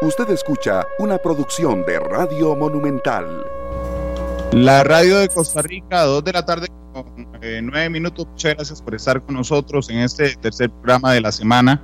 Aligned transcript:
Usted 0.00 0.30
escucha 0.30 0.86
una 1.00 1.18
producción 1.18 1.84
de 1.84 1.98
Radio 1.98 2.54
Monumental. 2.54 3.44
La 4.52 4.84
radio 4.84 5.18
de 5.18 5.28
Costa 5.28 5.60
Rica, 5.60 6.04
dos 6.04 6.22
de 6.22 6.32
la 6.32 6.46
tarde 6.46 6.68
con 6.92 7.26
eh, 7.42 7.60
nueve 7.60 7.90
minutos. 7.90 8.24
Muchas 8.30 8.54
gracias 8.54 8.80
por 8.80 8.94
estar 8.94 9.20
con 9.20 9.34
nosotros 9.34 9.90
en 9.90 9.98
este 9.98 10.36
tercer 10.36 10.70
programa 10.70 11.12
de 11.12 11.20
la 11.20 11.32
semana. 11.32 11.82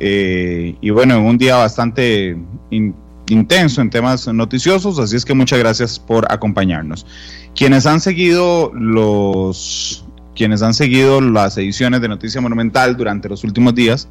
Eh, 0.00 0.76
y 0.80 0.88
bueno, 0.88 1.16
en 1.16 1.26
un 1.26 1.36
día 1.36 1.56
bastante 1.56 2.38
intenso 2.70 3.82
en 3.82 3.90
temas 3.90 4.26
noticiosos, 4.28 4.98
así 4.98 5.16
es 5.16 5.24
que 5.26 5.34
muchas 5.34 5.58
gracias 5.58 5.98
por 5.98 6.32
acompañarnos. 6.32 7.04
Quienes 7.54 7.84
han 7.84 8.00
seguido 8.00 8.72
los 8.74 10.06
quienes 10.34 10.62
han 10.62 10.72
seguido 10.72 11.20
las 11.20 11.58
ediciones 11.58 12.00
de 12.00 12.08
Noticia 12.08 12.40
Monumental 12.40 12.96
durante 12.96 13.28
los 13.28 13.44
últimos 13.44 13.74
días, 13.74 14.08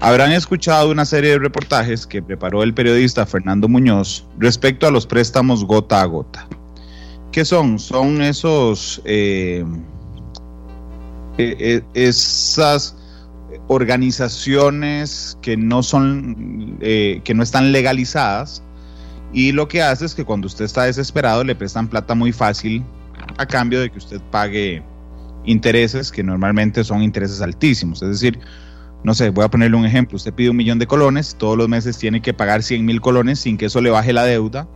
habrán 0.00 0.32
escuchado 0.32 0.90
una 0.90 1.04
serie 1.04 1.30
de 1.30 1.38
reportajes 1.38 2.06
que 2.06 2.22
preparó 2.22 2.62
el 2.62 2.74
periodista 2.74 3.26
Fernando 3.26 3.68
Muñoz 3.68 4.26
respecto 4.38 4.86
a 4.86 4.90
los 4.90 5.06
préstamos 5.06 5.64
gota 5.64 6.02
a 6.02 6.04
gota. 6.06 6.46
¿Qué 7.32 7.44
son? 7.44 7.78
Son 7.78 8.22
esos 8.22 9.02
eh, 9.04 9.64
eh, 11.38 11.56
eh, 11.58 11.82
esas 11.94 12.96
organizaciones 13.68 15.38
que 15.42 15.56
no 15.56 15.82
son 15.82 16.78
que 16.80 17.34
no 17.34 17.42
están 17.42 17.72
legalizadas 17.72 18.62
y 19.32 19.52
lo 19.52 19.68
que 19.68 19.82
hace 19.82 20.04
es 20.04 20.14
que 20.14 20.24
cuando 20.24 20.46
usted 20.46 20.64
está 20.64 20.84
desesperado 20.84 21.42
le 21.44 21.54
prestan 21.54 21.88
plata 21.88 22.14
muy 22.14 22.30
fácil 22.32 22.84
a 23.38 23.46
cambio 23.46 23.80
de 23.80 23.90
que 23.90 23.98
usted 23.98 24.20
pague 24.30 24.82
intereses 25.44 26.10
que 26.10 26.22
normalmente 26.22 26.84
son 26.84 27.02
intereses 27.02 27.40
altísimos. 27.40 28.02
Es 28.02 28.08
decir, 28.08 28.38
no 29.04 29.14
sé, 29.14 29.28
voy 29.28 29.44
a 29.44 29.48
ponerle 29.48 29.76
un 29.76 29.84
ejemplo. 29.84 30.16
Usted 30.16 30.32
pide 30.32 30.48
un 30.48 30.56
millón 30.56 30.78
de 30.78 30.86
colones, 30.86 31.36
todos 31.38 31.58
los 31.58 31.68
meses 31.68 31.98
tiene 31.98 32.22
que 32.22 32.32
pagar 32.32 32.62
100 32.62 32.84
mil 32.84 33.02
colones 33.02 33.38
sin 33.38 33.58
que 33.58 33.66
eso 33.66 33.80
le 33.82 33.90
baje 33.90 34.12
la 34.14 34.24
deuda. 34.24 34.66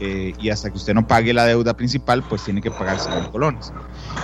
Eh, 0.00 0.32
y 0.40 0.50
hasta 0.50 0.70
que 0.70 0.76
usted 0.76 0.92
no 0.92 1.06
pague 1.06 1.32
la 1.32 1.44
deuda 1.44 1.76
principal, 1.76 2.24
pues 2.28 2.42
tiene 2.42 2.60
que 2.60 2.72
pagar 2.72 2.98
100 2.98 3.14
mil 3.14 3.30
colones. 3.30 3.72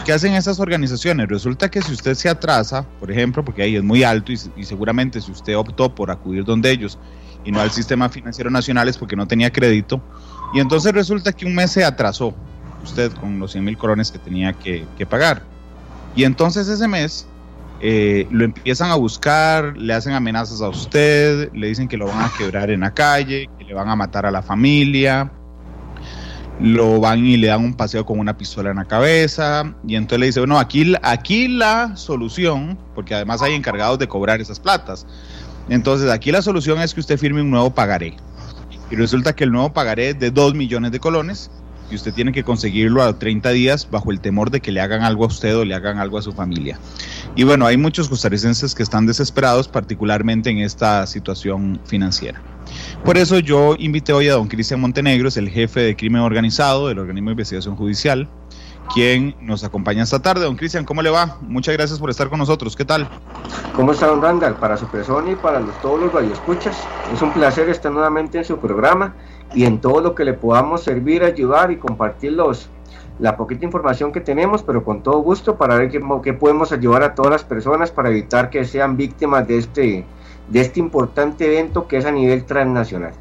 ¿Qué 0.05 0.13
hacen 0.13 0.35
esas 0.35 0.59
organizaciones? 0.59 1.29
Resulta 1.29 1.71
que 1.71 1.81
si 1.81 1.93
usted 1.93 2.15
se 2.15 2.29
atrasa, 2.29 2.85
por 2.99 3.09
ejemplo, 3.09 3.45
porque 3.45 3.63
ahí 3.63 3.77
es 3.77 3.85
muy 3.85 4.03
alto 4.03 4.33
y, 4.33 4.65
seguramente 4.65 5.21
si 5.21 5.31
usted 5.31 5.57
optó 5.57 5.95
por 5.95 6.11
acudir 6.11 6.45
donde 6.45 6.73
ellos 6.73 6.99
y 7.45 7.53
no 7.53 7.61
al 7.61 7.71
sistema 7.71 8.09
financiero 8.09 8.51
nacional 8.51 8.89
es 8.89 8.99
porque 8.99 9.15
no 9.15 9.29
tenía 9.29 9.51
crédito, 9.51 10.03
y 10.53 10.59
entonces 10.59 10.93
resulta 10.93 11.33
que 11.33 11.47
un 11.47 11.55
mes 11.55 11.71
se 11.71 11.85
atrasó 11.85 12.35
usted 12.83 13.13
con 13.13 13.39
los 13.39 13.53
100 13.53 13.65
mil 13.65 13.79
colones 13.79 14.11
que 14.11 14.19
tenía 14.19 14.53
que 14.55 15.07
pagar. 15.09 15.45
Y 16.17 16.25
entonces 16.25 16.67
ese 16.67 16.89
mes 16.89 17.29
eh, 17.83 18.27
lo 18.31 18.45
empiezan 18.45 18.91
a 18.91 18.95
buscar, 18.95 19.77
le 19.77 19.95
hacen 19.95 20.13
amenazas 20.13 20.61
a 20.61 20.69
usted, 20.69 21.51
le 21.55 21.69
dicen 21.69 21.89
que 21.89 21.97
lo 21.97 22.07
van 22.07 22.21
a 22.21 22.33
quebrar 22.37 22.71
en 22.71 22.81
la 22.81 22.93
calle, 22.93 23.49
que 23.59 23.65
le 23.65 23.73
van 23.73 23.89
a 23.89 23.97
matar 23.97 24.27
a 24.27 24.31
la 24.31 24.43
familia, 24.43 25.33
lo 26.61 27.01
van 27.01 27.25
y 27.25 27.39
le 27.39 27.47
dan 27.47 27.65
un 27.65 27.75
paseo 27.75 28.05
con 28.05 28.19
una 28.19 28.37
pistola 28.37 28.71
en 28.71 28.77
la 28.77 28.85
cabeza, 28.85 29.75
y 29.87 29.97
entonces 29.97 30.21
le 30.21 30.27
dice, 30.27 30.41
bueno, 30.41 30.59
aquí, 30.59 30.95
aquí 31.03 31.49
la 31.49 31.97
solución, 31.97 32.79
porque 32.95 33.15
además 33.15 33.41
hay 33.41 33.55
encargados 33.55 33.99
de 33.99 34.09
cobrar 34.09 34.43
esas 34.43 34.61
platas, 34.61 35.07
entonces 35.71 36.11
aquí 36.11 36.31
la 36.33 36.43
solución 36.43 36.81
es 36.81 36.93
que 36.93 37.01
usted 37.01 37.19
firme 37.19 37.41
un 37.41 37.51
nuevo 37.51 37.71
pagaré. 37.71 38.17
Y 38.91 38.97
resulta 38.97 39.35
que 39.35 39.45
el 39.45 39.53
nuevo 39.53 39.73
pagaré 39.73 40.11
es 40.11 40.19
de 40.19 40.33
2 40.33 40.55
millones 40.55 40.91
de 40.91 40.99
colones, 40.99 41.51
y 41.91 41.95
usted 41.95 42.15
tiene 42.15 42.33
que 42.33 42.45
conseguirlo 42.45 43.03
a 43.03 43.19
30 43.19 43.51
días 43.51 43.89
bajo 43.91 44.11
el 44.11 44.21
temor 44.21 44.51
de 44.51 44.61
que 44.61 44.73
le 44.73 44.81
hagan 44.81 45.03
algo 45.03 45.25
a 45.25 45.29
usted 45.29 45.57
o 45.57 45.65
le 45.65 45.75
hagan 45.75 45.99
algo 45.99 46.19
a 46.19 46.23
su 46.23 46.33
familia. 46.33 46.79
Y 47.37 47.45
bueno, 47.45 47.67
hay 47.67 47.77
muchos 47.77 48.09
costarricenses 48.09 48.75
que 48.75 48.83
están 48.83 49.07
desesperados, 49.07 49.69
particularmente 49.69 50.51
en 50.51 50.59
esta 50.59 51.07
situación 51.07 51.81
financiera. 51.85 52.41
Por 53.05 53.17
eso 53.17 53.39
yo 53.39 53.77
invité 53.79 54.13
hoy 54.13 54.29
a 54.29 54.35
don 54.35 54.49
Cristian 54.49 54.81
Montenegro, 54.81 55.29
es 55.29 55.37
el 55.37 55.49
jefe 55.49 55.81
de 55.81 55.97
crimen 55.97 56.23
organizado 56.23 56.89
del 56.89 56.99
organismo 56.99 57.31
de 57.31 57.33
investigación 57.33 57.77
judicial, 57.77 58.29
quien 58.93 59.35
nos 59.41 59.65
acompaña 59.65 60.03
esta 60.03 60.21
tarde. 60.21 60.45
Don 60.45 60.57
Cristian, 60.57 60.85
¿cómo 60.85 61.03
le 61.03 61.11
va? 61.11 61.39
Muchas 61.43 61.77
gracias 61.77 61.99
por 61.99 62.11
estar 62.11 62.29
con 62.29 62.39
nosotros. 62.39 62.77
¿Qué 62.77 62.85
tal? 62.85 63.09
¿Cómo 63.75 63.93
está, 63.93 64.07
don 64.07 64.21
Randall? 64.21 64.55
Para 64.55 64.77
su 64.77 64.87
persona 64.87 65.31
y 65.31 65.37
para 65.37 65.61
todos 65.83 66.01
los 66.01 66.13
radioescuchas, 66.13 66.77
es 67.15 67.23
un 67.23 67.33
placer 67.33 67.69
estar 67.69 67.93
nuevamente 67.93 68.39
en 68.39 68.45
su 68.45 68.59
programa 68.59 69.15
y 69.55 69.65
en 69.65 69.81
todo 69.81 70.01
lo 70.01 70.15
que 70.15 70.25
le 70.25 70.35
podamos 70.35 70.83
servir, 70.83 71.23
ayudar 71.23 71.71
y 71.71 71.77
compartir 71.77 72.37
la 73.19 73.37
poquita 73.37 73.65
información 73.65 74.13
que 74.13 74.21
tenemos, 74.21 74.63
pero 74.63 74.85
con 74.85 75.03
todo 75.03 75.19
gusto 75.21 75.57
para 75.57 75.77
ver 75.77 75.91
qué, 75.91 76.33
podemos 76.33 76.73
ayudar 76.73 77.03
a 77.03 77.15
todas 77.15 77.31
las 77.31 77.45
personas 77.45 77.91
para 77.91 78.11
evitar 78.11 78.51
que 78.51 78.65
sean 78.65 78.97
víctimas 78.97 79.47
de 79.47 79.59
este, 79.59 80.05
de 80.49 80.61
este 80.61 80.81
importante 80.81 81.47
evento 81.47 81.87
que 81.87 81.99
es 81.99 82.05
a 82.05 82.11
nivel 82.11 82.45
transnacional. 82.45 83.13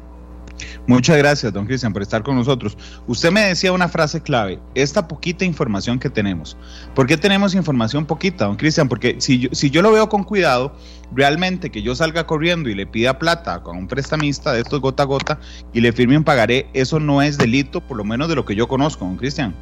Muchas 0.90 1.18
gracias, 1.18 1.52
don 1.52 1.66
Cristian, 1.66 1.92
por 1.92 2.02
estar 2.02 2.24
con 2.24 2.34
nosotros. 2.34 2.76
Usted 3.06 3.30
me 3.30 3.42
decía 3.42 3.72
una 3.72 3.88
frase 3.88 4.20
clave, 4.20 4.58
esta 4.74 5.06
poquita 5.06 5.44
información 5.44 6.00
que 6.00 6.10
tenemos. 6.10 6.56
¿Por 6.96 7.06
qué 7.06 7.16
tenemos 7.16 7.54
información 7.54 8.06
poquita, 8.06 8.46
don 8.46 8.56
Cristian? 8.56 8.88
Porque 8.88 9.14
si 9.20 9.38
yo, 9.38 9.50
si 9.52 9.70
yo 9.70 9.82
lo 9.82 9.92
veo 9.92 10.08
con 10.08 10.24
cuidado, 10.24 10.74
realmente 11.14 11.70
que 11.70 11.82
yo 11.82 11.94
salga 11.94 12.26
corriendo 12.26 12.68
y 12.68 12.74
le 12.74 12.88
pida 12.88 13.20
plata 13.20 13.62
con 13.62 13.76
un 13.76 13.86
prestamista 13.86 14.52
de 14.52 14.62
estos 14.62 14.80
gota 14.80 15.04
a 15.04 15.06
gota 15.06 15.38
y 15.72 15.80
le 15.80 15.92
firme 15.92 16.16
un 16.16 16.24
pagaré, 16.24 16.66
eso 16.72 16.98
no 16.98 17.22
es 17.22 17.38
delito, 17.38 17.80
por 17.80 17.96
lo 17.96 18.02
menos 18.02 18.28
de 18.28 18.34
lo 18.34 18.44
que 18.44 18.56
yo 18.56 18.66
conozco, 18.66 19.04
don 19.04 19.16
Cristian. 19.16 19.54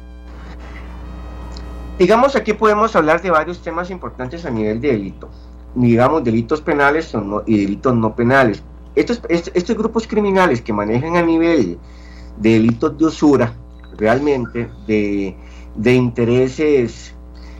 Digamos, 1.99 2.35
aquí 2.35 2.53
podemos 2.53 2.95
hablar 2.95 3.21
de 3.21 3.29
varios 3.29 3.61
temas 3.61 3.91
importantes 3.91 4.45
a 4.45 4.49
nivel 4.49 4.81
de 4.81 4.93
delito. 4.93 5.29
Digamos, 5.75 6.23
delitos 6.23 6.59
penales 6.59 7.13
y 7.45 7.65
delitos 7.65 7.93
no 7.93 8.15
penales 8.15 8.63
estos, 8.99 9.77
grupos 9.77 10.07
criminales 10.07 10.61
que 10.61 10.73
manejan 10.73 11.15
a 11.15 11.21
nivel 11.21 11.77
de 12.37 12.49
delitos 12.53 12.97
de 12.97 13.05
usura, 13.05 13.53
realmente 13.97 14.69
de, 14.87 15.35
intereses 15.93 17.13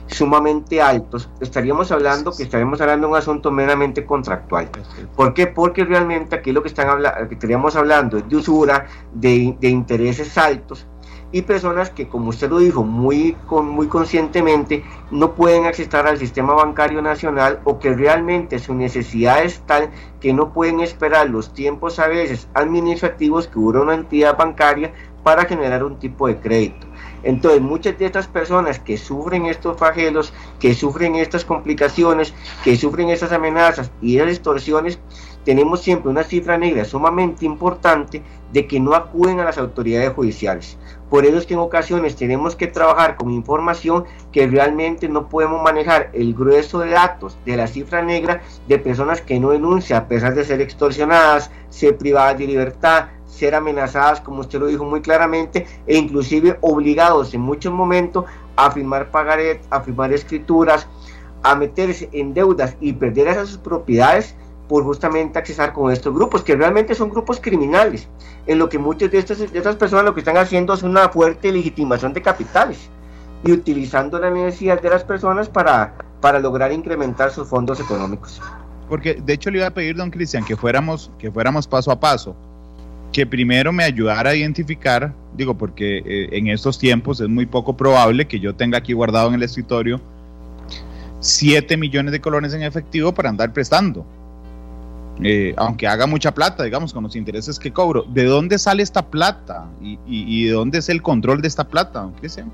sumamente 0.06 0.82
altos, 0.82 1.30
estaríamos 1.40 1.92
hablando 1.92 2.32
que 2.32 2.42
estaríamos 2.42 2.80
hablando 2.80 3.06
de 3.06 3.12
un 3.12 3.18
asunto 3.18 3.50
meramente 3.50 4.04
contractual. 4.04 4.68
¿Por 5.14 5.34
qué? 5.34 5.46
Porque 5.46 5.84
realmente 5.84 6.34
aquí 6.34 6.50
lo 6.50 6.62
que 6.62 6.68
están 6.68 7.00
que 7.28 7.34
estaríamos 7.34 7.76
hablando 7.76 8.18
es 8.18 8.28
de 8.28 8.36
usura, 8.36 8.86
de 9.12 9.56
intereses 9.60 10.36
altos, 10.36 10.86
y 11.32 11.42
personas 11.42 11.90
que, 11.90 12.08
como 12.08 12.30
usted 12.30 12.50
lo 12.50 12.58
dijo, 12.58 12.82
muy, 12.82 13.36
con, 13.46 13.68
muy 13.68 13.86
conscientemente 13.86 14.84
no 15.10 15.34
pueden 15.34 15.66
acceder 15.66 16.06
al 16.06 16.18
sistema 16.18 16.54
bancario 16.54 17.02
nacional 17.02 17.60
o 17.64 17.78
que 17.78 17.94
realmente 17.94 18.58
su 18.58 18.74
necesidad 18.74 19.42
es 19.44 19.60
tal 19.60 19.90
que 20.20 20.32
no 20.32 20.52
pueden 20.52 20.80
esperar 20.80 21.30
los 21.30 21.54
tiempos 21.54 21.98
a 21.98 22.08
veces 22.08 22.48
administrativos 22.54 23.46
que 23.46 23.54
dura 23.60 23.80
una 23.80 23.94
entidad 23.94 24.36
bancaria 24.36 24.92
para 25.22 25.44
generar 25.44 25.84
un 25.84 25.98
tipo 25.98 26.26
de 26.26 26.38
crédito. 26.38 26.86
Entonces, 27.22 27.60
muchas 27.60 27.98
de 27.98 28.06
estas 28.06 28.26
personas 28.26 28.78
que 28.78 28.96
sufren 28.96 29.46
estos 29.46 29.76
flagelos, 29.76 30.32
que 30.58 30.74
sufren 30.74 31.16
estas 31.16 31.44
complicaciones, 31.44 32.32
que 32.64 32.76
sufren 32.76 33.10
estas 33.10 33.32
amenazas 33.32 33.90
y 34.00 34.16
esas 34.16 34.30
extorsiones, 34.30 34.98
tenemos 35.44 35.82
siempre 35.82 36.10
una 36.10 36.22
cifra 36.22 36.56
negra 36.56 36.84
sumamente 36.84 37.44
importante 37.44 38.22
de 38.52 38.66
que 38.66 38.80
no 38.80 38.94
acuden 38.94 39.40
a 39.40 39.44
las 39.44 39.58
autoridades 39.58 40.12
judiciales. 40.12 40.78
Por 41.10 41.26
eso 41.26 41.38
es 41.38 41.46
que 41.46 41.54
en 41.54 41.60
ocasiones 41.60 42.14
tenemos 42.14 42.54
que 42.54 42.68
trabajar 42.68 43.16
con 43.16 43.32
información 43.32 44.04
que 44.30 44.46
realmente 44.46 45.08
no 45.08 45.28
podemos 45.28 45.60
manejar. 45.60 46.10
El 46.12 46.34
grueso 46.34 46.78
de 46.78 46.90
datos 46.90 47.36
de 47.44 47.56
la 47.56 47.66
cifra 47.66 48.00
negra 48.00 48.40
de 48.68 48.78
personas 48.78 49.20
que 49.20 49.40
no 49.40 49.50
denuncian 49.50 50.02
a 50.02 50.08
pesar 50.08 50.34
de 50.34 50.44
ser 50.44 50.60
extorsionadas, 50.60 51.50
ser 51.68 51.98
privadas 51.98 52.38
de 52.38 52.46
libertad, 52.46 53.08
ser 53.26 53.56
amenazadas, 53.56 54.20
como 54.20 54.40
usted 54.40 54.60
lo 54.60 54.66
dijo 54.66 54.84
muy 54.84 55.00
claramente, 55.00 55.66
e 55.86 55.96
inclusive 55.96 56.58
obligados 56.60 57.34
en 57.34 57.40
muchos 57.40 57.72
momentos 57.72 58.24
a 58.54 58.70
firmar 58.70 59.10
pagaret, 59.10 59.60
a 59.70 59.80
firmar 59.80 60.12
escrituras, 60.12 60.86
a 61.42 61.54
meterse 61.56 62.08
en 62.12 62.34
deudas 62.34 62.76
y 62.80 62.92
perder 62.92 63.28
esas 63.28 63.56
propiedades 63.58 64.36
por 64.70 64.84
justamente 64.84 65.36
accesar 65.36 65.72
con 65.72 65.90
estos 65.90 66.14
grupos, 66.14 66.44
que 66.44 66.54
realmente 66.54 66.94
son 66.94 67.10
grupos 67.10 67.40
criminales, 67.40 68.06
en 68.46 68.60
lo 68.60 68.68
que 68.68 68.78
muchas 68.78 69.10
de 69.10 69.18
estas, 69.18 69.38
de 69.38 69.58
estas 69.58 69.74
personas 69.74 70.04
lo 70.04 70.14
que 70.14 70.20
están 70.20 70.36
haciendo 70.36 70.72
es 70.74 70.84
una 70.84 71.08
fuerte 71.08 71.50
legitimación 71.50 72.12
de 72.12 72.22
capitales 72.22 72.88
y 73.42 73.50
utilizando 73.50 74.20
la 74.20 74.30
necesidad 74.30 74.80
de 74.80 74.88
las 74.88 75.02
personas 75.02 75.48
para, 75.48 75.94
para 76.20 76.38
lograr 76.38 76.70
incrementar 76.70 77.32
sus 77.32 77.48
fondos 77.48 77.80
económicos. 77.80 78.40
Porque 78.88 79.14
de 79.14 79.32
hecho 79.32 79.50
le 79.50 79.58
iba 79.58 79.66
a 79.66 79.74
pedir, 79.74 79.96
don 79.96 80.08
Cristian, 80.08 80.44
que 80.44 80.54
fuéramos, 80.56 81.10
que 81.18 81.32
fuéramos 81.32 81.66
paso 81.66 81.90
a 81.90 81.98
paso, 81.98 82.36
que 83.12 83.26
primero 83.26 83.72
me 83.72 83.82
ayudara 83.82 84.30
a 84.30 84.36
identificar, 84.36 85.12
digo, 85.34 85.58
porque 85.58 85.98
eh, 85.98 86.28
en 86.30 86.46
estos 86.46 86.78
tiempos 86.78 87.20
es 87.20 87.28
muy 87.28 87.46
poco 87.46 87.76
probable 87.76 88.28
que 88.28 88.38
yo 88.38 88.54
tenga 88.54 88.78
aquí 88.78 88.92
guardado 88.92 89.30
en 89.30 89.34
el 89.34 89.42
escritorio 89.42 90.00
7 91.18 91.76
millones 91.76 92.12
de 92.12 92.20
colones 92.20 92.54
en 92.54 92.62
efectivo 92.62 93.12
para 93.12 93.30
andar 93.30 93.52
prestando. 93.52 94.06
Eh, 95.22 95.54
aunque 95.56 95.86
haga 95.86 96.06
mucha 96.06 96.32
plata, 96.32 96.62
digamos, 96.64 96.92
con 96.92 97.02
los 97.02 97.16
intereses 97.16 97.58
que 97.58 97.72
cobro, 97.72 98.04
¿de 98.08 98.24
dónde 98.24 98.58
sale 98.58 98.82
esta 98.82 99.06
plata? 99.06 99.66
¿Y, 99.80 100.46
de 100.46 100.52
dónde 100.52 100.78
es 100.78 100.88
el 100.88 101.02
control 101.02 101.42
de 101.42 101.48
esta 101.48 101.64
plata, 101.64 102.08
Cristian? 102.18 102.50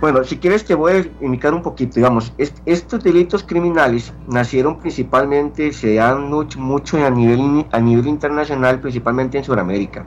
Bueno, 0.00 0.22
si 0.22 0.36
quieres 0.36 0.64
te 0.64 0.74
voy 0.74 0.92
a 0.92 1.24
indicar 1.24 1.52
un 1.54 1.62
poquito, 1.62 1.94
digamos, 1.96 2.32
estos 2.66 3.02
delitos 3.02 3.42
criminales 3.42 4.12
nacieron 4.28 4.78
principalmente, 4.78 5.72
se 5.72 5.94
dan 5.94 6.30
mucho, 6.30 6.60
mucho 6.60 7.04
a, 7.04 7.10
nivel, 7.10 7.66
a 7.72 7.80
nivel 7.80 8.06
internacional, 8.06 8.80
principalmente 8.80 9.38
en 9.38 9.44
Sudamérica. 9.44 10.06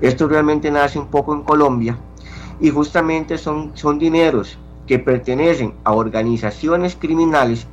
Esto 0.00 0.28
realmente 0.28 0.70
nace 0.70 1.00
un 1.00 1.08
poco 1.08 1.34
en 1.34 1.42
Colombia 1.42 1.98
y 2.60 2.70
justamente 2.70 3.36
son, 3.36 3.72
son 3.74 3.98
dineros 3.98 4.56
que 4.86 5.00
pertenecen 5.00 5.74
a 5.82 5.92
organizaciones 5.92 6.96
criminales, 6.96 7.66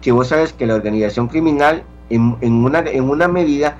que 0.00 0.12
vos 0.12 0.28
sabes 0.28 0.52
que 0.52 0.66
la 0.66 0.76
organización 0.76 1.26
criminal 1.26 1.82
en, 2.10 2.64
una, 2.64 2.80
en 2.80 3.08
una 3.08 3.28
medida 3.28 3.76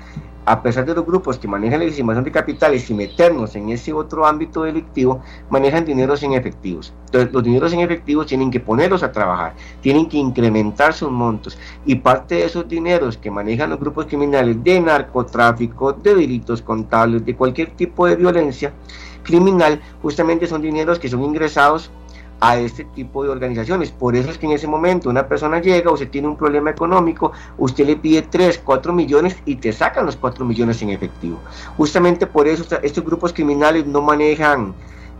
a 0.49 0.63
pesar 0.63 0.83
de 0.83 0.95
los 0.95 1.05
grupos 1.05 1.37
que 1.37 1.47
manejan 1.47 1.79
la 1.79 1.85
estimación 1.85 2.23
de 2.23 2.31
capitales 2.31 2.89
y 2.89 2.95
meternos 2.95 3.55
en 3.55 3.69
ese 3.69 3.93
otro 3.93 4.25
ámbito 4.25 4.63
delictivo, 4.63 5.21
manejan 5.47 5.85
dineros 5.85 6.23
en 6.23 6.33
efectivos. 6.33 6.91
Entonces, 7.05 7.31
los 7.31 7.43
dineros 7.43 7.71
en 7.71 7.81
efectivos 7.81 8.25
tienen 8.25 8.49
que 8.49 8.59
ponerlos 8.59 9.03
a 9.03 9.11
trabajar, 9.11 9.53
tienen 9.79 10.09
que 10.09 10.17
incrementar 10.17 10.93
sus 10.93 11.11
montos 11.11 11.55
y 11.85 11.93
parte 11.93 12.35
de 12.35 12.45
esos 12.45 12.67
dineros 12.67 13.15
que 13.15 13.29
manejan 13.29 13.69
los 13.69 13.79
grupos 13.79 14.07
criminales 14.07 14.63
de 14.63 14.81
narcotráfico, 14.81 15.93
de 15.93 16.15
delitos 16.15 16.63
contables, 16.63 17.23
de 17.23 17.35
cualquier 17.35 17.69
tipo 17.75 18.07
de 18.07 18.15
violencia 18.15 18.73
criminal, 19.21 19.79
justamente 20.01 20.47
son 20.47 20.63
dineros 20.63 20.97
que 20.97 21.09
son 21.09 21.23
ingresados 21.23 21.91
a 22.39 22.57
este 22.57 22.85
tipo 22.85 23.23
de 23.23 23.29
organizaciones. 23.29 23.91
Por 23.91 24.15
eso 24.15 24.29
es 24.29 24.37
que 24.37 24.45
en 24.45 24.53
ese 24.53 24.67
momento 24.67 25.09
una 25.09 25.27
persona 25.27 25.59
llega, 25.59 25.91
usted 25.91 26.09
tiene 26.09 26.27
un 26.27 26.37
problema 26.37 26.69
económico, 26.69 27.31
usted 27.57 27.85
le 27.85 27.95
pide 27.95 28.21
3, 28.21 28.61
4 28.63 28.93
millones 28.93 29.37
y 29.45 29.55
te 29.55 29.73
sacan 29.73 30.05
los 30.05 30.15
4 30.15 30.45
millones 30.45 30.81
en 30.81 30.89
efectivo. 30.89 31.39
Justamente 31.77 32.27
por 32.27 32.47
eso 32.47 32.65
estos 32.81 33.03
grupos 33.03 33.33
criminales 33.33 33.85
no 33.85 34.01
manejan, 34.01 34.73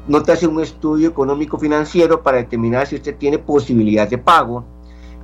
no 0.07 0.23
te 0.23 0.31
hacen 0.31 0.51
un 0.51 0.61
estudio 0.61 1.09
económico 1.09 1.57
financiero 1.57 2.23
para 2.23 2.37
determinar 2.37 2.87
si 2.87 2.95
usted 2.95 3.15
tiene 3.15 3.37
posibilidad 3.37 4.07
de 4.07 4.17
pago. 4.17 4.65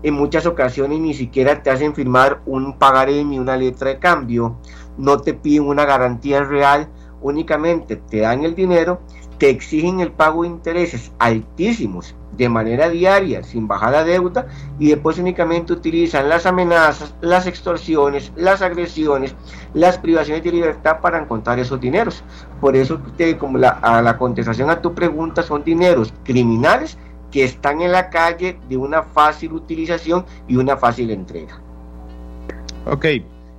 En 0.04 0.14
muchas 0.14 0.46
ocasiones 0.46 1.00
ni 1.00 1.14
siquiera 1.14 1.64
te 1.64 1.72
hacen 1.72 1.96
firmar 1.96 2.42
un 2.46 2.78
pagaré 2.78 3.24
ni 3.24 3.40
una 3.40 3.58
letra 3.58 3.90
de 3.90 3.98
cambio, 3.98 4.58
no 4.98 5.20
te 5.20 5.34
piden 5.34 5.68
una 5.68 5.86
garantía 5.86 6.44
real, 6.44 6.88
únicamente 7.22 7.96
te 7.96 8.20
dan 8.20 8.44
el 8.44 8.54
dinero 8.54 9.00
te 9.38 9.50
exigen 9.50 10.00
el 10.00 10.12
pago 10.12 10.44
de 10.44 10.50
intereses 10.50 11.12
altísimos 11.20 12.16
de 12.38 12.50
manera 12.50 12.90
diaria, 12.90 13.44
sin 13.44 13.68
bajar 13.68 13.94
la 13.94 14.04
deuda, 14.04 14.48
y 14.78 14.90
después 14.90 15.18
únicamente 15.18 15.74
utilizan 15.74 16.28
las 16.28 16.46
amenazas, 16.46 17.14
las 17.22 17.48
extorsiones, 17.48 18.32
las 18.36 18.62
agresiones, 18.62 19.36
las 19.74 19.98
privaciones 19.98 20.44
de 20.44 20.52
libertad 20.52 21.00
para 21.02 21.22
encontrar 21.22 21.60
esos 21.60 21.80
dineros. 21.80 22.24
Por 22.60 22.76
eso, 22.76 23.00
como 23.40 23.58
la, 23.58 23.70
a 23.70 24.02
la 24.02 24.18
contestación 24.18 24.70
a 24.70 24.82
tu 24.82 24.94
pregunta, 24.94 25.44
son 25.44 25.64
dineros 25.64 26.14
criminales 26.24 26.98
que 27.32 27.44
están 27.44 27.82
en 27.82 27.92
la 27.92 28.10
calle 28.10 28.58
de 28.70 28.78
una 28.78 29.04
fácil 29.04 29.54
utilización 29.54 30.26
y 30.48 30.58
una 30.58 30.78
fácil 30.78 31.12
entrega. 31.12 31.60
Ok, 32.86 33.06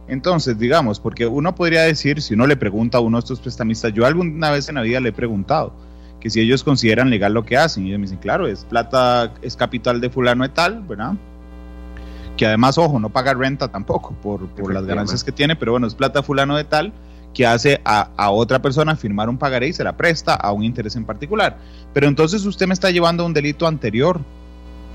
entonces, 0.08 0.58
digamos, 0.58 1.00
porque 1.00 1.26
uno 1.26 1.54
podría 1.54 1.82
decir, 1.82 2.22
si 2.22 2.34
uno 2.34 2.46
le 2.46 2.56
pregunta 2.56 2.98
a 2.98 3.00
uno 3.00 3.18
de 3.18 3.20
estos 3.20 3.40
prestamistas, 3.40 3.92
yo 3.92 4.06
alguna 4.06 4.50
vez 4.50 4.68
en 4.68 4.76
la 4.76 4.82
vida 4.82 5.00
le 5.00 5.08
he 5.08 5.12
preguntado 5.12 5.72
que 6.20 6.30
si 6.30 6.40
ellos 6.40 6.62
consideran 6.62 7.10
legal 7.10 7.34
lo 7.34 7.44
que 7.44 7.56
hacen, 7.56 7.84
y 7.84 7.88
ellos 7.88 7.98
me 7.98 8.04
dicen, 8.06 8.18
claro, 8.18 8.46
es 8.46 8.64
plata, 8.64 9.32
es 9.42 9.56
capital 9.56 10.00
de 10.00 10.10
fulano 10.10 10.44
y 10.44 10.48
tal, 10.48 10.82
¿verdad? 10.82 11.14
Que 12.36 12.46
además, 12.46 12.78
ojo, 12.78 13.00
no 13.00 13.08
paga 13.08 13.34
renta 13.34 13.68
tampoco 13.68 14.14
por, 14.22 14.46
por 14.48 14.72
las 14.72 14.86
ganancias 14.86 15.24
que 15.24 15.32
tiene, 15.32 15.56
pero 15.56 15.72
bueno, 15.72 15.86
es 15.86 15.94
plata 15.94 16.22
fulano 16.22 16.56
de 16.56 16.64
tal 16.64 16.92
que 17.34 17.46
hace 17.46 17.82
a, 17.84 18.08
a, 18.16 18.30
otra 18.30 18.62
persona 18.62 18.96
firmar 18.96 19.28
un 19.28 19.36
pagaré 19.36 19.68
y 19.68 19.72
se 19.74 19.84
la 19.84 19.94
presta 19.94 20.34
a 20.34 20.52
un 20.52 20.64
interés 20.64 20.96
en 20.96 21.04
particular. 21.04 21.58
Pero 21.92 22.08
entonces 22.08 22.46
usted 22.46 22.66
me 22.66 22.72
está 22.72 22.90
llevando 22.90 23.24
a 23.24 23.26
un 23.26 23.34
delito 23.34 23.66
anterior, 23.66 24.20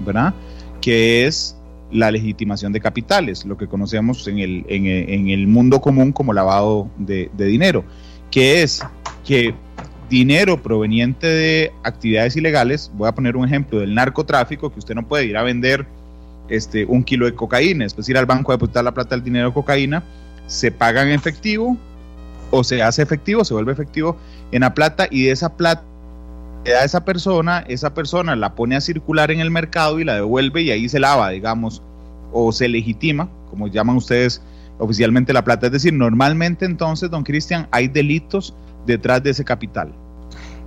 ¿verdad? 0.04 0.34
Que 0.81 1.28
es 1.28 1.56
la 1.92 2.12
legitimación 2.12 2.72
de 2.72 2.80
capitales, 2.80 3.46
lo 3.46 3.58
que 3.58 3.68
conocemos 3.68 4.28
en 4.28 4.40
el, 4.40 4.66
en, 4.68 5.30
el 5.30 5.48
mundo 5.48 5.82
común 5.82 6.12
como 6.12 6.34
lavado 6.34 6.90
de, 6.98 7.30
dinero, 7.38 7.84
que 8.30 8.64
es 8.64 8.82
que 9.26 9.54
dinero 10.10 10.62
proveniente 10.62 11.28
de 11.28 11.72
actividades 11.84 12.36
ilegales, 12.36 12.92
voy 12.96 13.08
a 13.08 13.16
poner 13.16 13.36
un 13.36 13.46
ejemplo 13.46 13.80
del 13.80 13.94
narcotráfico, 13.94 14.72
que 14.72 14.80
usted 14.80 14.96
no 14.96 15.08
puede 15.08 15.26
ir 15.26 15.38
a 15.38 15.44
vender 15.44 15.86
este, 16.50 16.86
un 16.86 17.04
kilo 17.04 17.26
de 17.26 17.36
cocaína, 17.36 17.86
es 17.86 17.96
decir, 17.96 18.18
al 18.18 18.26
banco 18.26 18.52
a 18.52 18.56
depositar 18.56 18.84
la 18.84 18.94
plata 18.94 19.16
del 19.16 19.24
dinero 19.24 19.48
de 19.48 19.54
cocaína, 19.54 20.04
se 20.48 20.72
paga 20.72 21.04
en 21.04 21.10
efectivo 21.10 21.78
o 22.52 22.64
se 22.64 22.82
hace 22.82 23.02
efectivo, 23.02 23.46
se 23.46 23.54
vuelve 23.54 23.72
efectivo 23.72 24.18
en 24.52 24.62
la 24.62 24.74
plata 24.74 25.08
y 25.10 25.24
de 25.24 25.32
esa 25.32 25.56
plata 25.56 25.84
da 26.69 26.84
esa 26.84 27.04
persona, 27.04 27.66
esa 27.68 27.94
persona 27.94 28.36
la 28.36 28.54
pone 28.54 28.75
a 28.75 28.81
circular 28.81 29.31
en 29.31 29.40
el 29.40 29.50
mercado 29.50 30.00
y 30.00 30.04
la 30.04 30.16
devuelve 30.16 30.62
y 30.62 30.72
ahí 30.72 30.88
se 30.88 31.00
lava, 31.00 31.30
digamos, 31.30 31.81
o 32.31 32.52
se 32.52 32.68
legitima, 32.68 33.30
como 33.50 33.68
llaman 33.68 33.98
ustedes 33.98 34.42
oficialmente 34.78 35.34
la 35.34 35.44
plata. 35.44 35.68
Es 35.68 35.72
decir, 35.72 35.94
normalmente 35.94 36.66
entonces, 36.66 37.10
don 37.10 37.24
Cristian, 37.24 37.68
hay 37.72 37.88
delitos 37.88 38.54
detrás 38.86 39.24
de 39.24 39.31
ese 39.31 39.44
capital. 39.44 39.92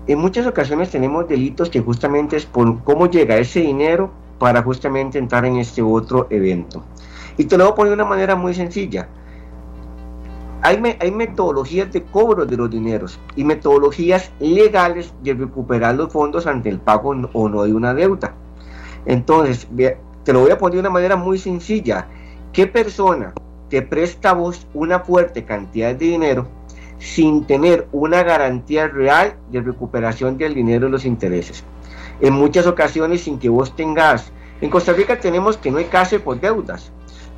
En 0.07 0.19
muchas 0.19 0.47
ocasiones 0.47 0.91
tenemos 0.91 1.29
delitos 1.29 1.71
que 1.71 1.81
justamente 1.81 2.37
es 2.37 2.45
por 2.45 2.83
cómo 2.85 3.09
llega 3.09 3.37
ese 3.37 3.61
dinero 3.61 4.13
para 4.39 4.63
justamente 4.63 5.19
entrar 5.19 5.47
en 5.47 5.57
este 5.57 5.81
otro 5.81 6.27
evento. 6.31 6.85
Y 7.39 7.45
te 7.45 7.57
lo 7.57 7.65
voy 7.65 7.73
a 7.73 7.77
poner 7.77 7.91
de 7.91 7.95
una 7.95 8.05
manera 8.05 8.37
muy 8.37 8.55
sencilla 8.55 9.09
hay, 10.65 10.97
hay 10.99 11.11
metodologías 11.11 11.93
de 11.93 12.03
cobro 12.03 12.47
de 12.47 12.57
los 12.57 12.71
dineros 12.71 13.21
y 13.37 13.45
metodologías 13.45 14.33
legales 14.41 15.13
de 15.23 15.35
recuperar 15.35 15.95
los 15.95 16.11
fondos 16.11 16.47
ante 16.47 16.71
el 16.71 16.79
pago 16.79 17.15
o 17.35 17.49
no 17.51 17.63
de 17.65 17.75
una 17.75 17.93
deuda. 17.93 18.35
Entonces, 19.05 19.69
te 20.25 20.33
lo 20.33 20.41
voy 20.41 20.51
a 20.51 20.57
poner 20.57 20.77
de 20.77 20.81
una 20.81 20.91
manera 20.91 21.17
muy 21.17 21.39
sencilla. 21.39 22.09
¿Qué 22.55 22.67
persona 22.67 23.35
te 23.69 23.83
presta 23.83 24.31
a 24.31 24.33
vos 24.33 24.67
una 24.73 25.01
fuerte 25.01 25.45
cantidad 25.45 25.95
de 25.95 26.07
dinero 26.07 26.47
sin 26.99 27.45
tener 27.45 27.87
una 27.93 28.23
garantía 28.23 28.89
real 28.89 29.37
de 29.53 29.61
recuperación 29.61 30.39
del 30.39 30.55
dinero 30.55 30.89
y 30.89 30.91
los 30.91 31.05
intereses? 31.05 31.63
En 32.23 32.33
muchas 32.33 32.67
ocasiones 32.67 33.21
sin 33.21 33.39
que 33.39 33.51
vos 33.51 33.77
tengas... 33.77 34.33
En 34.63 34.71
Costa 34.71 34.95
Rica 34.95 35.21
tenemos 35.21 35.59
que 35.59 35.71
no 35.71 35.77
hay 35.77 35.85
cárcel 35.85 36.23
por 36.23 36.41
deudas. 36.41 36.91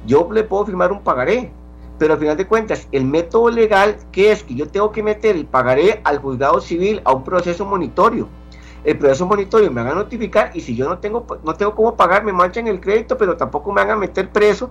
Yo 0.06 0.29
le 0.32 0.44
puedo 0.44 0.67
firmar 0.67 0.93
un 0.93 1.02
pagaré, 1.02 1.50
pero 1.98 2.14
al 2.14 2.20
final 2.20 2.37
de 2.37 2.46
cuentas, 2.46 2.88
el 2.93 3.04
método 3.04 3.50
legal, 3.50 3.96
que 4.12 4.32
es 4.32 4.43
que 4.43 4.54
yo 4.54 4.69
tengo 4.69 4.93
que 4.93 5.02
meter 5.02 5.37
el 5.37 5.46
pagaré 5.46 6.00
al 6.04 6.19
juzgado 6.19 6.60
civil 6.60 7.00
a 7.04 7.12
un 7.12 7.25
proceso 7.25 7.64
monitorio. 7.64 8.28
El 8.84 8.98
proceso 8.98 9.26
monitorio 9.26 9.70
me 9.70 9.82
van 9.82 9.93
a 9.93 9.94
notificar 9.96 10.50
y 10.54 10.60
si 10.60 10.76
yo 10.76 10.88
no 10.88 10.98
tengo, 10.98 11.26
no 11.43 11.54
tengo 11.54 11.75
cómo 11.75 11.96
pagar, 11.96 12.25
me 12.25 12.32
manchan 12.32 12.69
el 12.69 12.81
crédito, 12.81 13.16
pero 13.16 13.37
tampoco 13.37 13.72
me 13.72 13.81
van 13.82 13.90
a 13.90 13.96
meter 13.96 14.31
preso 14.31 14.70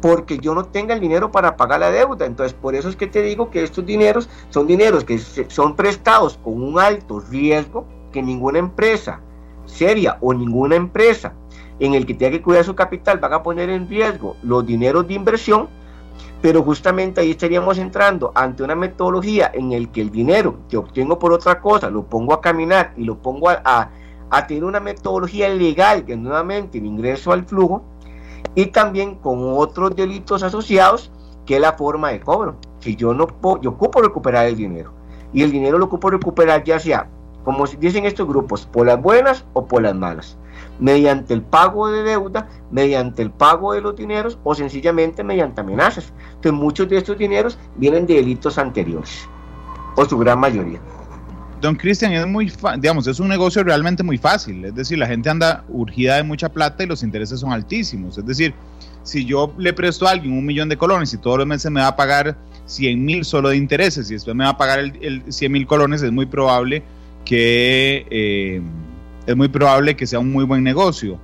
porque 0.00 0.38
yo 0.38 0.54
no 0.54 0.64
tenga 0.66 0.94
el 0.94 1.00
dinero 1.00 1.32
para 1.32 1.56
pagar 1.56 1.80
la 1.80 1.90
deuda. 1.90 2.26
Entonces, 2.26 2.54
por 2.54 2.74
eso 2.74 2.88
es 2.88 2.96
que 2.96 3.06
te 3.06 3.22
digo 3.22 3.50
que 3.50 3.62
estos 3.62 3.84
dineros 3.84 4.28
son 4.50 4.66
dineros 4.66 5.04
que 5.04 5.18
son 5.18 5.76
prestados 5.76 6.38
con 6.42 6.62
un 6.62 6.78
alto 6.78 7.20
riesgo 7.20 7.86
que 8.12 8.22
ninguna 8.22 8.58
empresa 8.58 9.20
seria 9.66 10.18
o 10.20 10.32
ninguna 10.32 10.76
empresa 10.76 11.32
en 11.80 11.94
el 11.94 12.06
que 12.06 12.14
tenga 12.14 12.32
que 12.32 12.42
cuidar 12.42 12.64
su 12.64 12.74
capital 12.74 13.18
van 13.18 13.32
a 13.32 13.42
poner 13.42 13.68
en 13.70 13.88
riesgo 13.88 14.36
los 14.42 14.64
dineros 14.64 15.08
de 15.08 15.14
inversión 15.14 15.68
pero 16.40 16.62
justamente 16.62 17.20
ahí 17.20 17.30
estaríamos 17.30 17.78
entrando 17.78 18.32
ante 18.34 18.62
una 18.62 18.74
metodología 18.74 19.50
en 19.54 19.72
el 19.72 19.90
que 19.90 20.02
el 20.02 20.10
dinero 20.10 20.58
que 20.68 20.76
obtengo 20.76 21.18
por 21.18 21.32
otra 21.32 21.60
cosa 21.60 21.90
lo 21.90 22.04
pongo 22.04 22.34
a 22.34 22.40
caminar 22.40 22.92
y 22.96 23.04
lo 23.04 23.16
pongo 23.18 23.48
a, 23.48 23.90
a, 24.30 24.46
tener 24.46 24.64
una 24.64 24.80
metodología 24.80 25.48
legal 25.48 26.04
que 26.04 26.16
nuevamente 26.16 26.78
el 26.78 26.86
ingreso 26.86 27.32
al 27.32 27.44
flujo 27.44 27.82
y 28.54 28.66
también 28.66 29.14
con 29.16 29.38
otros 29.56 29.96
delitos 29.96 30.42
asociados 30.42 31.10
que 31.46 31.56
es 31.56 31.60
la 31.60 31.72
forma 31.74 32.10
de 32.10 32.20
cobro. 32.20 32.56
Si 32.80 32.96
yo 32.96 33.14
no 33.14 33.26
puedo, 33.26 33.60
yo 33.62 33.70
ocupo 33.70 34.02
recuperar 34.02 34.46
el 34.46 34.56
dinero 34.56 34.92
y 35.32 35.42
el 35.42 35.50
dinero 35.50 35.78
lo 35.78 35.86
ocupo 35.86 36.10
recuperar 36.10 36.62
ya 36.64 36.78
sea, 36.78 37.08
como 37.42 37.66
dicen 37.66 38.04
estos 38.04 38.26
grupos, 38.26 38.66
por 38.66 38.86
las 38.86 39.00
buenas 39.00 39.44
o 39.54 39.66
por 39.66 39.82
las 39.82 39.94
malas 39.94 40.36
mediante 40.78 41.34
el 41.34 41.42
pago 41.42 41.88
de 41.90 42.02
deuda, 42.02 42.48
mediante 42.70 43.22
el 43.22 43.30
pago 43.30 43.72
de 43.72 43.80
los 43.80 43.96
dineros 43.96 44.38
o 44.44 44.54
sencillamente 44.54 45.22
mediante 45.22 45.60
amenazas. 45.60 46.12
Entonces 46.34 46.52
muchos 46.52 46.88
de 46.88 46.98
estos 46.98 47.18
dineros 47.18 47.58
vienen 47.76 48.06
de 48.06 48.14
delitos 48.14 48.58
anteriores, 48.58 49.28
o 49.96 50.04
su 50.04 50.18
gran 50.18 50.40
mayoría. 50.40 50.80
Don 51.60 51.76
Cristian, 51.76 52.12
es 52.12 52.26
muy, 52.26 52.52
digamos, 52.78 53.06
es 53.06 53.20
un 53.20 53.28
negocio 53.28 53.64
realmente 53.64 54.02
muy 54.02 54.18
fácil, 54.18 54.64
es 54.66 54.74
decir, 54.74 54.98
la 54.98 55.06
gente 55.06 55.30
anda 55.30 55.64
urgida 55.68 56.16
de 56.16 56.22
mucha 56.22 56.50
plata 56.50 56.84
y 56.84 56.86
los 56.86 57.02
intereses 57.02 57.40
son 57.40 57.52
altísimos, 57.52 58.18
es 58.18 58.26
decir, 58.26 58.52
si 59.02 59.24
yo 59.24 59.54
le 59.56 59.72
presto 59.72 60.06
a 60.06 60.10
alguien 60.10 60.36
un 60.36 60.44
millón 60.44 60.68
de 60.68 60.76
colones 60.76 61.14
y 61.14 61.18
todos 61.18 61.38
los 61.38 61.46
meses 61.46 61.70
me 61.70 61.80
va 61.80 61.88
a 61.88 61.96
pagar 61.96 62.36
100 62.66 63.02
mil 63.02 63.24
solo 63.24 63.50
de 63.50 63.56
intereses 63.56 64.10
y 64.10 64.14
después 64.14 64.36
me 64.36 64.44
va 64.44 64.50
a 64.50 64.58
pagar 64.58 64.78
el, 64.78 64.92
el 65.00 65.32
100 65.32 65.52
mil 65.52 65.66
colones, 65.66 66.02
es 66.02 66.12
muy 66.12 66.26
probable 66.26 66.82
que... 67.24 68.06
Eh, 68.10 68.62
es 69.26 69.36
muy 69.36 69.48
probable 69.48 69.96
que 69.96 70.06
sea 70.06 70.18
un 70.18 70.32
muy 70.32 70.44
buen 70.44 70.62
negocio. 70.62 71.18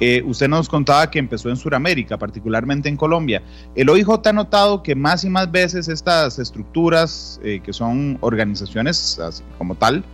Eh, 0.00 0.22
usted 0.26 0.48
nos 0.48 0.68
contaba 0.68 1.08
que 1.10 1.18
empezó 1.18 1.48
en 1.48 1.56
Sudamérica, 1.56 2.18
particularmente 2.18 2.88
en 2.88 2.96
Colombia. 2.96 3.42
El 3.76 3.88
OIJ 3.88 4.08
ha 4.26 4.32
notado 4.32 4.82
que 4.82 4.94
más 4.94 5.24
y 5.24 5.30
más 5.30 5.50
veces 5.50 5.86
estas 5.88 6.38
estructuras, 6.38 7.40
eh, 7.44 7.60
que 7.62 7.72
son 7.72 8.18
organizaciones 8.20 9.20
como 9.58 9.76
tal, 9.76 10.04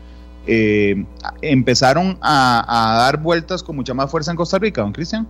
eh, 0.47 1.05
empezaron 1.41 2.19
a, 2.21 2.65
a, 2.69 2.99
dar 2.99 3.23
vueltas 3.23 3.63
con 3.63 3.77
mucha 3.77 3.95
más 3.95 4.11
fuerza 4.11 4.31
en 4.31 4.37
Costa 4.37 4.59
Rica, 4.59 4.83
don 4.83 4.93
Cristian? 4.93 5.27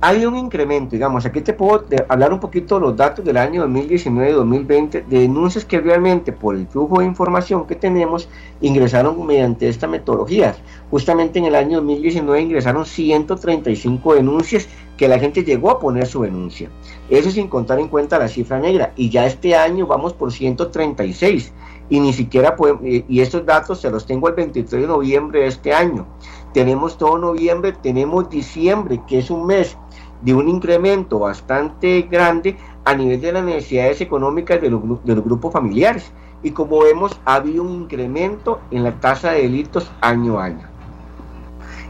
Hay 0.00 0.26
un 0.26 0.36
incremento, 0.36 0.90
digamos, 0.90 1.24
aquí 1.24 1.40
te 1.40 1.54
puedo 1.54 1.86
hablar 2.10 2.32
un 2.32 2.40
poquito 2.40 2.74
de 2.74 2.82
los 2.82 2.96
datos 2.96 3.24
del 3.24 3.38
año 3.38 3.66
2019-2020, 3.66 5.06
de 5.06 5.18
denuncias 5.20 5.64
que 5.64 5.80
realmente 5.80 6.30
por 6.30 6.56
el 6.56 6.66
flujo 6.66 7.00
de 7.00 7.06
información 7.06 7.66
que 7.66 7.74
tenemos 7.74 8.28
ingresaron 8.60 9.24
mediante 9.26 9.66
esta 9.66 9.86
metodología. 9.86 10.56
Justamente 10.90 11.38
en 11.38 11.46
el 11.46 11.54
año 11.54 11.78
2019 11.78 12.42
ingresaron 12.42 12.84
135 12.84 14.14
denuncias 14.14 14.68
que 14.98 15.08
la 15.08 15.18
gente 15.18 15.42
llegó 15.42 15.70
a 15.70 15.80
poner 15.80 16.06
su 16.06 16.22
denuncia. 16.22 16.68
Eso 17.08 17.30
sin 17.30 17.48
contar 17.48 17.78
en 17.78 17.88
cuenta 17.88 18.18
la 18.18 18.28
cifra 18.28 18.60
negra. 18.60 18.92
Y 18.96 19.08
ya 19.08 19.24
este 19.26 19.56
año 19.56 19.86
vamos 19.86 20.12
por 20.12 20.32
136 20.32 21.52
y 21.88 22.00
ni 22.00 22.12
siquiera 22.12 22.56
podemos, 22.56 22.82
y 22.84 23.20
estos 23.20 23.44
datos 23.44 23.80
se 23.80 23.90
los 23.90 24.06
tengo 24.06 24.28
el 24.28 24.34
23 24.34 24.82
de 24.82 24.88
noviembre 24.88 25.40
de 25.40 25.46
este 25.46 25.72
año. 25.72 26.06
Tenemos 26.52 26.96
todo 26.96 27.18
noviembre, 27.18 27.72
tenemos 27.72 28.30
diciembre, 28.30 29.02
que 29.08 29.18
es 29.18 29.30
un 29.30 29.46
mes 29.46 29.76
de 30.24 30.34
un 30.34 30.48
incremento 30.48 31.18
bastante 31.18 32.02
grande 32.10 32.56
a 32.84 32.94
nivel 32.94 33.20
de 33.20 33.32
las 33.32 33.44
necesidades 33.44 34.00
económicas 34.00 34.60
de 34.60 34.70
los, 34.70 34.82
grupos 35.24 35.52
familiares. 35.52 36.10
Y 36.42 36.50
como 36.50 36.80
vemos, 36.80 37.18
ha 37.24 37.36
habido 37.36 37.62
un 37.62 37.70
incremento 37.70 38.60
en 38.70 38.84
la 38.84 38.92
tasa 39.00 39.32
de 39.32 39.42
delitos 39.42 39.90
año 40.00 40.38
a 40.38 40.44
año. 40.44 40.68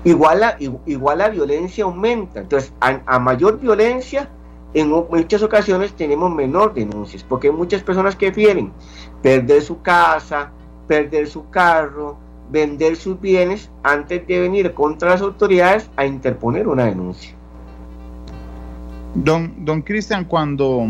Igual 0.04 0.40
la, 0.40 0.56
igual 0.86 1.18
la 1.18 1.28
violencia 1.28 1.84
aumenta. 1.84 2.40
Entonces, 2.40 2.72
a, 2.80 3.00
a 3.06 3.18
mayor 3.18 3.58
violencia, 3.58 4.28
en 4.74 4.90
muchas 4.90 5.42
ocasiones 5.42 5.92
tenemos 5.94 6.32
menor 6.32 6.74
denuncias, 6.74 7.22
porque 7.22 7.48
hay 7.48 7.54
muchas 7.54 7.82
personas 7.82 8.16
que 8.16 8.26
prefieren 8.26 8.72
perder 9.22 9.62
su 9.62 9.80
casa, 9.80 10.50
perder 10.88 11.28
su 11.28 11.48
carro, 11.50 12.18
vender 12.50 12.96
sus 12.96 13.20
bienes 13.20 13.70
antes 13.82 14.26
de 14.26 14.40
venir 14.40 14.74
contra 14.74 15.10
las 15.10 15.22
autoridades 15.22 15.88
a 15.96 16.04
interponer 16.04 16.68
una 16.68 16.84
denuncia. 16.86 17.34
Don, 19.14 19.64
don 19.64 19.82
Cristian, 19.82 20.24
cuando, 20.24 20.88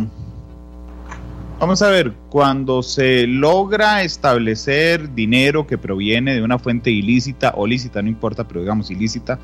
vamos 1.61 1.83
a 1.83 1.91
ver, 1.91 2.13
cuando 2.31 2.83
se 2.83 3.27
logra 3.27 4.03
establecer 4.03 5.15
dinero 5.15 5.67
que 5.67 5.77
proviene 5.77 6.35
de 6.35 6.43
una 6.43 6.59
fuente 6.59 6.91
ilícita 6.91 7.53
o 7.57 7.67
lícita, 7.67 8.01
no 8.01 8.09
importa, 8.09 8.49
pero 8.49 8.61
digamos 8.61 8.91
ilícita, 8.91 9.39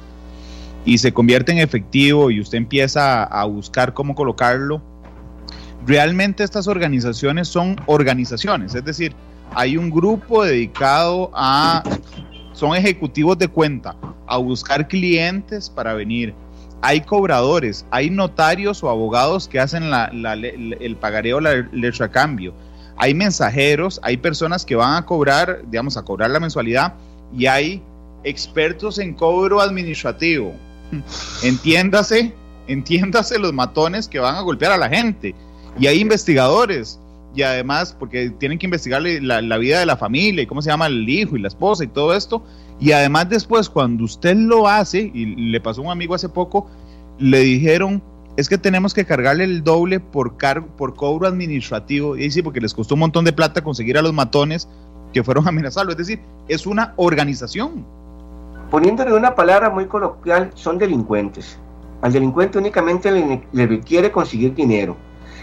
y 0.86 0.96
se 0.96 1.12
convierte 1.12 1.52
en 1.52 1.58
efectivo 1.58 2.30
y 2.30 2.40
usted 2.40 2.56
empieza 2.56 3.24
a 3.24 3.44
buscar 3.44 3.92
cómo 3.92 4.14
colocarlo, 4.14 4.80
realmente 5.86 6.42
estas 6.42 6.66
organizaciones 6.66 7.48
son 7.48 7.76
organizaciones, 7.84 8.74
es 8.74 8.84
decir, 8.84 9.14
hay 9.54 9.76
un 9.76 9.90
grupo 9.90 10.44
dedicado 10.44 11.30
a, 11.34 11.82
son 12.52 12.74
ejecutivos 12.76 13.38
de 13.38 13.48
cuenta, 13.48 13.94
a 14.26 14.38
buscar 14.38 14.88
clientes 14.88 15.68
para 15.68 15.92
venir. 15.94 16.34
Hay 16.82 17.02
cobradores, 17.02 17.84
hay 17.90 18.10
notarios 18.10 18.82
o 18.82 18.88
abogados 18.88 19.48
que 19.48 19.60
hacen 19.60 19.84
el 19.84 20.96
pagareo, 20.96 21.40
la 21.40 21.66
letra 21.72 22.10
cambio. 22.10 22.54
Hay 22.96 23.14
mensajeros, 23.14 24.00
hay 24.02 24.16
personas 24.16 24.64
que 24.64 24.76
van 24.76 24.96
a 24.96 25.06
cobrar, 25.06 25.62
digamos, 25.66 25.96
a 25.96 26.02
cobrar 26.02 26.30
la 26.30 26.40
mensualidad 26.40 26.94
y 27.36 27.46
hay 27.46 27.82
expertos 28.24 28.98
en 28.98 29.14
cobro 29.14 29.60
administrativo. 29.60 30.54
Entiéndase, 31.42 32.34
entiéndase 32.66 33.38
los 33.38 33.52
matones 33.52 34.08
que 34.08 34.18
van 34.18 34.36
a 34.36 34.40
golpear 34.40 34.72
a 34.72 34.78
la 34.78 34.88
gente. 34.88 35.34
Y 35.78 35.86
hay 35.86 36.00
investigadores, 36.00 36.98
y 37.34 37.42
además, 37.42 37.94
porque 37.98 38.30
tienen 38.30 38.58
que 38.58 38.66
investigar 38.66 39.02
la, 39.02 39.40
la, 39.40 39.58
vida 39.58 39.78
de 39.78 39.86
la 39.86 39.96
familia 39.96 40.42
y 40.42 40.46
cómo 40.46 40.62
se 40.62 40.70
llama 40.70 40.86
el 40.86 41.08
hijo 41.08 41.36
y 41.36 41.40
la 41.40 41.48
esposa 41.48 41.84
y 41.84 41.86
todo 41.86 42.14
esto. 42.14 42.42
Y 42.80 42.92
además 42.92 43.28
después, 43.28 43.68
cuando 43.68 44.04
usted 44.04 44.34
lo 44.34 44.66
hace, 44.66 45.10
y 45.12 45.36
le 45.36 45.60
pasó 45.60 45.82
a 45.82 45.84
un 45.84 45.90
amigo 45.90 46.14
hace 46.14 46.30
poco, 46.30 46.66
le 47.18 47.40
dijeron, 47.40 48.02
es 48.38 48.48
que 48.48 48.56
tenemos 48.56 48.94
que 48.94 49.04
cargarle 49.04 49.44
el 49.44 49.62
doble 49.62 50.00
por, 50.00 50.38
cargo, 50.38 50.66
por 50.78 50.94
cobro 50.94 51.28
administrativo. 51.28 52.16
Y 52.16 52.30
sí, 52.30 52.42
porque 52.42 52.60
les 52.60 52.72
costó 52.72 52.94
un 52.94 53.00
montón 53.00 53.26
de 53.26 53.34
plata 53.34 53.62
conseguir 53.62 53.98
a 53.98 54.02
los 54.02 54.14
matones 54.14 54.66
que 55.12 55.22
fueron 55.22 55.44
a 55.46 55.48
amenazarlo. 55.50 55.92
Es 55.92 55.98
decir, 55.98 56.20
es 56.48 56.66
una 56.66 56.94
organización. 56.96 57.84
Poniéndole 58.70 59.12
una 59.12 59.34
palabra 59.34 59.68
muy 59.68 59.84
coloquial, 59.86 60.50
son 60.54 60.78
delincuentes. 60.78 61.58
Al 62.00 62.12
delincuente 62.12 62.56
únicamente 62.56 63.10
le, 63.10 63.42
le 63.52 63.66
requiere 63.66 64.10
conseguir 64.10 64.54
dinero 64.54 64.96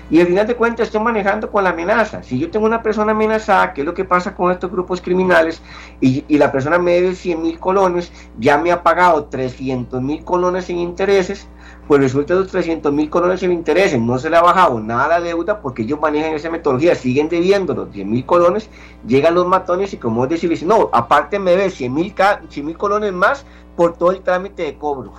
y 0.10 0.22
al 0.22 0.28
final 0.28 0.48
de 0.48 0.56
cuentas 0.56 0.88
estoy 0.88 1.02
manejando 1.02 1.52
con 1.52 1.64
la 1.64 1.72
amenaza. 1.72 2.24
Si 2.24 2.40
yo 2.40 2.50
tengo 2.50 2.66
una 2.66 2.82
persona 2.82 3.12
amenazada, 3.12 3.74
¿qué 3.74 3.82
es 3.82 3.86
lo 3.86 3.94
que 3.94 4.06
pasa 4.06 4.36
con 4.36 4.52
estos 4.52 4.72
grupos 4.72 5.02
criminales? 5.02 5.62
Y, 6.00 6.24
la 6.38 6.52
persona 6.52 6.78
me 6.78 6.92
debe 6.92 7.16
100 7.16 7.42
mil 7.42 7.60
colones, 7.60 8.12
ya 8.38 8.58
me 8.58 8.72
ha 8.72 8.84
pagado 8.84 9.26
300 9.26 10.02
mil 10.02 10.24
colones 10.24 10.70
en 10.70 10.78
intereses, 10.78 11.48
pues 11.88 12.00
resulta 12.00 12.34
que 12.34 12.40
los 12.42 12.52
300 12.52 12.94
mil 12.94 13.10
colones 13.10 13.42
en 13.44 13.52
intereses 13.52 14.00
no 14.00 14.20
se 14.20 14.30
le 14.30 14.38
ha 14.38 14.42
bajado 14.42 14.80
nada 14.80 15.08
la 15.08 15.20
deuda 15.20 15.60
porque 15.62 15.82
ellos 15.82 16.00
manejan 16.00 16.34
esa 16.34 16.50
metodología, 16.50 16.96
siguen 16.96 17.28
debiendo 17.28 17.74
los 17.74 17.92
10 17.92 18.06
mil 18.06 18.26
colones, 18.26 18.70
llegan 19.06 19.34
los 19.34 19.48
matones 19.48 19.94
y 19.94 19.98
como 19.98 20.24
es 20.24 20.30
decir, 20.30 20.50
dicen, 20.50 20.68
no, 20.68 20.90
aparte 20.94 21.40
me 21.40 21.52
debe 21.52 21.70
100 21.70 21.94
mil 21.94 22.78
colones 22.78 23.12
más 23.12 23.46
por 23.76 23.98
todo 23.98 24.12
el 24.12 24.22
trámite 24.22 24.64
de 24.64 24.78
cobro. 24.78 25.12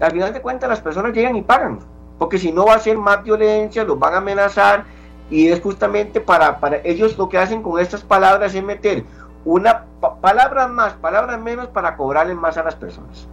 Al 0.00 0.10
final 0.10 0.32
de 0.32 0.42
cuentas 0.42 0.68
las 0.68 0.80
personas 0.80 1.12
llegan 1.14 1.36
y 1.36 1.42
pagan 1.42 1.91
porque 2.22 2.38
si 2.38 2.52
no 2.52 2.66
va 2.66 2.74
a 2.74 2.78
ser 2.78 2.96
más 2.96 3.24
violencia, 3.24 3.82
los 3.82 3.98
van 3.98 4.14
a 4.14 4.18
amenazar 4.18 4.84
y 5.28 5.48
es 5.48 5.60
justamente 5.60 6.20
para, 6.20 6.60
para 6.60 6.76
ellos 6.84 7.18
lo 7.18 7.28
que 7.28 7.36
hacen 7.36 7.64
con 7.64 7.80
estas 7.80 8.04
palabras 8.04 8.54
es 8.54 8.62
meter 8.62 9.02
una 9.44 9.86
palabra 10.20 10.68
más, 10.68 10.92
palabras 10.92 11.40
menos 11.40 11.66
para 11.66 11.96
cobrarle 11.96 12.36
más 12.36 12.56
a 12.56 12.62
las 12.62 12.76
personas. 12.76 13.26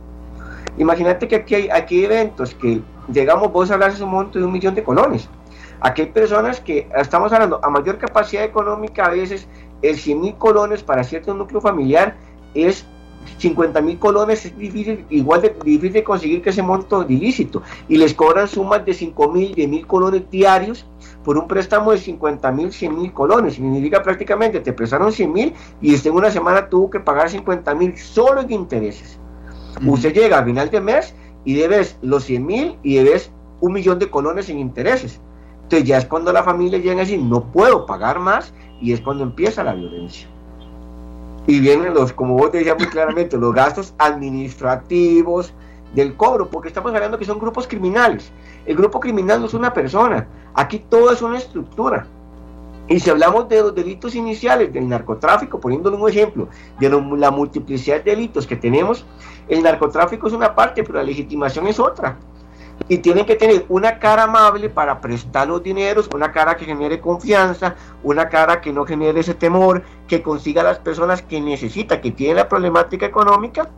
Imagínate 0.80 1.28
que 1.28 1.36
aquí 1.36 1.54
hay, 1.54 1.70
aquí 1.70 2.04
eventos 2.04 2.56
que 2.56 2.82
llegamos, 3.14 3.52
vos 3.52 3.70
hablas 3.70 4.00
de 4.00 4.04
un 4.04 4.10
monto 4.10 4.40
de 4.40 4.46
un 4.46 4.52
millón 4.52 4.74
de 4.74 4.84
colones. 4.84 5.30
Aquí 5.82 6.02
hay 6.02 6.08
personas 6.08 6.60
que 6.60 6.90
estamos 6.96 7.32
hablando 7.32 7.60
a 7.64 7.70
mayor 7.70 8.00
capacidad 8.00 8.44
económica, 8.44 9.06
a 9.06 9.10
veces 9.10 9.48
el 9.84 10.00
100 10.00 10.20
mil 10.20 10.36
colones 10.40 10.82
para 10.82 11.04
cierto 11.04 11.36
núcleo 11.36 11.62
familiar 11.62 12.16
es 12.56 12.88
50 13.40 13.82
mil 13.82 13.98
colones 13.98 14.46
es 14.46 14.58
difícil, 14.58 15.06
igual 15.10 15.42
de 15.42 15.56
difícil 15.64 15.94
de 15.94 16.04
conseguir 16.04 16.42
que 16.42 16.50
ese 16.50 16.62
monto 16.62 17.04
de 17.04 17.14
ilícito 17.14 17.64
y 17.88 17.98
les 17.98 18.14
cobran 18.14 18.48
sumas 18.48 18.86
de 18.86 18.94
5 18.94 19.32
mil, 19.32 19.56
10 19.56 19.70
mil 19.70 19.88
colones 19.88 20.30
diarios 20.30 20.86
por 21.24 21.38
un 21.38 21.48
préstamo 21.48 21.92
de 21.92 21.98
50 21.98 22.52
mil, 22.52 22.72
100 22.72 22.96
mil 22.96 23.14
colones. 23.14 23.56
Significa 23.56 24.04
prácticamente 24.04 24.60
te 24.60 24.74
prestaron 24.74 25.12
100 25.12 25.34
mil 25.34 25.54
y 25.82 25.94
este 25.94 26.10
en 26.10 26.16
una 26.16 26.32
semana 26.32 26.70
tuvo 26.70 26.90
que 26.90 27.00
pagar 27.00 27.30
50 27.30 27.74
mil 27.76 27.98
solo 27.98 28.42
en 28.42 28.52
intereses. 28.52 29.18
Usted 29.86 30.14
llega 30.14 30.40
a 30.40 30.44
final 30.44 30.70
de 30.70 30.82
mes 30.82 31.16
y 31.46 31.56
debes 31.56 31.98
los 32.02 32.26
100 32.26 32.46
mil 32.46 32.78
y 32.84 32.96
debes 32.96 33.32
un 33.62 33.74
millón 33.74 34.00
de 34.00 34.10
colones 34.10 34.50
en 34.50 34.60
intereses. 34.60 35.22
Entonces 35.64 35.88
ya 35.88 35.98
es 35.98 36.06
cuando 36.06 36.34
la 36.34 36.44
familia 36.44 36.80
llega 36.80 36.96
a 36.96 37.06
decir, 37.06 37.20
no 37.20 37.52
puedo 37.52 37.86
pagar 37.86 38.20
más 38.20 38.54
y 38.82 38.92
es 38.92 39.00
cuando 39.00 39.24
empieza 39.24 39.64
la 39.64 39.74
violencia 39.74 40.28
y 41.50 41.60
vienen 41.60 41.96
los, 41.96 42.14
como 42.14 42.36
vos 42.36 42.52
decías 42.52 42.78
muy 42.78 42.88
claramente, 42.90 43.36
los 43.36 43.56
gastos 43.56 43.96
administrativos 43.98 45.52
del 45.96 46.16
cobro, 46.16 46.48
porque 46.48 46.68
estamos 46.68 46.94
hablando 46.94 47.18
que 47.18 47.26
son 47.26 47.40
grupos 47.40 47.68
criminales. 47.68 48.32
El 48.68 48.76
grupo 48.76 49.00
criminal 49.00 49.40
no 49.40 49.48
es 49.48 49.56
una 49.56 49.74
persona, 49.74 50.28
aquí 50.54 50.78
todo 50.78 51.12
es 51.12 51.24
una 51.24 51.40
estructura. 51.40 52.06
Y 52.88 53.00
si 53.00 53.10
hablamos 53.10 53.50
de 53.50 53.62
los 53.62 53.74
delitos 53.74 54.14
iniciales 54.14 54.72
del 54.72 54.88
narcotráfico, 54.88 55.60
poniéndole 55.60 55.98
un 55.98 56.08
ejemplo, 56.08 56.50
de 56.80 56.88
la 57.18 57.32
multiplicidad 57.32 58.04
de 58.04 58.12
delitos 58.12 58.46
que 58.46 58.56
tenemos, 58.56 59.04
el 59.48 59.64
narcotráfico 59.64 60.28
es 60.28 60.34
una 60.34 60.54
parte, 60.54 60.84
pero 60.84 61.00
la 61.00 61.04
legitimación 61.04 61.66
es 61.66 61.80
otra 61.80 62.16
y 62.88 63.00
tienen 63.00 63.26
que 63.26 63.36
tener 63.36 63.66
una 63.70 64.00
cara 64.00 64.24
amable 64.24 64.70
para 64.70 65.00
prestar 65.02 65.48
los 65.48 65.62
dineros, 65.62 66.10
una 66.14 66.32
cara 66.32 66.56
que 66.56 66.66
genere 66.66 67.00
confianza, 67.00 67.76
una 68.04 68.30
cara 68.30 68.62
que 68.62 68.72
no 68.72 68.86
genere 68.86 69.20
ese 69.20 69.34
temor, 69.34 69.84
que 70.08 70.22
consiga 70.22 70.62
a 70.62 70.66
las 70.66 70.80
personas 70.80 71.22
que 71.22 71.42
necesita, 71.42 72.02
que 72.02 72.12
tienen 72.12 72.38
la 72.38 72.50
problemática 72.50 73.06
económica. 73.06 73.70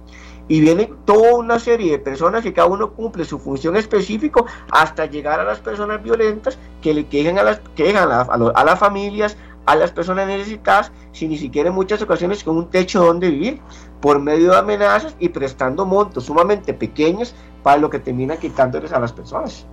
Y 0.47 0.59
viene 0.59 0.91
toda 1.05 1.35
una 1.35 1.59
serie 1.59 1.91
de 1.91 1.99
personas 1.99 2.43
que 2.43 2.51
cada 2.51 2.67
uno 2.67 2.91
cumple 2.91 3.23
su 3.23 3.39
función 3.39 3.77
específica 3.77 4.43
hasta 4.71 5.05
llegar 5.05 5.39
a 5.39 5.45
las 5.45 5.59
personas 5.59 6.03
violentas 6.03 6.57
que 6.81 6.93
le 6.93 7.05
quejan 7.05 7.37
a 7.37 7.43
las, 7.43 7.61
quejan 7.75 8.11
a, 8.11 8.21
a 8.21 8.63
las 8.65 8.79
familias, 8.79 9.37
a 9.65 9.75
las 9.75 9.91
personas 9.91 10.27
necesitadas, 10.27 10.91
sin 11.11 11.29
ni 11.29 11.37
siquiera 11.37 11.69
en 11.69 11.75
muchas 11.75 12.01
ocasiones 12.01 12.43
con 12.43 12.57
un 12.57 12.69
techo 12.69 13.03
donde 13.03 13.29
vivir, 13.29 13.61
por 14.01 14.19
medio 14.19 14.51
de 14.51 14.57
amenazas 14.57 15.15
y 15.19 15.29
prestando 15.29 15.85
montos 15.85 16.25
sumamente 16.25 16.73
pequeños 16.73 17.35
para 17.63 17.77
lo 17.77 17.89
que 17.89 17.99
termina 17.99 18.37
quitándoles 18.37 18.91
a 18.91 18.99
las 18.99 19.11
personas. 19.11 19.65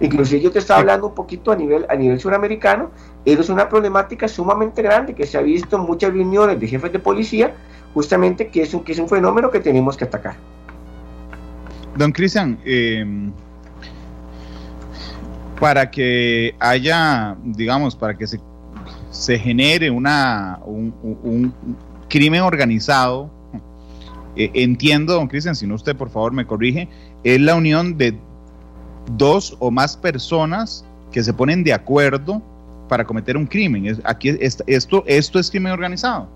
Inclusive 0.00 0.40
yo 0.40 0.50
te 0.50 0.60
estaba 0.60 0.80
hablando 0.80 1.08
un 1.08 1.14
poquito 1.14 1.52
a 1.52 1.56
nivel, 1.56 1.84
a 1.88 1.94
nivel 1.94 2.18
suramericano, 2.18 2.90
eso 3.24 3.42
es 3.42 3.48
una 3.50 3.68
problemática 3.68 4.28
sumamente 4.28 4.80
grande 4.82 5.14
que 5.14 5.26
se 5.26 5.36
ha 5.36 5.42
visto 5.42 5.76
en 5.76 5.82
muchas 5.82 6.12
reuniones 6.12 6.58
de 6.58 6.66
jefes 6.66 6.90
de 6.90 6.98
policía, 6.98 7.54
justamente 7.92 8.48
que 8.48 8.62
es 8.62 8.72
un, 8.72 8.82
que 8.82 8.92
es 8.92 8.98
un 8.98 9.08
fenómeno 9.08 9.50
que 9.50 9.60
tenemos 9.60 9.96
que 9.96 10.04
atacar. 10.04 10.36
Don 11.96 12.12
Cristian, 12.12 12.58
eh, 12.64 13.04
para 15.60 15.90
que 15.90 16.54
haya, 16.58 17.36
digamos, 17.44 17.94
para 17.94 18.16
que 18.16 18.26
se, 18.26 18.40
se 19.10 19.38
genere 19.38 19.90
una, 19.90 20.58
un, 20.64 20.94
un, 21.22 21.54
crimen 22.08 22.40
organizado, 22.40 23.30
eh, 24.44 24.50
entiendo, 24.54 25.14
don 25.14 25.28
Cristian, 25.28 25.54
si 25.54 25.66
no 25.66 25.74
usted 25.74 25.96
por 25.96 26.10
favor 26.10 26.32
me 26.32 26.46
corrige, 26.46 26.88
es 27.24 27.40
la 27.40 27.54
unión 27.54 27.96
de 27.96 28.16
dos 29.16 29.56
o 29.58 29.70
más 29.70 29.96
personas 29.96 30.84
que 31.12 31.22
se 31.22 31.32
ponen 31.32 31.64
de 31.64 31.72
acuerdo 31.72 32.42
para 32.88 33.04
cometer 33.04 33.36
un 33.36 33.46
crimen. 33.46 33.98
aquí 34.04 34.36
esto, 34.40 35.04
esto 35.06 35.38
es 35.38 35.50
crimen 35.50 35.72
organizado. 35.72 36.28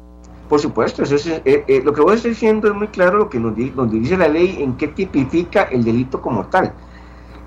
Por 0.49 0.61
supuesto, 0.61 1.02
eso 1.02 1.14
es, 1.14 1.26
eh, 1.26 1.42
eh, 1.44 1.82
lo 1.82 1.92
que 1.92 2.02
vos 2.02 2.14
estás 2.14 2.30
diciendo 2.30 2.68
es 2.68 2.75
muy 2.75 2.88
claro 2.88 3.18
lo 3.18 3.30
que 3.30 3.40
nos, 3.40 3.56
dice 3.56 4.16
la 4.16 4.28
ley 4.28 4.58
en 4.61 4.76
qué 4.76 4.88
tipifica 4.88 5.64
el 5.64 5.82
delito 5.82 6.20
como 6.20 6.46
tal. 6.46 6.73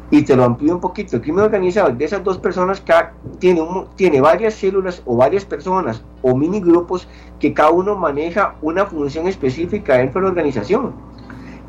Y 0.09 0.23
te 0.23 0.35
lo 0.35 0.45
amplío 0.45 0.75
un 0.75 0.79
poquito. 0.79 1.17
El 1.17 1.21
crimen 1.21 1.45
organizado 1.45 1.89
de 1.89 2.05
esas 2.05 2.23
dos 2.23 2.37
personas 2.37 2.81
cada, 2.81 3.13
tiene, 3.39 3.61
tiene 3.95 4.21
varias 4.21 4.53
células 4.53 5.01
o 5.05 5.17
varias 5.17 5.43
personas 5.43 6.01
o 6.21 6.35
mini 6.35 6.61
grupos 6.61 7.07
que 7.39 7.53
cada 7.53 7.71
uno 7.71 7.95
maneja 7.95 8.55
una 8.61 8.85
función 8.85 9.27
específica 9.27 9.97
dentro 9.97 10.21
de 10.21 10.25
la 10.25 10.31
organización. 10.31 10.93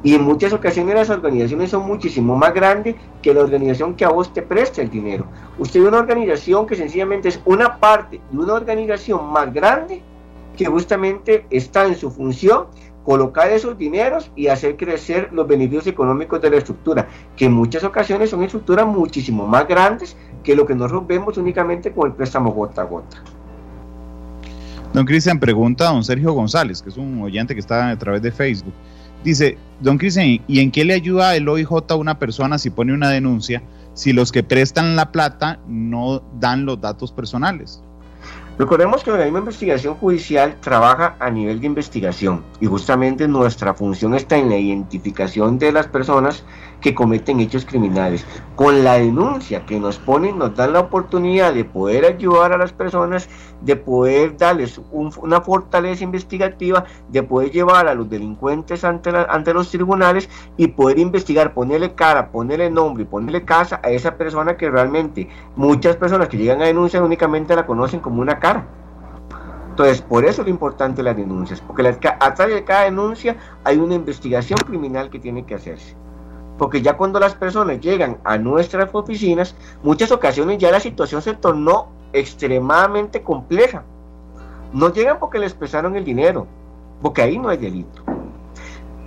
Y 0.04 0.14
en 0.14 0.22
muchas 0.22 0.52
ocasiones 0.52 0.94
las 0.94 1.10
organizaciones 1.10 1.70
son 1.70 1.84
muchísimo 1.84 2.36
más 2.36 2.54
grandes 2.54 2.94
que 3.20 3.34
la 3.34 3.40
organización 3.40 3.94
que 3.94 4.04
a 4.04 4.10
vos 4.10 4.32
te 4.32 4.42
presta 4.42 4.80
el 4.80 4.90
dinero. 4.90 5.26
Usted 5.58 5.82
ve 5.82 5.88
una 5.88 5.98
organización 5.98 6.66
que 6.66 6.76
sencillamente 6.76 7.28
es 7.28 7.40
una 7.44 7.78
parte 7.78 8.20
de 8.30 8.38
una 8.38 8.54
organización 8.54 9.32
más 9.32 9.52
grande 9.52 10.02
que 10.56 10.66
justamente 10.66 11.46
está 11.50 11.86
en 11.86 11.96
su 11.96 12.10
función 12.10 12.66
colocar 13.08 13.50
esos 13.50 13.78
dineros 13.78 14.30
y 14.36 14.48
hacer 14.48 14.76
crecer 14.76 15.30
los 15.32 15.48
beneficios 15.48 15.86
económicos 15.86 16.42
de 16.42 16.50
la 16.50 16.58
estructura, 16.58 17.08
que 17.38 17.46
en 17.46 17.52
muchas 17.54 17.82
ocasiones 17.82 18.28
son 18.28 18.42
estructuras 18.42 18.86
muchísimo 18.86 19.46
más 19.46 19.66
grandes 19.66 20.14
que 20.44 20.54
lo 20.54 20.66
que 20.66 20.74
nosotros 20.74 21.06
vemos 21.06 21.38
únicamente 21.38 21.90
con 21.90 22.08
el 22.08 22.12
préstamo 22.12 22.52
gota 22.52 22.82
a 22.82 22.84
gota. 22.84 23.16
Don 24.92 25.06
Cristian 25.06 25.40
pregunta 25.40 25.88
a 25.88 25.92
don 25.94 26.04
Sergio 26.04 26.34
González, 26.34 26.82
que 26.82 26.90
es 26.90 26.98
un 26.98 27.22
oyente 27.22 27.54
que 27.54 27.60
está 27.60 27.88
a 27.88 27.98
través 27.98 28.20
de 28.20 28.30
Facebook. 28.30 28.74
Dice, 29.24 29.56
don 29.80 29.96
Cristian, 29.96 30.44
¿y 30.46 30.60
en 30.60 30.70
qué 30.70 30.84
le 30.84 30.92
ayuda 30.92 31.34
el 31.34 31.48
OIJ 31.48 31.70
a 31.88 31.94
una 31.94 32.18
persona 32.18 32.58
si 32.58 32.68
pone 32.68 32.92
una 32.92 33.08
denuncia 33.08 33.62
si 33.94 34.12
los 34.12 34.30
que 34.30 34.42
prestan 34.42 34.96
la 34.96 35.12
plata 35.12 35.60
no 35.66 36.22
dan 36.38 36.66
los 36.66 36.78
datos 36.78 37.10
personales? 37.10 37.82
Recordemos 38.58 39.04
que 39.04 39.12
la 39.12 39.22
misma 39.22 39.38
investigación 39.38 39.94
judicial 39.94 40.56
trabaja 40.60 41.14
a 41.20 41.30
nivel 41.30 41.60
de 41.60 41.66
investigación 41.66 42.44
y 42.60 42.66
justamente 42.66 43.28
nuestra 43.28 43.72
función 43.72 44.14
está 44.14 44.36
en 44.36 44.48
la 44.48 44.56
identificación 44.56 45.60
de 45.60 45.70
las 45.70 45.86
personas 45.86 46.42
que 46.80 46.94
cometen 46.94 47.40
hechos 47.40 47.64
criminales. 47.64 48.24
Con 48.56 48.84
la 48.84 48.94
denuncia 48.94 49.64
que 49.66 49.78
nos 49.78 49.98
ponen, 49.98 50.38
nos 50.38 50.54
dan 50.54 50.72
la 50.72 50.80
oportunidad 50.80 51.54
de 51.54 51.64
poder 51.64 52.04
ayudar 52.04 52.52
a 52.52 52.58
las 52.58 52.72
personas, 52.72 53.28
de 53.60 53.76
poder 53.76 54.36
darles 54.36 54.80
una 54.92 55.40
fortaleza 55.40 56.04
investigativa, 56.04 56.84
de 57.08 57.22
poder 57.22 57.50
llevar 57.50 57.88
a 57.88 57.94
los 57.94 58.08
delincuentes 58.08 58.84
ante, 58.84 59.10
ante 59.10 59.54
los 59.54 59.70
tribunales 59.70 60.28
y 60.56 60.68
poder 60.68 60.98
investigar, 60.98 61.54
ponerle 61.54 61.94
cara, 61.94 62.30
ponerle 62.30 62.70
nombre 62.70 63.04
y 63.04 63.06
ponerle 63.06 63.44
casa 63.44 63.80
a 63.82 63.90
esa 63.90 64.16
persona 64.16 64.56
que 64.56 64.70
realmente 64.70 65.28
muchas 65.56 65.96
personas 65.96 66.28
que 66.28 66.36
llegan 66.36 66.62
a 66.62 66.66
denunciar 66.66 67.02
únicamente 67.02 67.54
la 67.54 67.66
conocen 67.66 68.00
como 68.00 68.20
una 68.20 68.38
cara. 68.38 68.66
Entonces, 69.70 70.02
por 70.02 70.24
eso 70.24 70.42
es 70.42 70.48
lo 70.48 70.50
importante 70.50 71.04
las 71.04 71.16
denuncias, 71.16 71.60
porque 71.60 71.86
atrás 71.86 72.48
de 72.48 72.64
cada 72.64 72.82
denuncia 72.82 73.36
hay 73.62 73.76
una 73.76 73.94
investigación 73.94 74.58
criminal 74.58 75.08
que 75.08 75.20
tiene 75.20 75.46
que 75.46 75.54
hacerse 75.54 75.94
porque 76.58 76.82
ya 76.82 76.96
cuando 76.96 77.20
las 77.20 77.34
personas 77.34 77.80
llegan 77.80 78.18
a 78.24 78.36
nuestras 78.36 78.92
oficinas, 78.92 79.54
muchas 79.82 80.10
ocasiones 80.10 80.58
ya 80.58 80.72
la 80.72 80.80
situación 80.80 81.22
se 81.22 81.34
tornó 81.34 81.88
extremadamente 82.12 83.22
compleja. 83.22 83.84
No 84.72 84.92
llegan 84.92 85.18
porque 85.18 85.38
les 85.38 85.54
pesaron 85.54 85.96
el 85.96 86.04
dinero, 86.04 86.46
porque 87.00 87.22
ahí 87.22 87.38
no 87.38 87.48
hay 87.48 87.58
delito. 87.58 88.02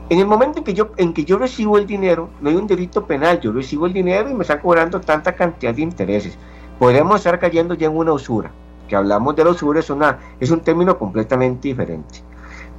En 0.10 0.20
el 0.20 0.26
momento 0.26 0.60
en 0.60 0.64
que 0.64 0.74
yo, 0.74 0.92
en 0.98 1.14
que 1.14 1.24
yo 1.24 1.38
recibo 1.38 1.78
el 1.78 1.86
dinero, 1.86 2.30
no 2.42 2.50
hay 2.50 2.56
un 2.56 2.68
delito 2.68 3.06
penal, 3.06 3.40
yo 3.40 3.52
recibo 3.52 3.86
el 3.86 3.94
dinero 3.94 4.30
y 4.30 4.34
me 4.34 4.42
están 4.42 4.60
cobrando 4.60 5.00
tanta 5.00 5.34
cantidad 5.36 5.74
de 5.74 5.82
intereses. 5.82 6.38
Podemos 6.80 7.18
estar 7.18 7.38
cayendo 7.40 7.76
ya 7.76 7.88
en 7.88 7.96
una 7.96 8.14
usura, 8.14 8.52
que 8.88 8.96
hablamos 8.96 9.36
de 9.36 9.44
la 9.44 9.52
usura, 9.52 9.80
es, 9.80 9.90
una, 9.90 10.20
es 10.40 10.52
un 10.52 10.62
término 10.62 10.98
completamente 10.98 11.68
diferente. 11.68 12.24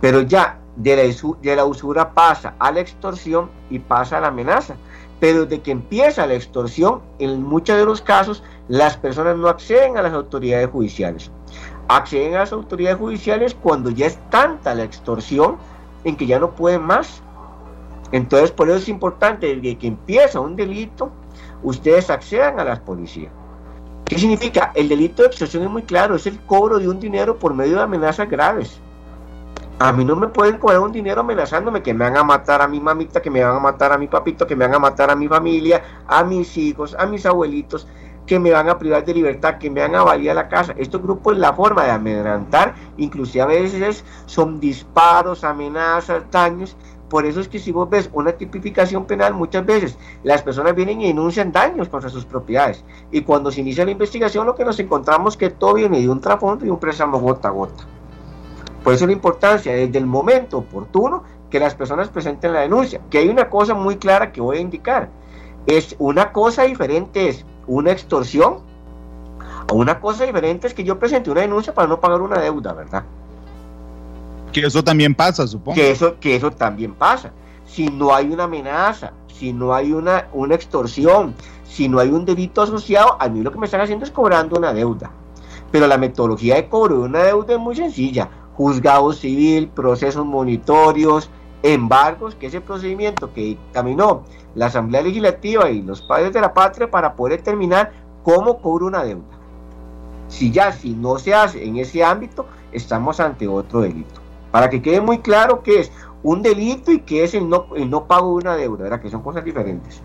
Pero 0.03 0.21
ya 0.23 0.59
de 0.75 0.97
la, 0.97 1.33
de 1.41 1.57
la 1.57 1.65
usura 1.65 2.13
pasa 2.13 2.57
a 2.59 2.73
la 2.73 2.81
extorsión 2.81 3.49
y 3.71 3.79
pasa 3.79 4.19
a 4.19 4.21
la 4.21 4.29
amenaza. 4.29 4.75
Pero 5.21 5.47
desde 5.47 5.63
que 5.63 5.71
empieza 5.71 6.27
la 6.27 6.35
extorsión, 6.35 7.01
en 7.21 7.41
muchos 7.45 7.77
de 7.77 7.85
los 7.85 8.03
casos, 8.03 8.43
las 8.67 8.97
personas 8.97 9.37
no 9.37 9.49
acceden 9.49 9.97
a 9.97 10.03
las 10.03 10.13
autoridades 10.13 10.69
judiciales. 10.69 11.31
Acceden 11.87 12.35
a 12.35 12.41
las 12.41 12.53
autoridades 12.53 12.99
judiciales 12.99 13.55
cuando 13.55 13.91
ya 13.91 14.07
es 14.07 14.19
tanta 14.29 14.75
la 14.75 14.83
extorsión 14.83 15.57
en 16.03 16.17
que 16.17 16.27
ya 16.27 16.41
no 16.41 16.51
pueden 16.51 16.83
más. 16.83 17.23
Entonces, 18.11 18.51
por 18.51 18.69
eso 18.69 18.79
es 18.79 18.89
importante, 18.89 19.55
desde 19.55 19.79
que 19.79 19.87
empieza 19.87 20.41
un 20.41 20.57
delito, 20.57 21.13
ustedes 21.63 22.11
accedan 22.11 22.59
a 22.59 22.65
las 22.65 22.81
policías. 22.81 23.31
¿Qué 24.05 24.19
significa? 24.19 24.73
El 24.75 24.89
delito 24.89 25.23
de 25.23 25.29
extorsión 25.29 25.63
es 25.63 25.71
muy 25.71 25.83
claro, 25.83 26.17
es 26.17 26.27
el 26.27 26.41
cobro 26.41 26.81
de 26.81 26.89
un 26.89 26.99
dinero 26.99 27.39
por 27.39 27.55
medio 27.55 27.77
de 27.77 27.83
amenazas 27.83 28.29
graves. 28.29 28.81
A 29.79 29.93
mí 29.93 30.05
no 30.05 30.15
me 30.15 30.29
pueden 30.29 30.59
cobrar 30.59 30.81
un 30.81 30.93
dinero 30.93 31.23
amenazándome 31.23 31.83
que 31.83 31.93
me 31.93 32.05
van 32.05 32.17
a 32.17 32.23
matar 32.23 32.63
a 32.63 32.69
mi 32.69 32.79
mamita, 32.79 33.21
que 33.21 33.31
me 33.31 33.43
van 33.43 33.57
a 33.57 33.61
matar 33.61 33.93
a 33.93 33.99
mi 33.99 34.07
papito, 34.07 34.47
que 34.47 34.55
me 34.55 34.67
van 34.67 34.77
a 34.77 34.79
matar 34.79 35.11
a 35.11 35.17
mi 35.17 35.27
familia, 35.27 35.83
a 36.07 36.23
mis 36.23 36.57
hijos, 36.57 36.95
a 36.99 37.07
mis 37.07 37.27
abuelitos, 37.27 37.89
que 38.27 38.39
me 38.39 38.53
van 38.53 38.69
a 38.69 38.79
privar 38.79 39.05
de 39.05 39.15
libertad, 39.15 39.59
que 39.59 39.71
me 39.71 39.81
van 39.81 39.95
a 39.95 40.17
la 40.17 40.49
casa. 40.49 40.75
Estos 40.77 41.03
grupos, 41.03 41.37
la 41.37 41.53
forma 41.53 41.85
de 41.85 41.91
amedrantar, 41.91 42.75
inclusive 42.97 43.43
a 43.43 43.47
veces 43.47 44.05
son 44.27 44.61
disparos, 44.61 45.43
amenazas, 45.43 46.23
daños. 46.31 46.77
Por 47.09 47.27
eso 47.27 47.41
es 47.41 47.49
que 47.49 47.59
si 47.59 47.73
vos 47.73 47.91
ves 47.91 48.09
una 48.13 48.33
tipificación 48.33 49.05
penal, 49.05 49.35
muchas 49.35 49.67
veces 49.67 49.99
las 50.23 50.43
personas 50.43 50.75
vienen 50.75 51.01
y 51.01 51.09
denuncian 51.09 51.53
daños 51.53 51.89
contra 51.89 52.09
sus 52.09 52.25
propiedades. 52.25 52.85
Y 53.11 53.23
cuando 53.23 53.51
se 53.51 53.61
inicia 53.61 53.85
la 53.85 53.91
investigación, 53.91 54.47
lo 54.47 54.55
que 54.55 54.65
nos 54.65 54.79
encontramos 54.79 55.35
es 55.35 55.39
que 55.39 55.51
todo 55.51 55.75
viene 55.75 56.01
de 56.01 56.09
un 56.09 56.21
trasfondo 56.21 56.65
y 56.65 56.71
un 56.71 56.79
préstamo 56.79 57.19
gota 57.19 57.49
a 57.49 57.51
gota. 57.51 57.85
Por 58.83 58.93
eso 58.93 59.07
la 59.07 59.13
importancia 59.13 59.73
desde 59.73 59.99
el 59.99 60.07
momento 60.07 60.59
oportuno 60.59 61.23
que 61.51 61.61
las 61.61 61.75
personas 61.75 62.09
presenten 62.09 62.53
la 62.53 62.61
denuncia. 62.61 63.01
Que 63.11 63.19
hay 63.19 63.29
una 63.29 63.49
cosa 63.49 63.75
muy 63.75 63.97
clara 63.97 64.33
que 64.33 64.41
voy 64.41 64.57
a 64.57 64.61
indicar. 64.61 65.09
Es 65.67 65.95
una 65.99 66.33
cosa 66.33 66.65
diferente 66.65 67.29
es 67.29 67.45
una 67.67 67.93
extorsión 67.93 68.59
o 69.71 69.77
una 69.77 70.01
cosa 70.01 70.25
diferente 70.25 70.67
es 70.67 70.75
que 70.75 70.83
yo 70.83 70.99
presente 70.99 71.31
una 71.31 71.43
denuncia 71.43 71.73
para 71.73 71.87
no 71.87 72.01
pagar 72.01 72.21
una 72.21 72.41
deuda, 72.41 72.73
¿verdad? 72.73 73.05
Que 74.53 74.67
eso 74.67 74.83
también 74.83 75.15
pasa, 75.15 75.47
supongo. 75.47 75.77
Que 75.77 75.91
eso, 75.91 76.19
que 76.19 76.35
eso 76.35 76.51
también 76.51 76.95
pasa. 76.95 77.33
Si 77.65 77.87
no 77.87 78.15
hay 78.15 78.31
una 78.31 78.45
amenaza, 78.45 79.13
si 79.29 79.53
no 79.53 79.73
hay 79.73 79.93
una, 79.93 80.29
una 80.33 80.55
extorsión, 80.55 81.35
si 81.65 81.89
no 81.89 82.01
hay 82.01 82.11
un 82.11 82.25
delito 82.25 82.61
asociado, 82.61 83.17
a 83.21 83.29
mí 83.29 83.41
lo 83.41 83.53
que 83.53 83.59
me 83.59 83.67
están 83.67 83.81
haciendo 83.81 84.05
es 84.05 84.11
cobrando 84.11 84.59
una 84.59 84.73
deuda. 84.73 85.11
Pero 85.71 85.87
la 85.87 85.97
metodología 85.97 86.57
de 86.57 86.69
cobro 86.69 86.97
de 86.97 87.03
una 87.05 87.23
deuda 87.23 87.55
es 87.55 87.61
muy 87.61 87.77
sencilla 87.77 88.29
juzgado 88.57 89.13
civil, 89.13 89.69
procesos 89.69 90.25
monitorios, 90.25 91.31
embargos, 91.63 92.35
que 92.35 92.47
es 92.47 92.55
el 92.55 92.63
procedimiento 92.63 93.33
que 93.33 93.43
dictaminó 93.43 94.25
la 94.55 94.67
Asamblea 94.67 95.03
Legislativa 95.03 95.71
y 95.71 95.83
los 95.83 96.03
padres 96.03 96.33
de 96.33 96.41
la 96.41 96.53
patria 96.53 96.91
para 96.91 97.15
poder 97.15 97.39
determinar 97.39 97.93
cómo 98.23 98.61
cobra 98.61 98.87
una 98.87 99.05
deuda. 99.05 99.25
Si 100.29 100.51
ya, 100.51 100.73
si 100.73 100.91
no 100.91 101.19
se 101.19 101.35
hace 101.35 101.65
en 101.65 101.77
ese 101.77 102.03
ámbito, 102.03 102.47
estamos 102.73 103.21
ante 103.21 103.47
otro 103.47 103.83
delito. 103.83 104.21
Para 104.51 104.69
que 104.71 104.83
quede 104.83 105.01
muy 105.01 105.19
claro 105.19 105.63
que 105.63 105.81
es 105.81 105.93
un 106.23 106.43
delito 106.43 106.93
y 106.93 107.01
que 107.01 107.25
es 107.25 107.35
el 107.35 107.49
no, 107.49 107.67
el 107.77 107.89
no 107.91 108.07
pago 108.07 108.29
de 108.31 108.45
una 108.45 108.57
deuda, 108.57 108.85
¿verdad? 108.85 109.01
que 109.01 109.11
son 109.11 109.23
cosas 109.23 109.45
diferentes. 109.45 110.03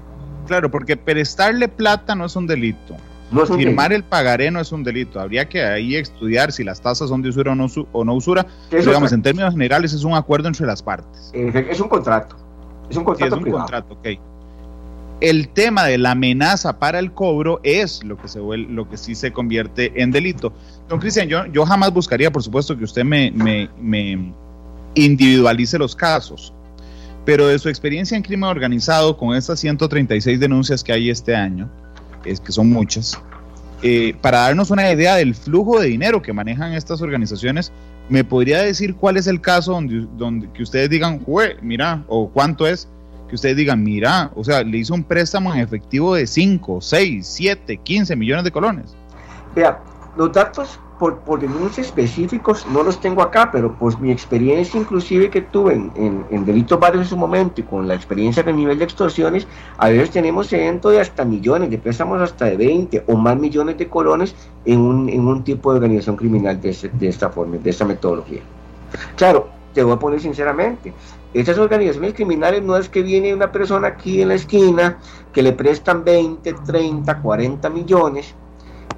Claro, 0.47 0.71
porque 0.71 0.95
prestarle 0.95 1.67
plata 1.67 2.15
no 2.15 2.25
es 2.25 2.35
un 2.35 2.47
delito. 2.47 2.95
Firmar 3.29 3.91
el 3.91 4.03
pagaré 4.03 4.49
no 4.51 4.59
es 4.59 4.71
un 4.71 4.83
delito. 4.83 5.19
Habría 5.19 5.47
que 5.49 5.63
ahí 5.63 5.95
estudiar 5.95 6.51
si 6.51 6.63
las 6.63 6.81
tasas 6.81 7.09
son 7.09 7.21
de 7.21 7.29
usura 7.29 7.51
o 7.51 7.55
no, 7.55 7.67
o 7.91 8.05
no 8.05 8.13
usura. 8.13 8.45
digamos, 8.71 9.11
en 9.11 9.21
términos 9.21 9.53
generales 9.53 9.93
es 9.93 10.03
un 10.03 10.13
acuerdo 10.13 10.47
entre 10.47 10.65
las 10.65 10.81
partes. 10.81 11.31
Es 11.33 11.79
un 11.79 11.89
contrato. 11.89 12.37
Es 12.89 12.95
un 12.95 13.03
contrato. 13.03 13.35
es 13.35 13.43
un 13.43 13.51
contrato, 13.51 13.93
ok. 13.95 14.07
El 15.19 15.49
tema 15.49 15.85
de 15.85 15.97
la 15.97 16.11
amenaza 16.11 16.77
para 16.77 16.99
el 16.99 17.11
cobro 17.11 17.59
es 17.63 18.03
lo 18.03 18.17
que, 18.17 18.27
se 18.27 18.39
lo 18.39 18.87
que 18.87 18.97
sí 18.97 19.15
se 19.15 19.31
convierte 19.33 19.91
en 20.01 20.11
delito. 20.11 20.53
Don 20.87 20.99
Cristian, 20.99 21.27
yo, 21.27 21.45
yo 21.47 21.65
jamás 21.65 21.91
buscaría, 21.91 22.31
por 22.31 22.43
supuesto, 22.43 22.77
que 22.77 22.83
usted 22.83 23.03
me, 23.03 23.31
me, 23.31 23.67
me 23.81 24.31
individualice 24.93 25.77
los 25.79 25.95
casos, 25.95 26.53
pero 27.25 27.47
de 27.47 27.57
su 27.57 27.67
experiencia 27.67 28.15
en 28.15 28.23
crimen 28.23 28.49
organizado 28.49 29.17
con 29.17 29.35
estas 29.35 29.59
136 29.59 30.39
denuncias 30.39 30.83
que 30.83 30.93
hay 30.93 31.09
este 31.09 31.35
año, 31.35 31.67
es 32.27 32.39
que 32.39 32.51
son 32.51 32.69
muchas, 32.69 33.19
eh, 33.83 34.15
para 34.21 34.39
darnos 34.39 34.71
una 34.71 34.91
idea 34.91 35.15
del 35.15 35.35
flujo 35.35 35.79
de 35.79 35.87
dinero 35.87 36.21
que 36.21 36.33
manejan 36.33 36.73
estas 36.73 37.01
organizaciones, 37.01 37.71
¿me 38.09 38.23
podría 38.23 38.61
decir 38.61 38.95
cuál 38.95 39.17
es 39.17 39.27
el 39.27 39.39
caso 39.39 39.73
donde, 39.73 40.07
donde 40.17 40.49
que 40.51 40.63
ustedes 40.63 40.89
digan, 40.89 41.23
mira, 41.61 42.03
o 42.07 42.29
cuánto 42.29 42.65
es? 42.67 42.89
Que 43.29 43.35
ustedes 43.35 43.57
digan, 43.57 43.83
mira, 43.83 44.31
o 44.35 44.43
sea, 44.43 44.63
le 44.63 44.77
hizo 44.77 44.93
un 44.93 45.03
préstamo 45.03 45.53
en 45.53 45.59
efectivo 45.59 46.15
de 46.15 46.25
5, 46.25 46.81
6, 46.81 47.27
7, 47.27 47.77
15 47.77 48.15
millones 48.15 48.45
de 48.45 48.51
colones. 48.51 48.95
Vea, 49.53 49.79
los 50.15 50.31
datos 50.31 50.79
por, 50.99 51.19
por 51.19 51.39
denuncias 51.39 51.87
específicos 51.87 52.65
no 52.71 52.83
los 52.83 52.99
tengo 52.99 53.21
acá, 53.21 53.49
pero 53.51 53.73
pues 53.73 53.99
mi 53.99 54.11
experiencia 54.11 54.79
inclusive 54.79 55.29
que 55.29 55.41
tuve 55.41 55.73
en, 55.73 56.45
delitos 56.45 56.79
varios 56.79 57.03
en 57.03 57.09
su 57.09 57.17
momento 57.17 57.61
y 57.61 57.63
con 57.63 57.87
la 57.87 57.95
experiencia 57.95 58.43
a 58.45 58.51
nivel 58.51 58.79
de 58.79 58.85
extorsiones, 58.85 59.47
a 59.77 59.89
veces 59.89 60.11
tenemos 60.11 60.51
eventos 60.53 60.91
de 60.91 60.99
hasta 60.99 61.23
millones, 61.25 61.69
de 61.69 61.77
préstamos 61.77 62.21
hasta 62.21 62.45
de 62.45 62.57
20 62.57 63.03
o 63.07 63.15
más 63.15 63.37
millones 63.37 63.77
de 63.77 63.87
colones 63.87 64.35
en 64.65 64.79
un, 64.79 65.09
en 65.09 65.27
un 65.27 65.43
tipo 65.43 65.71
de 65.71 65.77
organización 65.77 66.15
criminal 66.15 66.59
de, 66.59 66.75
de 66.93 67.07
esta 67.07 67.29
forma, 67.29 67.57
de 67.57 67.69
esta 67.69 67.85
metodología. 67.85 68.41
Claro, 69.15 69.49
te 69.73 69.83
voy 69.83 69.93
a 69.93 69.99
poner 69.99 70.19
sinceramente, 70.19 70.93
estas 71.33 71.57
organizaciones 71.57 72.13
criminales 72.13 72.63
no 72.63 72.77
es 72.77 72.89
que 72.89 73.03
viene 73.03 73.33
una 73.33 73.51
persona 73.51 73.89
aquí 73.89 74.21
en 74.21 74.29
la 74.29 74.35
esquina 74.35 74.97
que 75.33 75.43
le 75.43 75.53
prestan 75.53 76.03
20, 76.03 76.53
30, 76.65 77.21
40 77.21 77.69
millones 77.69 78.33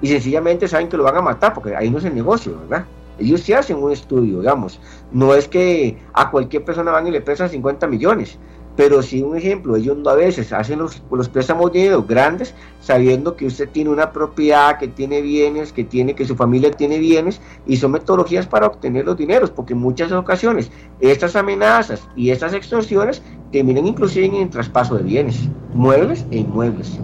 y 0.01 0.07
sencillamente 0.07 0.67
saben 0.67 0.89
que 0.89 0.97
lo 0.97 1.03
van 1.03 1.17
a 1.17 1.21
matar, 1.21 1.53
porque 1.53 1.75
ahí 1.75 1.89
no 1.89 1.97
es 1.97 2.05
el 2.05 2.15
negocio, 2.15 2.57
¿verdad? 2.61 2.85
Ellos 3.19 3.41
sí 3.41 3.53
hacen 3.53 3.77
un 3.77 3.91
estudio, 3.91 4.39
digamos. 4.39 4.79
No 5.11 5.33
es 5.35 5.47
que 5.47 5.97
a 6.13 6.31
cualquier 6.31 6.63
persona 6.63 6.91
van 6.91 7.07
y 7.07 7.11
le 7.11 7.21
prestan 7.21 7.49
50 7.49 7.85
millones, 7.87 8.39
pero 8.79 9.01
sí 9.01 9.21
un 9.21 9.35
ejemplo, 9.35 9.75
ellos 9.75 9.97
a 10.07 10.15
veces 10.15 10.53
hacen 10.53 10.79
los, 10.79 11.03
los 11.11 11.27
préstamos 11.27 11.73
de 11.73 11.79
dinero 11.79 12.05
grandes 12.07 12.55
sabiendo 12.79 13.35
que 13.35 13.45
usted 13.45 13.67
tiene 13.67 13.89
una 13.89 14.13
propiedad, 14.13 14.77
que 14.77 14.87
tiene 14.87 15.21
bienes, 15.21 15.73
que 15.73 15.83
tiene 15.83 16.15
que 16.15 16.25
su 16.25 16.33
familia 16.37 16.71
tiene 16.71 16.97
bienes 16.97 17.41
y 17.67 17.75
son 17.75 17.91
metodologías 17.91 18.47
para 18.47 18.67
obtener 18.67 19.03
los 19.03 19.17
dineros, 19.17 19.51
porque 19.51 19.73
en 19.73 19.79
muchas 19.79 20.13
ocasiones 20.13 20.71
estas 21.01 21.35
amenazas 21.35 22.07
y 22.15 22.29
estas 22.29 22.53
extorsiones 22.53 23.21
terminan 23.51 23.85
inclusive 23.85 24.27
en 24.27 24.35
el 24.35 24.49
traspaso 24.49 24.95
de 24.95 25.03
bienes, 25.03 25.49
muebles 25.73 26.25
e 26.31 26.37
inmuebles. 26.37 26.97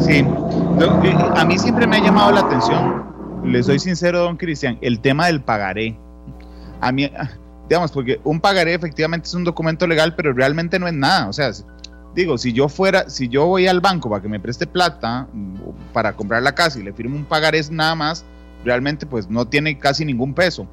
Sí, 0.00 0.22
a 0.78 1.44
mí 1.44 1.58
siempre 1.58 1.86
me 1.86 1.96
ha 1.96 2.00
llamado 2.00 2.32
la 2.32 2.40
atención, 2.40 3.06
le 3.44 3.62
soy 3.62 3.78
sincero, 3.78 4.20
don 4.20 4.36
Cristian, 4.36 4.78
el 4.80 5.00
tema 5.00 5.26
del 5.26 5.40
pagaré. 5.40 5.98
A 6.80 6.92
mí, 6.92 7.10
digamos, 7.68 7.92
porque 7.92 8.20
un 8.24 8.40
pagaré 8.40 8.74
efectivamente 8.74 9.26
es 9.26 9.34
un 9.34 9.44
documento 9.44 9.86
legal, 9.86 10.14
pero 10.16 10.32
realmente 10.32 10.78
no 10.78 10.86
es 10.86 10.92
nada. 10.92 11.28
O 11.28 11.32
sea, 11.32 11.50
digo, 12.14 12.36
si 12.36 12.52
yo 12.52 12.68
fuera, 12.68 13.08
si 13.08 13.28
yo 13.28 13.46
voy 13.46 13.66
al 13.66 13.80
banco 13.80 14.10
para 14.10 14.20
que 14.20 14.28
me 14.28 14.40
preste 14.40 14.66
plata 14.66 15.26
para 15.92 16.14
comprar 16.14 16.42
la 16.42 16.54
casa 16.54 16.78
y 16.78 16.82
le 16.82 16.92
firmo 16.92 17.16
un 17.16 17.24
pagaré 17.24 17.60
nada 17.70 17.94
más, 17.94 18.24
realmente 18.64 19.06
pues 19.06 19.30
no 19.30 19.46
tiene 19.46 19.78
casi 19.78 20.04
ningún 20.04 20.34
peso. 20.34 20.66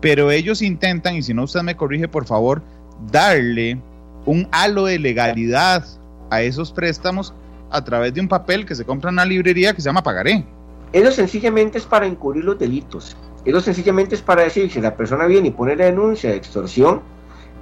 Pero 0.00 0.30
ellos 0.30 0.62
intentan, 0.62 1.16
y 1.16 1.22
si 1.22 1.34
no 1.34 1.44
usted 1.44 1.62
me 1.62 1.76
corrige 1.76 2.08
por 2.08 2.24
favor, 2.24 2.62
darle 3.10 3.78
un 4.24 4.48
halo 4.52 4.86
de 4.86 4.98
legalidad 4.98 5.84
a 6.30 6.40
esos 6.40 6.72
préstamos 6.72 7.34
a 7.70 7.84
través 7.84 8.12
de 8.14 8.20
un 8.20 8.28
papel 8.28 8.66
que 8.66 8.74
se 8.74 8.84
compra 8.84 9.10
en 9.10 9.14
una 9.14 9.24
librería 9.24 9.74
que 9.74 9.80
se 9.80 9.88
llama 9.88 10.02
pagaré. 10.02 10.44
Eso 10.92 11.10
sencillamente 11.12 11.78
es 11.78 11.86
para 11.86 12.06
encubrir 12.06 12.44
los 12.44 12.58
delitos. 12.58 13.16
Eso 13.44 13.60
sencillamente 13.60 14.14
es 14.14 14.22
para 14.22 14.42
decir, 14.42 14.70
si 14.70 14.80
la 14.80 14.96
persona 14.96 15.26
viene 15.26 15.48
y 15.48 15.50
pone 15.52 15.76
la 15.76 15.86
denuncia 15.86 16.30
de 16.30 16.36
extorsión, 16.36 17.00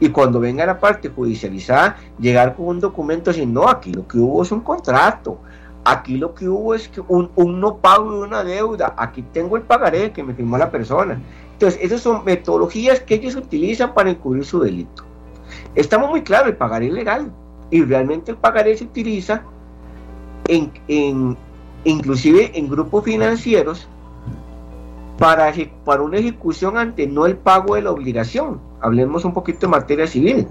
y 0.01 0.09
cuando 0.11 0.40
venga 0.40 0.64
la 0.64 0.79
parte 0.79 1.09
judicializada, 1.09 1.97
llegar 2.18 2.55
con 2.57 2.66
un 2.66 2.81
documento 2.81 3.31
así, 3.31 3.44
no, 3.44 3.68
aquí 3.68 3.92
lo 3.92 4.07
que 4.07 4.18
hubo 4.18 4.42
es 4.42 4.53
un 4.53 4.61
contrato, 4.61 5.38
aquí 5.85 6.16
lo 6.16 6.35
que 6.35 6.49
hubo 6.49 6.75
es 6.75 6.88
que 6.88 7.01
un, 7.07 7.31
un 7.35 7.61
no 7.61 7.79
pago 7.79 8.12
de 8.12 8.21
una 8.21 8.44
deuda, 8.44 8.94
aquí 8.97 9.23
tengo 9.33 9.57
el 9.57 9.62
pagaré 9.62 10.12
que 10.12 10.23
me 10.23 10.35
firmó 10.35 10.57
la 10.57 10.71
persona. 10.71 11.21
Entonces, 11.53 11.81
esas 11.83 12.01
son 12.01 12.25
metodologías 12.25 13.01
que 13.01 13.14
ellos 13.14 13.35
utilizan 13.35 13.92
para 13.92 14.11
encubrir 14.11 14.44
su 14.44 14.61
delito. 14.61 15.05
Estamos 15.75 16.11
muy 16.11 16.23
claros, 16.23 16.49
el 16.49 16.57
pagaré 16.57 16.87
es 16.87 16.92
legal, 16.92 17.33
y 17.71 17.83
realmente 17.83 18.31
el 18.31 18.37
pagaré 18.37 18.77
se 18.77 18.85
utiliza 18.85 19.42
en, 20.49 21.37
inclusive 21.85 22.59
en 22.59 22.69
grupos 22.69 23.05
financieros 23.05 23.87
para, 25.19 25.53
para 25.85 26.03
una 26.03 26.19
ejecución 26.19 26.77
ante 26.79 27.07
no 27.07 27.27
el 27.27 27.37
pago 27.37 27.75
de 27.75 27.83
la 27.83 27.91
obligación. 27.91 28.61
Hablemos 28.81 29.25
un 29.25 29.35
poquito 29.35 29.61
de 29.61 29.69
materia 29.69 30.07
civil. 30.07 30.47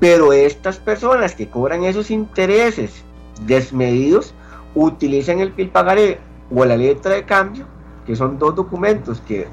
Pero 0.00 0.32
estas 0.32 0.78
personas 0.78 1.34
que 1.34 1.48
cobran 1.48 1.84
esos 1.84 2.10
intereses 2.10 3.04
desmedidos 3.46 4.34
utilizan 4.74 5.40
el 5.40 5.52
PIL 5.52 5.68
pagaré 5.68 6.18
o 6.54 6.64
la 6.64 6.76
letra 6.76 7.14
de 7.14 7.24
cambio, 7.24 7.66
que 8.04 8.16
son 8.16 8.38
dos 8.38 8.54
documentos 8.56 9.20
que, 9.20 9.46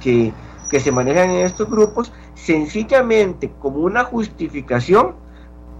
que, 0.00 0.32
que 0.70 0.80
se 0.80 0.92
manejan 0.92 1.30
en 1.30 1.46
estos 1.46 1.68
grupos, 1.68 2.12
sencillamente 2.34 3.50
como 3.60 3.78
una 3.78 4.04
justificación 4.04 5.14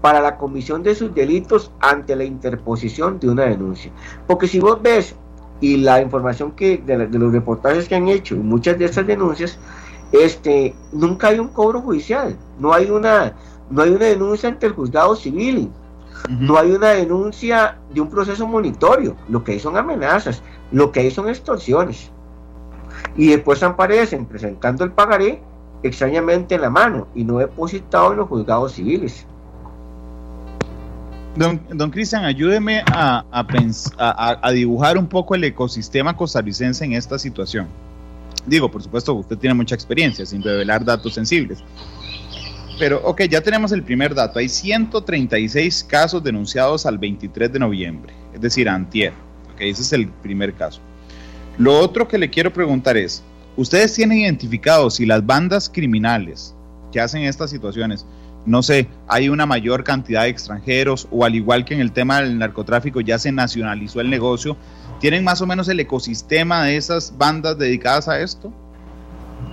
para 0.01 0.21
la 0.21 0.37
comisión 0.37 0.83
de 0.83 0.95
sus 0.95 1.13
delitos 1.13 1.71
ante 1.79 2.15
la 2.15 2.23
interposición 2.23 3.19
de 3.19 3.29
una 3.29 3.43
denuncia. 3.43 3.91
Porque 4.27 4.47
si 4.47 4.59
vos 4.59 4.81
ves, 4.81 5.15
y 5.59 5.77
la 5.77 6.01
información 6.01 6.51
que 6.51 6.77
de, 6.77 7.07
los 7.07 7.31
reportajes 7.31 7.87
que 7.87 7.95
han 7.95 8.07
hecho, 8.07 8.35
muchas 8.35 8.77
de 8.77 8.85
estas 8.85 9.07
denuncias, 9.07 9.57
este, 10.11 10.75
nunca 10.91 11.29
hay 11.29 11.39
un 11.39 11.49
cobro 11.49 11.81
judicial, 11.81 12.35
no 12.59 12.73
hay 12.73 12.89
una, 12.89 13.33
no 13.69 13.81
hay 13.81 13.89
una 13.89 14.05
denuncia 14.05 14.49
ante 14.49 14.67
el 14.67 14.73
juzgado 14.73 15.15
civil, 15.15 15.69
no 16.27 16.57
hay 16.57 16.71
una 16.71 16.89
denuncia 16.89 17.77
de 17.93 18.01
un 18.01 18.09
proceso 18.09 18.47
monitorio, 18.47 19.15
lo 19.29 19.43
que 19.43 19.53
hay 19.53 19.59
son 19.59 19.77
amenazas, 19.77 20.41
lo 20.71 20.91
que 20.91 21.01
hay 21.01 21.11
son 21.11 21.29
extorsiones. 21.29 22.11
Y 23.15 23.29
después 23.29 23.63
aparecen 23.63 24.25
presentando 24.25 24.83
el 24.83 24.91
pagaré 24.91 25.41
extrañamente 25.83 26.55
en 26.55 26.61
la 26.61 26.69
mano 26.69 27.07
y 27.15 27.23
no 27.23 27.37
depositado 27.37 28.11
en 28.11 28.17
los 28.17 28.27
juzgados 28.27 28.73
civiles. 28.73 29.25
Don, 31.37 31.91
Cristian, 31.91 32.25
ayúdeme 32.25 32.81
a, 32.87 33.23
a, 34.41 34.51
dibujar 34.51 34.97
un 34.97 35.05
poco 35.05 35.35
el 35.35 35.43
ecosistema 35.43 36.17
costarricense 36.17 36.83
en 36.83 36.93
esta 36.93 37.19
situación. 37.19 37.67
Digo, 38.47 38.71
por 38.71 38.81
supuesto, 38.81 39.13
usted 39.13 39.37
tiene 39.37 39.53
mucha 39.53 39.75
experiencia 39.75 40.25
sin 40.25 40.41
revelar 40.41 40.83
datos 40.83 41.13
sensibles. 41.13 41.59
Pero, 42.79 43.01
ok, 43.03 43.23
ya 43.29 43.41
tenemos 43.41 43.71
el 43.71 43.83
primer 43.83 44.15
dato. 44.15 44.39
Hay 44.39 44.49
136 44.49 45.83
casos 45.83 46.23
denunciados 46.23 46.87
al 46.87 46.97
23 46.97 47.53
de 47.53 47.59
noviembre, 47.59 48.13
es 48.33 48.41
decir, 48.41 48.67
antier. 48.67 49.13
Ok, 49.53 49.61
ese 49.61 49.83
es 49.83 49.93
el 49.93 50.07
primer 50.07 50.53
caso. 50.55 50.81
Lo 51.59 51.77
otro 51.79 52.07
que 52.07 52.17
le 52.17 52.31
quiero 52.31 52.51
preguntar 52.51 52.97
es, 52.97 53.21
¿ustedes 53.55 53.93
tienen 53.93 54.19
identificado 54.19 54.89
si 54.89 55.05
las 55.05 55.23
bandas 55.23 55.69
criminales 55.69 56.55
que 56.91 56.99
hacen 56.99 57.23
estas 57.23 57.51
situaciones 57.51 58.07
no 58.47 58.63
sé, 58.63 58.87
hay 59.07 59.27
una 59.27 59.45
mayor 59.45 59.83
cantidad 59.83 60.23
de 60.23 60.29
extranjeros 60.29 61.07
o 61.11 61.25
al 61.25 61.35
igual 61.35 61.65
que 61.65 61.73
en 61.73 61.81
el 61.81 61.91
tema 61.91 62.21
del 62.21 62.39
narcotráfico 62.39 63.01
ya 63.01 63.19
se 63.19 63.31
nacionalizó 63.31 63.99
el 63.99 64.09
negocio, 64.09 64.55
¿tienen 64.99 65.25
más 65.25 65.41
o 65.41 65.45
menos 65.45 65.67
el 65.67 65.79
ecosistema 65.81 66.63
de 66.63 66.77
esas 66.77 67.13
bandas 67.17 67.57
dedicadas 67.57 68.07
a 68.07 68.19
esto? 68.21 68.51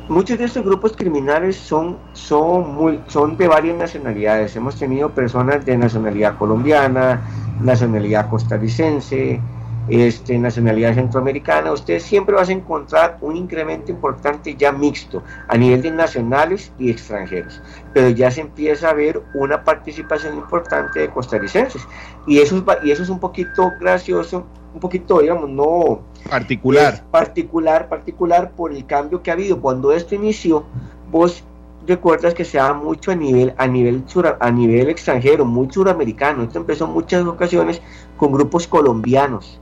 Muchos 0.08 0.38
de 0.38 0.44
estos 0.44 0.64
grupos 0.64 0.96
criminales 0.96 1.56
son, 1.56 1.98
son, 2.12 2.74
muy, 2.74 3.00
son 3.08 3.36
de 3.36 3.48
varias 3.48 3.76
nacionalidades. 3.76 4.54
Hemos 4.54 4.76
tenido 4.76 5.10
personas 5.10 5.64
de 5.66 5.76
nacionalidad 5.76 6.38
colombiana, 6.38 7.22
nacionalidad 7.60 8.30
costarricense, 8.30 9.40
este, 9.88 10.38
nacionalidad 10.38 10.94
centroamericana, 10.94 11.72
usted 11.72 12.00
siempre 12.00 12.34
va 12.34 12.42
a 12.42 12.50
encontrar 12.50 13.18
un 13.20 13.36
incremento 13.36 13.90
importante 13.90 14.54
ya 14.54 14.72
mixto 14.72 15.22
a 15.48 15.56
nivel 15.56 15.82
de 15.82 15.90
nacionales 15.90 16.72
y 16.78 16.90
extranjeros, 16.90 17.60
pero 17.92 18.08
ya 18.08 18.30
se 18.30 18.40
empieza 18.40 18.90
a 18.90 18.94
ver 18.94 19.22
una 19.34 19.62
participación 19.62 20.36
importante 20.36 21.00
de 21.00 21.08
costarricenses. 21.10 21.86
Y 22.26 22.38
eso 22.38 22.56
es, 22.56 22.64
y 22.84 22.90
eso 22.90 23.02
es 23.02 23.08
un 23.10 23.20
poquito 23.20 23.72
gracioso, 23.78 24.46
un 24.72 24.80
poquito, 24.80 25.20
digamos, 25.20 25.50
no 25.50 26.00
particular, 26.28 27.04
particular, 27.10 27.88
particular 27.88 28.50
por 28.52 28.72
el 28.72 28.86
cambio 28.86 29.22
que 29.22 29.30
ha 29.30 29.34
habido. 29.34 29.60
Cuando 29.60 29.92
esto 29.92 30.14
inició, 30.14 30.64
vos 31.10 31.44
recuerdas 31.86 32.32
que 32.32 32.46
se 32.46 32.56
da 32.56 32.72
mucho 32.72 33.10
a 33.10 33.14
nivel 33.14 33.54
a 33.58 33.66
nivel 33.66 34.02
a 34.40 34.50
nivel 34.50 34.88
extranjero, 34.88 35.44
muy 35.44 35.70
suramericano. 35.70 36.42
Esto 36.42 36.58
empezó 36.58 36.86
en 36.86 36.92
muchas 36.92 37.26
ocasiones 37.26 37.82
con 38.16 38.32
grupos 38.32 38.66
colombianos 38.66 39.60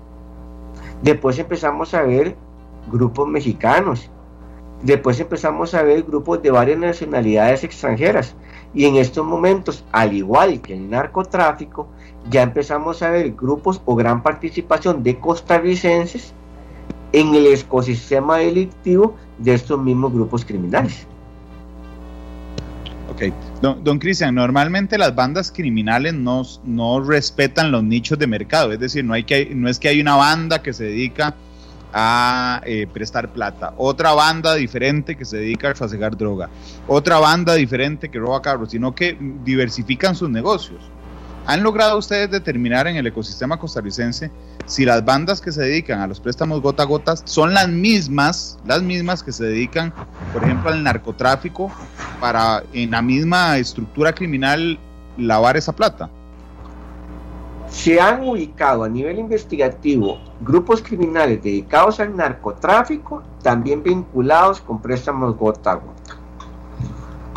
Después 1.02 1.38
empezamos 1.38 1.94
a 1.94 2.02
ver 2.02 2.36
grupos 2.90 3.28
mexicanos. 3.28 4.08
Después 4.82 5.18
empezamos 5.20 5.74
a 5.74 5.82
ver 5.82 6.04
grupos 6.04 6.42
de 6.42 6.50
varias 6.50 6.78
nacionalidades 6.78 7.64
extranjeras. 7.64 8.36
Y 8.72 8.86
en 8.86 8.96
estos 8.96 9.26
momentos, 9.26 9.84
al 9.92 10.12
igual 10.12 10.60
que 10.60 10.74
el 10.74 10.88
narcotráfico, 10.88 11.88
ya 12.30 12.42
empezamos 12.42 13.02
a 13.02 13.10
ver 13.10 13.32
grupos 13.32 13.82
o 13.84 13.96
gran 13.96 14.22
participación 14.22 15.02
de 15.02 15.18
costarricenses 15.18 16.34
en 17.12 17.34
el 17.34 17.46
ecosistema 17.46 18.38
delictivo 18.38 19.14
de 19.38 19.54
estos 19.54 19.78
mismos 19.80 20.12
grupos 20.12 20.44
criminales. 20.44 21.06
Ok, 23.12 23.24
don, 23.60 23.98
Cristian, 23.98 24.34
normalmente 24.34 24.96
las 24.96 25.14
bandas 25.14 25.52
criminales 25.52 26.14
no, 26.14 26.44
no 26.64 26.98
respetan 26.98 27.70
los 27.70 27.84
nichos 27.84 28.18
de 28.18 28.26
mercado, 28.26 28.72
es 28.72 28.80
decir, 28.80 29.04
no, 29.04 29.12
hay 29.12 29.24
que, 29.24 29.54
no 29.54 29.68
es 29.68 29.78
que 29.78 29.88
hay 29.88 30.00
una 30.00 30.16
banda 30.16 30.62
que 30.62 30.72
se 30.72 30.84
dedica 30.84 31.34
a 31.92 32.62
eh, 32.64 32.86
prestar 32.90 33.30
plata, 33.34 33.74
otra 33.76 34.14
banda 34.14 34.54
diferente 34.54 35.14
que 35.14 35.26
se 35.26 35.36
dedica 35.36 35.68
a 35.68 35.74
trasegar 35.74 36.16
droga, 36.16 36.48
otra 36.88 37.18
banda 37.18 37.52
diferente 37.52 38.08
que 38.08 38.18
roba 38.18 38.40
carros, 38.40 38.70
sino 38.70 38.94
que 38.94 39.14
diversifican 39.44 40.14
sus 40.14 40.30
negocios. 40.30 40.80
¿Han 41.44 41.62
logrado 41.62 41.98
ustedes 41.98 42.30
determinar 42.30 42.86
en 42.86 42.96
el 42.96 43.06
ecosistema 43.06 43.58
costarricense 43.58 44.30
si 44.66 44.84
las 44.84 45.04
bandas 45.04 45.40
que 45.40 45.52
se 45.52 45.62
dedican 45.62 46.00
a 46.00 46.06
los 46.06 46.20
préstamos 46.20 46.62
gota 46.62 46.84
a 46.84 46.86
gota 46.86 47.16
son 47.16 47.52
las 47.54 47.68
mismas, 47.68 48.58
las 48.64 48.82
mismas 48.82 49.22
que 49.22 49.32
se 49.32 49.44
dedican, 49.44 49.92
por 50.32 50.44
ejemplo, 50.44 50.70
al 50.70 50.82
narcotráfico 50.82 51.70
para 52.20 52.62
en 52.72 52.92
la 52.92 53.02
misma 53.02 53.58
estructura 53.58 54.14
criminal 54.14 54.78
lavar 55.16 55.56
esa 55.56 55.72
plata. 55.72 56.08
Se 57.68 58.00
han 58.00 58.22
ubicado 58.28 58.84
a 58.84 58.88
nivel 58.88 59.18
investigativo 59.18 60.18
grupos 60.40 60.82
criminales 60.82 61.42
dedicados 61.42 62.00
al 62.00 62.14
narcotráfico, 62.14 63.22
también 63.42 63.82
vinculados 63.82 64.60
con 64.60 64.80
préstamos 64.80 65.36
gota 65.36 65.72
a 65.72 65.74
gota. 65.76 66.16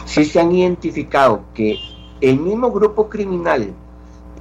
Sí 0.06 0.26
se 0.26 0.40
han 0.40 0.52
identificado 0.52 1.46
que 1.54 1.80
el 2.22 2.40
mismo 2.40 2.72
grupo 2.72 3.10
criminal 3.10 3.74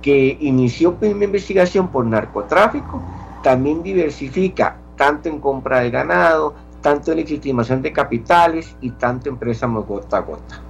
que 0.05 0.37
inició 0.39 0.99
una 1.01 1.25
investigación 1.25 1.89
por 1.89 2.05
narcotráfico, 2.05 3.03
también 3.43 3.83
diversifica 3.83 4.77
tanto 4.97 5.31
en 5.31 5.41
compra 5.41 5.81
de 5.81 5.91
ganado, 5.91 6.55
tanto 6.83 7.11
en 7.11 7.17
legitimación 7.17 7.81
de 7.81 7.91
capitales 7.91 8.77
y 8.83 8.91
tanto 8.91 9.31
en 9.31 9.39
préstamos 9.39 9.87
gota 9.87 10.19
a 10.19 10.21
gota. 10.21 10.61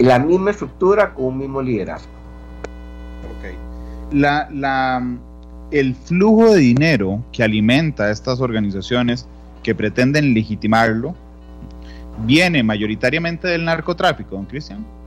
La 0.00 0.18
misma 0.18 0.50
estructura 0.50 1.14
con 1.14 1.24
un 1.24 1.38
mismo 1.38 1.62
liderazgo. 1.62 2.12
La, 4.12 4.50
la, 4.52 5.02
el 5.70 5.94
flujo 5.94 6.52
de 6.52 6.58
dinero 6.58 7.22
que 7.32 7.42
alimenta 7.42 8.04
a 8.04 8.10
estas 8.10 8.42
organizaciones 8.42 9.26
que 9.62 9.74
pretenden 9.74 10.34
legitimarlo 10.34 11.14
viene 12.26 12.62
mayoritariamente 12.62 13.48
del 13.48 13.64
narcotráfico, 13.64 14.36
don 14.36 14.44
Cristian 14.44 14.97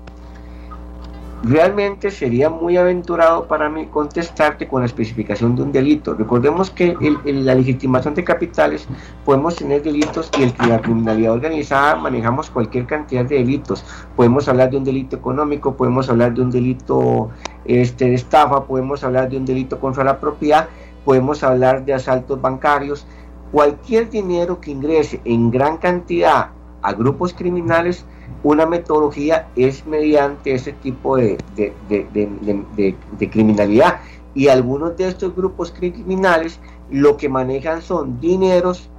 realmente 1.44 2.12
sería 2.12 2.50
muy 2.50 2.78
aventurado 2.78 3.48
para 3.48 3.70
mí 3.70 3.88
contestarte 3.88 4.68
con 4.68 4.82
la 4.82 4.86
especificación 4.86 5.56
de 5.56 5.64
un 5.64 5.72
delito. 5.72 6.14
Recordemos 6.14 6.70
que 6.70 6.96
en 7.02 7.46
la 7.46 7.56
legitimación 7.56 8.14
de 8.14 8.24
capitales 8.24 8.88
podemos 9.26 9.56
tener 9.56 9.82
delitos 9.82 10.30
y 10.38 10.44
el, 10.44 10.54
la 10.68 10.82
criminalidad 10.82 11.34
organizada 11.34 11.96
manejamos 11.96 12.50
cualquier 12.50 12.86
cantidad 12.86 13.26
de 13.26 13.36
delitos. 13.36 13.84
Podemos 14.16 14.48
hablar 14.48 14.70
de 14.70 14.78
un 14.78 14.84
delito 14.84 15.16
económico, 15.16 15.76
podemos 15.76 16.10
hablar 16.10 16.34
de 16.34 16.42
un 16.42 16.52
delito 16.52 17.30
este, 17.66 18.06
de 18.06 18.16
estafa, 18.16 18.66
podemos 18.66 19.04
hablar 19.04 19.30
de 19.30 19.38
un 19.38 19.46
delito 19.46 19.80
contra 19.80 20.04
la 20.04 20.20
propiedad, 20.20 20.70
podemos 21.04 21.44
hablar 21.44 21.86
de 21.86 21.94
asaltos 21.94 22.40
bancarios. 22.40 23.08
Cualquier 23.52 24.10
dinero 24.10 24.62
que 24.62 24.72
ingrese 24.72 25.20
en 25.26 25.52
gran 25.52 25.78
cantidad 25.78 26.52
a 26.84 26.94
grupos 26.94 27.34
criminales 27.34 28.06
una 28.44 28.66
metodología 28.66 29.48
es 29.56 29.86
mediante 29.86 30.54
ese 30.54 30.74
tipo 30.74 31.18
de, 31.18 31.38
de, 31.56 33.30
criminalidad. 33.32 34.00
Y 34.34 34.48
algunos 34.48 34.96
de 34.98 35.10
estos 35.10 35.36
grupos 35.36 35.72
criminales 35.72 36.60
lo 36.90 37.18
que 37.18 37.30
manejan 37.30 37.82
son 37.82 38.20
dineros 38.20 38.90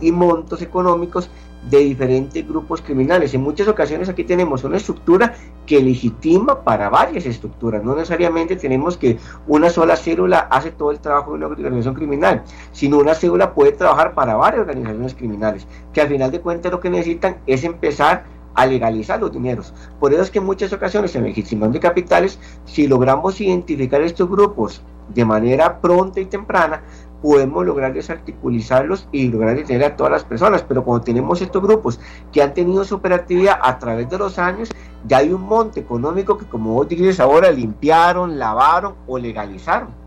y 0.00 0.10
montos 0.10 0.62
económicos 0.62 1.30
de 1.70 1.78
diferentes 1.78 2.46
grupos 2.46 2.82
criminales. 2.82 3.34
En 3.34 3.42
muchas 3.42 3.68
ocasiones 3.68 4.08
aquí 4.08 4.24
tenemos 4.24 4.64
una 4.64 4.76
estructura 4.76 5.34
que 5.64 5.80
legitima 5.80 6.64
para 6.64 6.88
varias 6.88 7.24
estructuras. 7.24 7.84
No 7.84 7.94
necesariamente 7.94 8.56
tenemos 8.56 8.96
que 8.96 9.18
una 9.46 9.70
sola 9.70 9.96
célula 9.96 10.48
hace 10.50 10.72
todo 10.72 10.90
el 10.90 10.98
trabajo 10.98 11.30
de 11.30 11.36
una 11.36 11.46
organización 11.46 11.94
criminal, 11.94 12.42
sino 12.72 12.98
una 12.98 13.14
célula 13.14 13.54
puede 13.54 13.72
trabajar 13.72 14.14
para 14.14 14.34
varias 14.34 14.62
organizaciones 14.62 15.14
criminales, 15.14 15.66
que 15.92 16.00
al 16.00 16.08
final 16.08 16.30
de 16.32 16.40
cuentas 16.40 16.72
lo 16.72 16.80
que 16.80 16.90
necesitan 16.90 17.36
es 17.46 17.62
empezar 17.62 18.24
a 18.54 18.66
legalizar 18.66 19.20
los 19.20 19.32
dineros. 19.32 19.72
Por 19.98 20.12
eso 20.12 20.22
es 20.22 20.30
que 20.30 20.38
en 20.38 20.46
muchas 20.46 20.72
ocasiones 20.72 21.14
en 21.14 21.24
legitimación 21.24 21.72
de 21.72 21.80
capitales, 21.80 22.38
si 22.64 22.86
logramos 22.86 23.40
identificar 23.40 24.00
estos 24.00 24.28
grupos 24.28 24.82
de 25.08 25.24
manera 25.24 25.80
pronta 25.80 26.20
y 26.20 26.26
temprana, 26.26 26.82
podemos 27.22 27.64
lograr 27.64 27.94
desarticulizarlos 27.94 29.08
y 29.12 29.28
lograr 29.28 29.56
detener 29.56 29.84
a 29.84 29.96
todas 29.96 30.12
las 30.12 30.24
personas. 30.24 30.62
Pero 30.62 30.84
cuando 30.84 31.04
tenemos 31.04 31.40
estos 31.40 31.62
grupos 31.62 32.00
que 32.32 32.42
han 32.42 32.52
tenido 32.52 32.84
su 32.84 32.96
operatividad 32.96 33.58
a 33.62 33.78
través 33.78 34.10
de 34.10 34.18
los 34.18 34.38
años, 34.38 34.70
ya 35.06 35.18
hay 35.18 35.32
un 35.32 35.42
monte 35.42 35.80
económico 35.80 36.36
que, 36.36 36.46
como 36.46 36.74
vos 36.74 36.88
dices 36.88 37.20
ahora, 37.20 37.50
limpiaron, 37.50 38.38
lavaron 38.38 38.94
o 39.06 39.18
legalizaron. 39.18 40.02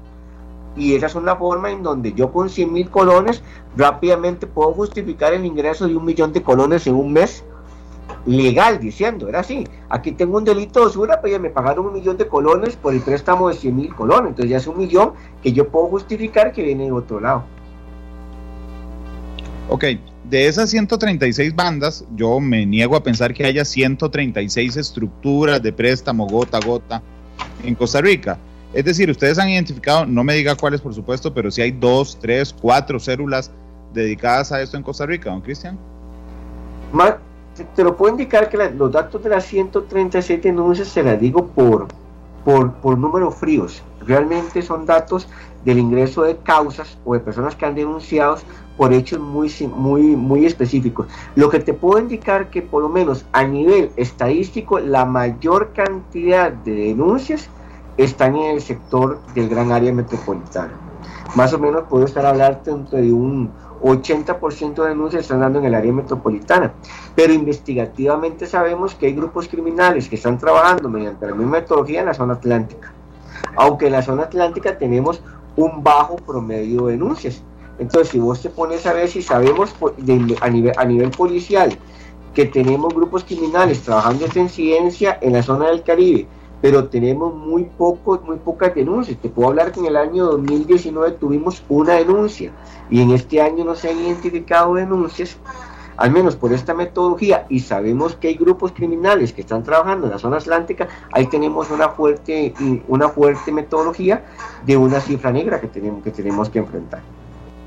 Y 0.75 0.93
esa 0.93 1.05
es 1.05 1.15
una 1.15 1.37
forma 1.37 1.71
en 1.71 1.83
donde 1.83 2.11
yo 2.11 2.33
con 2.33 2.49
100 2.49 2.73
mil 2.73 2.89
colones 2.89 3.41
rápidamente 3.77 4.45
puedo 4.45 4.73
justificar 4.73 5.33
el 5.33 5.45
ingreso 5.45 5.87
de 5.87 5.95
un 5.95 6.03
millón 6.03 6.33
de 6.33 6.43
colones 6.43 6.85
en 6.85 6.95
un 6.95 7.13
mes 7.13 7.45
legal 8.25 8.79
diciendo, 8.79 9.27
era 9.27 9.41
así, 9.41 9.67
aquí 9.89 10.11
tengo 10.11 10.37
un 10.37 10.43
delito 10.43 10.81
de 10.81 10.87
usura, 10.87 11.21
pero 11.21 11.33
ya 11.33 11.39
me 11.39 11.49
pagaron 11.49 11.87
un 11.87 11.93
millón 11.93 12.17
de 12.17 12.27
colones 12.27 12.75
por 12.75 12.93
el 12.93 13.01
préstamo 13.01 13.49
de 13.49 13.55
100 13.55 13.75
mil 13.75 13.95
colones, 13.95 14.29
entonces 14.29 14.49
ya 14.49 14.57
es 14.57 14.67
un 14.67 14.77
millón 14.77 15.13
que 15.43 15.53
yo 15.53 15.69
puedo 15.69 15.87
justificar 15.87 16.51
que 16.51 16.63
viene 16.63 16.85
de 16.85 16.91
otro 16.91 17.19
lado. 17.19 17.43
Ok, 19.69 19.85
de 20.29 20.47
esas 20.47 20.69
136 20.69 21.55
bandas, 21.55 22.05
yo 22.15 22.39
me 22.39 22.65
niego 22.65 22.95
a 22.95 23.03
pensar 23.03 23.33
que 23.33 23.45
haya 23.45 23.65
136 23.65 24.77
estructuras 24.77 25.61
de 25.61 25.71
préstamo 25.71 26.27
gota 26.27 26.57
a 26.57 26.65
gota 26.65 27.01
en 27.63 27.75
Costa 27.75 28.01
Rica. 28.01 28.37
Es 28.73 28.85
decir, 28.85 29.09
ustedes 29.09 29.39
han 29.39 29.49
identificado, 29.49 30.05
no 30.05 30.23
me 30.23 30.33
diga 30.33 30.55
cuáles 30.55 30.81
por 30.81 30.93
supuesto, 30.93 31.33
pero 31.33 31.49
si 31.49 31.61
hay 31.61 31.71
dos, 31.71 32.17
tres, 32.19 32.53
cuatro 32.59 32.99
células 32.99 33.51
dedicadas 33.93 34.51
a 34.51 34.61
esto 34.61 34.77
en 34.77 34.83
Costa 34.83 35.05
Rica, 35.05 35.29
don 35.29 35.41
Cristian 35.41 35.77
te 37.63 37.83
lo 37.83 37.95
puedo 37.95 38.11
indicar 38.11 38.49
que 38.49 38.57
los 38.57 38.91
datos 38.91 39.23
de 39.23 39.29
las 39.29 39.45
137 39.45 40.49
denuncias 40.49 40.89
se 40.89 41.03
las 41.03 41.19
digo 41.19 41.47
por, 41.47 41.87
por, 42.43 42.73
por 42.73 42.97
números 42.97 43.35
fríos. 43.35 43.81
Realmente 44.01 44.61
son 44.61 44.85
datos 44.85 45.27
del 45.63 45.79
ingreso 45.79 46.23
de 46.23 46.37
causas 46.37 46.97
o 47.05 47.13
de 47.13 47.19
personas 47.19 47.55
que 47.55 47.65
han 47.65 47.75
denunciado 47.75 48.37
por 48.77 48.93
hechos 48.93 49.19
muy, 49.19 49.51
muy, 49.75 50.01
muy 50.15 50.45
específicos. 50.45 51.07
Lo 51.35 51.49
que 51.49 51.59
te 51.59 51.73
puedo 51.73 51.99
indicar 51.99 52.49
que 52.49 52.61
por 52.61 52.83
lo 52.83 52.89
menos 52.89 53.25
a 53.31 53.43
nivel 53.43 53.91
estadístico 53.95 54.79
la 54.79 55.05
mayor 55.05 55.71
cantidad 55.73 56.51
de 56.51 56.75
denuncias 56.75 57.49
están 57.97 58.35
en 58.35 58.55
el 58.55 58.61
sector 58.61 59.19
del 59.33 59.49
gran 59.49 59.71
área 59.71 59.93
metropolitana. 59.93 60.73
Más 61.35 61.53
o 61.53 61.59
menos 61.59 61.83
puedo 61.89 62.05
estar 62.05 62.25
hablando 62.25 62.83
de 62.91 63.11
un 63.11 63.51
80% 63.85 64.81
de 64.81 64.89
denuncias 64.89 65.21
están 65.21 65.41
dando 65.41 65.59
en 65.59 65.65
el 65.65 65.75
área 65.75 65.93
metropolitana. 65.93 66.73
Pero 67.15 67.33
investigativamente 67.33 68.47
sabemos 68.47 68.95
que 68.95 69.05
hay 69.05 69.13
grupos 69.13 69.47
criminales 69.47 70.09
que 70.09 70.15
están 70.15 70.39
trabajando 70.39 70.89
mediante 70.89 71.27
la 71.27 71.35
misma 71.35 71.59
metodología 71.59 71.99
en 71.99 72.07
la 72.07 72.13
zona 72.13 72.33
atlántica. 72.33 72.91
Aunque 73.55 73.87
en 73.87 73.93
la 73.93 74.01
zona 74.01 74.23
atlántica 74.23 74.77
tenemos 74.77 75.21
un 75.55 75.83
bajo 75.83 76.15
promedio 76.15 76.87
de 76.87 76.93
denuncias. 76.93 77.43
Entonces, 77.77 78.09
si 78.09 78.19
vos 78.19 78.41
te 78.41 78.49
pones 78.49 78.85
a 78.85 78.93
ver 78.93 79.07
si 79.07 79.21
sabemos 79.21 79.75
a, 80.41 80.49
nivel, 80.49 81.11
policial 81.11 81.77
que 82.33 82.45
tenemos 82.45 82.93
grupos 82.93 83.23
criminales 83.23 83.81
trabajando 83.81 84.25
esta 84.25 84.39
incidencia 84.39 85.17
en 85.21 85.33
la 85.33 85.43
zona 85.43 85.67
del 85.67 85.83
Caribe, 85.83 86.27
pero 86.65 86.85
tenemos 86.85 87.31
muy 87.31 87.65
poco, 87.65 88.19
muy 88.25 88.37
pocas 88.37 88.73
denuncias. 88.73 89.19
Te 89.21 89.29
puedo 89.29 89.49
hablar 89.49 89.71
que 89.71 89.81
en 89.81 89.85
el 89.85 89.95
año 89.95 90.25
2019 90.25 91.11
tuvimos 91.19 91.61
una 91.69 91.93
denuncia 91.93 92.51
y 92.89 93.03
en 93.03 93.11
este 93.11 93.39
año 93.39 93.63
no 93.63 93.75
se 93.75 93.91
han 93.91 93.99
identificado 93.99 94.73
denuncias, 94.73 95.37
al 95.95 96.09
menos 96.09 96.35
por 96.35 96.51
esta 96.53 96.73
metodología, 96.73 97.45
y 97.49 97.59
sabemos 97.59 98.15
que 98.15 98.29
hay 98.29 98.33
grupos 98.33 98.71
criminales 98.71 99.31
que 99.31 99.41
están 99.41 99.61
trabajando 99.61 100.07
en 100.07 100.13
la 100.13 100.17
zona 100.17 100.37
atlántica, 100.37 100.87
ahí 101.11 101.27
tenemos 101.27 101.69
una 101.69 101.89
fuerte, 101.89 102.55
una 102.87 103.09
fuerte 103.09 103.51
metodología 103.51 104.25
de 104.65 104.75
una 104.75 104.99
cifra 105.01 105.31
negra 105.31 105.61
que 105.61 105.67
tenemos 105.67 106.03
que, 106.03 106.09
tenemos 106.09 106.49
que 106.49 106.57
enfrentar. 106.57 107.01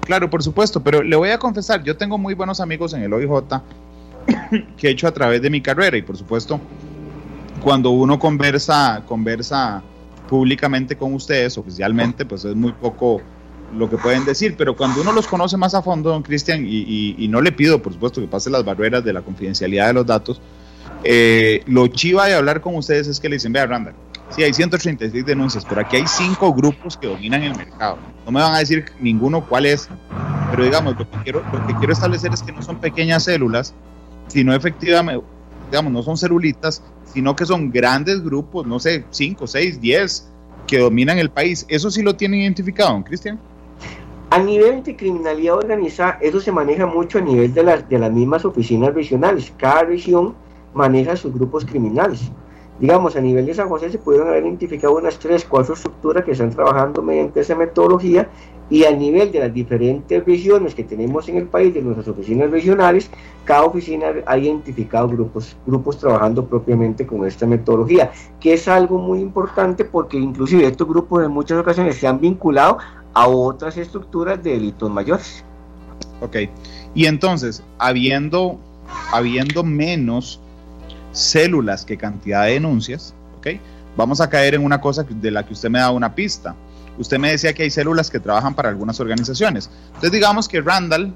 Claro, 0.00 0.28
por 0.28 0.42
supuesto, 0.42 0.82
pero 0.82 1.04
le 1.04 1.14
voy 1.14 1.28
a 1.28 1.38
confesar, 1.38 1.84
yo 1.84 1.96
tengo 1.96 2.18
muy 2.18 2.34
buenos 2.34 2.58
amigos 2.58 2.94
en 2.94 3.02
el 3.02 3.12
OIJ 3.12 3.60
que 4.76 4.88
he 4.88 4.90
hecho 4.90 5.06
a 5.06 5.12
través 5.12 5.40
de 5.40 5.50
mi 5.50 5.60
carrera 5.60 5.96
y 5.96 6.02
por 6.02 6.16
supuesto 6.16 6.58
cuando 7.60 7.90
uno 7.90 8.18
conversa, 8.18 9.02
conversa 9.06 9.82
públicamente 10.28 10.96
con 10.96 11.14
ustedes, 11.14 11.56
oficialmente, 11.58 12.24
pues 12.24 12.44
es 12.44 12.54
muy 12.54 12.72
poco 12.72 13.20
lo 13.76 13.90
que 13.90 13.98
pueden 13.98 14.24
decir, 14.24 14.54
pero 14.56 14.76
cuando 14.76 15.00
uno 15.00 15.12
los 15.12 15.26
conoce 15.26 15.56
más 15.56 15.74
a 15.74 15.82
fondo, 15.82 16.10
don 16.10 16.22
Cristian, 16.22 16.64
y, 16.66 17.26
no 17.28 17.40
le 17.40 17.52
pido, 17.52 17.82
por 17.82 17.92
supuesto, 17.92 18.20
que 18.20 18.28
pase 18.28 18.50
las 18.50 18.64
barreras 18.64 19.04
de 19.04 19.12
la 19.12 19.22
confidencialidad 19.22 19.88
de 19.88 19.92
los 19.94 20.06
datos, 20.06 20.40
eh, 21.04 21.62
lo 21.66 21.86
chiva 21.86 22.26
de 22.26 22.34
hablar 22.34 22.60
con 22.60 22.74
ustedes 22.76 23.06
es 23.06 23.20
que 23.20 23.28
le 23.28 23.36
dicen, 23.36 23.52
vea, 23.52 23.66
Randall, 23.66 23.94
sí, 24.30 24.42
hay 24.42 24.52
136 24.52 25.24
denuncias, 25.24 25.64
pero 25.68 25.80
aquí 25.80 25.96
hay 25.96 26.06
cinco 26.06 26.52
grupos 26.52 26.96
que 26.96 27.06
dominan 27.06 27.42
el 27.42 27.56
mercado. 27.56 27.98
No 28.24 28.32
me 28.32 28.40
van 28.40 28.54
a 28.54 28.58
decir 28.58 28.86
ninguno 29.00 29.44
cuál 29.46 29.66
es, 29.66 29.88
pero 30.50 30.64
digamos, 30.64 30.98
lo 30.98 31.10
que 31.10 31.18
quiero, 31.22 31.44
lo 31.52 31.66
que 31.66 31.74
quiero 31.76 31.92
establecer 31.92 32.32
es 32.32 32.42
que 32.42 32.52
no 32.52 32.62
son 32.62 32.78
pequeñas 32.78 33.24
células, 33.24 33.74
sino 34.28 34.54
efectivamente, 34.54 35.24
digamos, 35.70 35.92
no 35.92 36.02
son 36.02 36.16
celulitas, 36.16 36.82
sino 37.04 37.34
que 37.36 37.44
son 37.44 37.70
grandes 37.70 38.22
grupos, 38.22 38.66
no 38.66 38.78
sé, 38.78 39.04
5, 39.10 39.46
6, 39.46 39.80
10, 39.80 40.32
que 40.66 40.78
dominan 40.78 41.18
el 41.18 41.30
país. 41.30 41.66
¿Eso 41.68 41.90
sí 41.90 42.02
lo 42.02 42.16
tienen 42.16 42.40
identificado, 42.40 43.02
Cristian? 43.04 43.38
A 44.30 44.38
nivel 44.38 44.82
de 44.82 44.94
criminalidad 44.94 45.56
organizada, 45.56 46.18
eso 46.20 46.40
se 46.40 46.52
maneja 46.52 46.86
mucho 46.86 47.18
a 47.18 47.22
nivel 47.22 47.54
de 47.54 47.62
las, 47.62 47.88
de 47.88 47.98
las 47.98 48.12
mismas 48.12 48.44
oficinas 48.44 48.94
regionales. 48.94 49.52
Cada 49.56 49.84
región 49.84 50.34
maneja 50.74 51.16
sus 51.16 51.32
grupos 51.32 51.64
criminales. 51.64 52.30
digamos, 52.78 53.16
a 53.16 53.20
nivel 53.20 53.44
de 53.46 53.54
San 53.54 53.68
José 53.68 53.90
se 53.90 53.98
pudieron 53.98 54.28
haber 54.28 54.44
identificado 54.44 54.96
unas 54.96 55.18
tres, 55.18 55.44
cuatro 55.44 55.74
estructuras 55.74 56.24
que 56.24 56.32
están 56.32 56.50
trabajando 56.50 57.02
mediante 57.02 57.40
esa 57.40 57.56
metodología 57.56 58.28
y 58.70 58.84
a 58.84 58.90
nivel 58.90 59.32
de 59.32 59.40
las 59.40 59.52
diferentes 59.52 60.24
regiones 60.24 60.74
que 60.74 60.84
tenemos 60.84 61.28
en 61.28 61.36
el 61.36 61.46
país, 61.46 61.72
de 61.72 61.82
nuestras 61.82 62.08
oficinas 62.08 62.50
regionales, 62.50 63.10
cada 63.44 63.64
oficina 63.64 64.06
ha 64.26 64.38
identificado 64.38 65.08
grupos, 65.08 65.56
grupos 65.66 65.98
trabajando 65.98 66.44
propiamente 66.44 67.06
con 67.06 67.26
esta 67.26 67.46
metodología, 67.46 68.12
que 68.40 68.54
es 68.54 68.68
algo 68.68 68.98
muy 68.98 69.20
importante 69.20 69.84
porque 69.84 70.18
inclusive 70.18 70.66
estos 70.66 70.86
grupos 70.86 71.24
en 71.24 71.30
muchas 71.30 71.58
ocasiones 71.58 71.96
se 71.96 72.06
han 72.06 72.20
vinculado 72.20 72.78
a 73.14 73.26
otras 73.26 73.76
estructuras 73.76 74.42
de 74.42 74.52
delitos 74.52 74.90
mayores. 74.90 75.44
Ok, 76.20 76.36
y 76.94 77.06
entonces, 77.06 77.62
habiendo, 77.78 78.58
habiendo 79.12 79.64
menos 79.64 80.40
células 81.12 81.84
que 81.84 81.96
cantidad 81.96 82.44
de 82.44 82.52
denuncias, 82.52 83.14
¿ok? 83.38 83.48
Vamos 83.96 84.20
a 84.20 84.28
caer 84.28 84.54
en 84.54 84.64
una 84.64 84.80
cosa 84.80 85.04
de 85.04 85.30
la 85.30 85.44
que 85.44 85.52
usted 85.52 85.70
me 85.70 85.78
da 85.78 85.90
una 85.90 86.14
pista. 86.14 86.54
Usted 86.98 87.18
me 87.18 87.30
decía 87.30 87.52
que 87.52 87.62
hay 87.62 87.70
células 87.70 88.10
que 88.10 88.20
trabajan 88.20 88.54
para 88.54 88.68
algunas 88.68 88.98
organizaciones. 89.00 89.70
Entonces 89.86 90.12
digamos 90.12 90.48
que 90.48 90.60
Randall 90.60 91.14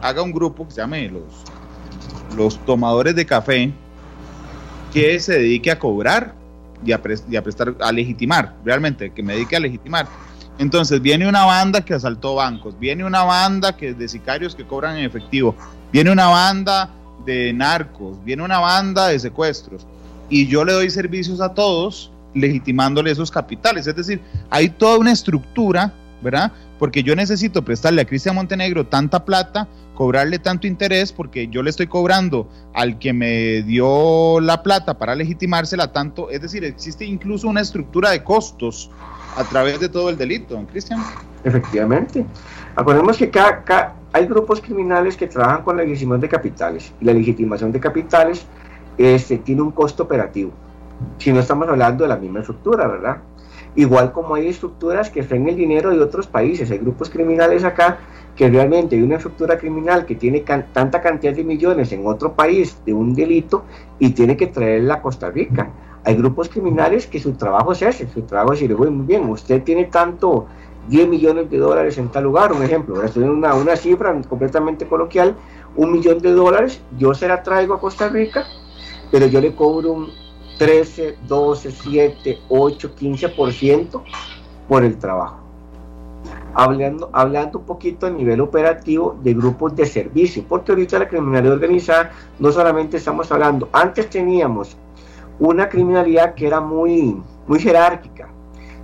haga 0.00 0.22
un 0.22 0.32
grupo 0.32 0.66
que 0.66 0.72
se 0.72 0.80
llame 0.80 1.08
los, 1.08 1.24
los 2.36 2.64
tomadores 2.64 3.14
de 3.14 3.26
café 3.26 3.72
que 4.92 5.18
se 5.20 5.34
dedique 5.34 5.70
a 5.70 5.78
cobrar 5.78 6.34
y 6.84 6.92
a, 6.92 7.00
y 7.30 7.36
a 7.36 7.42
prestar, 7.42 7.74
a 7.80 7.92
legitimar, 7.92 8.56
realmente, 8.64 9.10
que 9.10 9.22
me 9.22 9.34
dedique 9.34 9.56
a 9.56 9.60
legitimar. 9.60 10.06
Entonces 10.58 11.00
viene 11.00 11.28
una 11.28 11.44
banda 11.44 11.80
que 11.84 11.94
asaltó 11.94 12.34
bancos, 12.34 12.78
viene 12.78 13.04
una 13.04 13.24
banda 13.24 13.76
que 13.76 13.94
de 13.94 14.08
sicarios 14.08 14.54
que 14.54 14.66
cobran 14.66 14.96
en 14.96 15.04
efectivo, 15.04 15.56
viene 15.92 16.10
una 16.10 16.28
banda 16.28 16.90
de 17.24 17.52
narcos, 17.52 18.22
viene 18.24 18.42
una 18.42 18.58
banda 18.58 19.08
de 19.08 19.18
secuestros 19.18 19.86
y 20.28 20.46
yo 20.46 20.64
le 20.64 20.72
doy 20.72 20.90
servicios 20.90 21.40
a 21.40 21.54
todos 21.54 22.12
legitimándole 22.34 23.10
esos 23.10 23.30
capitales. 23.30 23.86
Es 23.86 23.96
decir, 23.96 24.20
hay 24.50 24.68
toda 24.70 24.98
una 24.98 25.12
estructura, 25.12 25.92
¿verdad? 26.22 26.52
Porque 26.78 27.02
yo 27.02 27.14
necesito 27.14 27.62
prestarle 27.62 28.02
a 28.02 28.04
Cristian 28.04 28.34
Montenegro 28.34 28.86
tanta 28.86 29.24
plata, 29.24 29.68
cobrarle 29.94 30.38
tanto 30.38 30.66
interés, 30.66 31.12
porque 31.12 31.48
yo 31.48 31.62
le 31.62 31.70
estoy 31.70 31.86
cobrando 31.86 32.48
al 32.74 32.98
que 32.98 33.12
me 33.12 33.62
dio 33.62 34.40
la 34.40 34.62
plata 34.62 34.98
para 34.98 35.14
legitimársela 35.14 35.92
tanto. 35.92 36.30
Es 36.30 36.42
decir, 36.42 36.64
existe 36.64 37.04
incluso 37.04 37.48
una 37.48 37.60
estructura 37.60 38.10
de 38.10 38.24
costos 38.24 38.90
a 39.36 39.44
través 39.44 39.80
de 39.80 39.88
todo 39.88 40.10
el 40.10 40.16
delito, 40.16 40.62
Cristian. 40.70 41.00
Efectivamente. 41.44 42.24
Acordemos 42.74 43.16
que 43.18 43.30
cada, 43.30 43.94
hay 44.12 44.26
grupos 44.26 44.60
criminales 44.60 45.16
que 45.16 45.26
trabajan 45.26 45.62
con 45.62 45.76
la 45.76 45.84
legitimación 45.84 46.20
de 46.20 46.28
capitales 46.28 46.92
y 47.00 47.04
la 47.04 47.12
legitimación 47.12 47.72
de 47.72 47.80
capitales 47.80 48.44
este, 48.98 49.38
tiene 49.38 49.62
un 49.62 49.70
costo 49.70 50.02
operativo. 50.02 50.52
Si 51.18 51.32
no 51.32 51.40
estamos 51.40 51.68
hablando 51.68 52.04
de 52.04 52.08
la 52.08 52.16
misma 52.16 52.40
estructura, 52.40 52.86
¿verdad? 52.86 53.18
Igual 53.74 54.12
como 54.12 54.34
hay 54.34 54.48
estructuras 54.48 55.08
que 55.08 55.22
traen 55.22 55.48
el 55.48 55.56
dinero 55.56 55.90
de 55.90 56.00
otros 56.00 56.26
países, 56.26 56.70
hay 56.70 56.78
grupos 56.78 57.08
criminales 57.08 57.64
acá 57.64 57.98
que 58.36 58.48
realmente 58.48 58.96
hay 58.96 59.02
una 59.02 59.16
estructura 59.16 59.58
criminal 59.58 60.04
que 60.04 60.14
tiene 60.14 60.40
tanta 60.40 61.00
cantidad 61.00 61.34
de 61.34 61.44
millones 61.44 61.92
en 61.92 62.06
otro 62.06 62.34
país 62.34 62.78
de 62.84 62.92
un 62.92 63.14
delito 63.14 63.64
y 63.98 64.10
tiene 64.10 64.36
que 64.36 64.46
traerla 64.46 64.94
a 64.94 65.02
Costa 65.02 65.30
Rica. 65.30 65.70
Hay 66.04 66.16
grupos 66.16 66.48
criminales 66.48 67.06
que 67.06 67.20
su 67.20 67.32
trabajo 67.32 67.72
es 67.72 67.82
ese, 67.82 68.08
su 68.08 68.22
trabajo 68.22 68.54
es 68.54 68.60
decir, 68.60 68.76
muy 68.76 69.06
bien, 69.06 69.28
usted 69.28 69.62
tiene 69.62 69.84
tanto 69.84 70.46
10 70.88 71.08
millones 71.08 71.48
de 71.48 71.58
dólares 71.58 71.96
en 71.98 72.08
tal 72.08 72.24
lugar, 72.24 72.52
un 72.52 72.62
ejemplo, 72.62 73.02
esto 73.02 73.22
es 73.22 73.28
una, 73.28 73.54
una 73.54 73.76
cifra 73.76 74.20
completamente 74.28 74.86
coloquial, 74.86 75.36
un 75.76 75.92
millón 75.92 76.18
de 76.18 76.32
dólares, 76.32 76.82
yo 76.98 77.14
se 77.14 77.28
la 77.28 77.42
traigo 77.42 77.74
a 77.74 77.80
Costa 77.80 78.08
Rica, 78.08 78.44
pero 79.10 79.26
yo 79.26 79.40
le 79.40 79.54
cobro 79.54 79.92
un 79.92 80.21
13, 80.62 81.16
12, 81.26 81.72
7, 81.72 82.38
8, 82.48 82.90
15% 82.96 84.00
por 84.68 84.84
el 84.84 84.96
trabajo. 84.96 85.38
Hablando, 86.54 87.10
hablando 87.12 87.58
un 87.58 87.64
poquito 87.64 88.06
a 88.06 88.10
nivel 88.10 88.40
operativo 88.40 89.18
de 89.24 89.34
grupos 89.34 89.74
de 89.74 89.86
servicio, 89.86 90.44
porque 90.48 90.70
ahorita 90.70 91.00
la 91.00 91.08
criminalidad 91.08 91.54
organizada 91.54 92.12
no 92.38 92.52
solamente 92.52 92.98
estamos 92.98 93.32
hablando, 93.32 93.68
antes 93.72 94.08
teníamos 94.08 94.76
una 95.40 95.68
criminalidad 95.68 96.34
que 96.36 96.46
era 96.46 96.60
muy, 96.60 97.20
muy 97.48 97.58
jerárquica, 97.58 98.28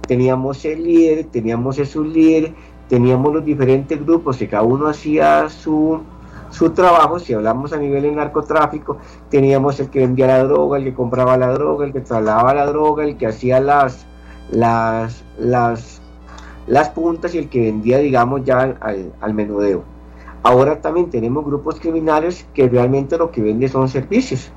teníamos 0.01 0.65
el 0.65 0.83
líder, 0.83 1.27
teníamos 1.27 1.79
el 1.79 1.87
sublíder, 1.87 2.55
teníamos 2.89 3.35
los 3.35 3.45
diferentes 3.45 4.05
grupos 4.05 4.37
que 4.37 4.49
cada 4.49 4.65
uno 4.65 4.89
hacía 4.89 5.49
su, 5.49 6.01
su 6.51 6.71
trabajo, 6.71 7.19
si 7.19 7.35
hablamos 7.35 7.73
a 7.73 7.77
nivel 7.77 8.03
de 8.03 8.13
narcotráfico, 8.13 8.99
teníamos 9.31 9.79
el 9.81 9.91
que 9.91 10.01
vendía 10.01 10.27
la 10.27 10.45
droga, 10.45 10.79
el 10.79 10.85
que 10.85 10.95
compraba 10.95 11.37
la 11.37 11.53
droga, 11.53 11.87
el 11.87 11.93
que 11.93 12.01
trasladaba 12.01 12.55
la 12.55 12.67
droga, 12.67 13.05
el 13.05 13.17
que 13.17 13.27
hacía 13.27 13.61
las, 13.61 14.07
las, 14.51 15.25
las, 15.39 16.01
las 16.67 16.89
puntas 16.91 17.35
y 17.35 17.39
el 17.39 17.49
que 17.49 17.61
vendía, 17.61 17.99
digamos, 17.99 18.45
ya 18.45 18.77
al, 18.81 19.13
al 19.21 19.35
menudeo. 19.35 19.85
Ahora 20.43 20.81
también 20.81 21.11
tenemos 21.11 21.45
grupos 21.45 21.81
criminales 21.81 22.47
que 22.55 22.69
realmente 22.69 23.19
lo 23.19 23.31
que 23.31 23.43
venden 23.43 23.69
son 23.69 23.89
servicios, 23.89 24.51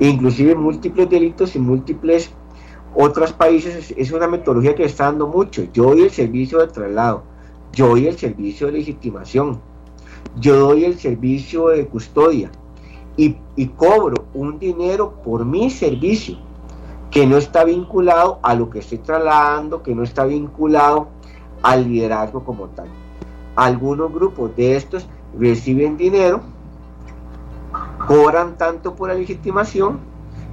inclusive 0.00 0.54
múltiples 0.54 1.08
delitos 1.08 1.56
y 1.56 1.58
múltiples 1.58 2.32
otros 2.94 3.32
países 3.32 3.94
es 3.96 4.12
una 4.12 4.26
metodología 4.26 4.74
que 4.74 4.84
está 4.84 5.04
dando 5.04 5.28
mucho. 5.28 5.62
Yo 5.72 5.84
doy 5.84 6.02
el 6.02 6.10
servicio 6.10 6.58
de 6.58 6.68
traslado, 6.68 7.22
yo 7.72 7.88
doy 7.88 8.06
el 8.06 8.18
servicio 8.18 8.66
de 8.66 8.74
legitimación, 8.74 9.60
yo 10.36 10.56
doy 10.56 10.84
el 10.84 10.98
servicio 10.98 11.68
de 11.68 11.86
custodia 11.86 12.50
y, 13.16 13.36
cobro 13.76 14.26
un 14.32 14.58
dinero 14.58 15.14
por 15.24 15.44
mi 15.44 15.70
servicio 15.70 16.38
que 17.10 17.26
no 17.26 17.36
está 17.36 17.64
vinculado 17.64 18.38
a 18.42 18.54
lo 18.54 18.70
que 18.70 18.78
estoy 18.78 18.98
trasladando, 18.98 19.82
que 19.82 19.94
no 19.94 20.04
está 20.04 20.24
vinculado 20.24 21.08
al 21.62 21.88
liderazgo 21.88 22.44
como 22.44 22.66
tal. 22.68 22.86
Algunos 23.56 24.12
grupos 24.12 24.54
de 24.54 24.76
estos 24.76 25.06
reciben 25.36 25.96
dinero, 25.96 26.40
cobran 28.06 28.56
tanto 28.56 28.94
por 28.94 29.08
la 29.08 29.14
legitimación 29.14 29.98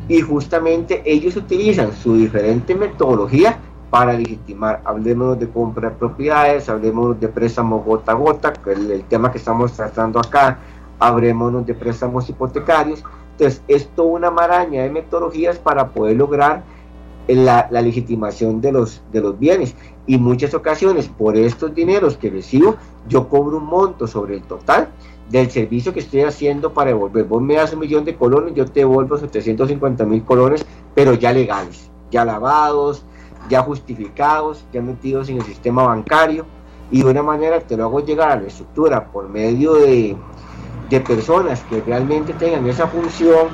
y 0.07 0.21
justamente 0.21 1.03
ellos 1.05 1.35
utilizan 1.35 1.93
su 1.93 2.15
diferente 2.15 2.73
metodología 2.73 3.59
para 3.89 4.13
legitimar. 4.13 4.81
Hablemos 4.85 5.39
de 5.39 5.49
compra 5.49 5.89
de 5.89 5.95
propiedades, 5.95 6.69
hablemos 6.69 7.19
de 7.19 7.27
préstamos 7.27 7.85
gota 7.85 8.11
a 8.11 8.15
gota, 8.15 8.53
que 8.53 8.71
es 8.71 8.79
el, 8.79 9.03
tema 9.05 9.31
que 9.31 9.37
estamos 9.37 9.73
tratando 9.73 10.19
acá, 10.19 10.59
hablemos 10.99 11.65
de 11.65 11.73
préstamos 11.73 12.29
hipotecarios. 12.29 13.03
Entonces, 13.31 13.61
es 13.67 13.87
toda 13.89 14.09
una 14.09 14.31
maraña 14.31 14.83
de 14.83 14.89
metodologías 14.89 15.57
para 15.57 15.89
poder 15.89 16.15
lograr 16.17 16.63
la, 17.27 17.67
la, 17.69 17.81
legitimación 17.81 18.61
de 18.61 18.71
los, 18.71 19.01
de 19.11 19.21
los 19.21 19.37
bienes. 19.37 19.75
Y 20.07 20.17
muchas 20.17 20.53
ocasiones, 20.53 21.07
por 21.07 21.35
estos 21.35 21.73
dineros 21.73 22.17
que 22.17 22.29
recibo, 22.29 22.75
yo 23.07 23.27
cobro 23.27 23.57
un 23.57 23.65
monto 23.65 24.07
sobre 24.07 24.35
el 24.35 24.43
total 24.43 24.89
del 25.29 25.49
servicio 25.49 25.93
que 25.93 25.99
estoy 25.99 26.21
haciendo 26.21 26.73
para 26.73 26.91
devolver. 26.91 27.25
Vos 27.25 27.41
me 27.41 27.55
das 27.55 27.73
un 27.73 27.79
millón 27.79 28.05
de 28.05 28.15
colones, 28.15 28.53
yo 28.53 28.65
te 28.65 28.81
devuelvo 28.81 29.17
750 29.17 30.05
mil 30.05 30.23
colones, 30.23 30.65
pero 30.93 31.13
ya 31.13 31.33
legales, 31.33 31.89
ya 32.11 32.23
lavados, 32.23 33.05
ya 33.49 33.61
justificados, 33.61 34.65
ya 34.71 34.81
metidos 34.81 35.29
en 35.29 35.37
el 35.37 35.43
sistema 35.43 35.83
bancario, 35.83 36.45
y 36.91 37.03
de 37.03 37.09
una 37.09 37.23
manera 37.23 37.59
te 37.59 37.75
lo 37.75 37.85
hago 37.85 38.05
llegar 38.05 38.31
a 38.31 38.35
la 38.35 38.47
estructura 38.47 39.05
por 39.05 39.27
medio 39.27 39.73
de, 39.75 40.15
de 40.89 41.01
personas 41.01 41.63
que 41.69 41.81
realmente 41.81 42.33
tengan 42.33 42.67
esa 42.67 42.87
función, 42.87 43.47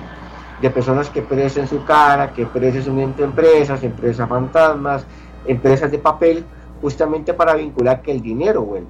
de 0.61 0.69
personas 0.69 1.09
que 1.09 1.21
presten 1.21 1.67
su 1.67 1.83
cara, 1.85 2.33
que 2.33 2.45
presten 2.45 2.99
entre 2.99 3.25
empresas, 3.25 3.83
empresas 3.83 4.27
fantasmas, 4.27 5.05
empresas 5.45 5.89
de 5.91 5.97
papel, 5.97 6.45
justamente 6.81 7.33
para 7.33 7.55
vincular 7.55 8.01
que 8.01 8.11
el 8.11 8.21
dinero 8.21 8.61
vuelva 8.63 8.89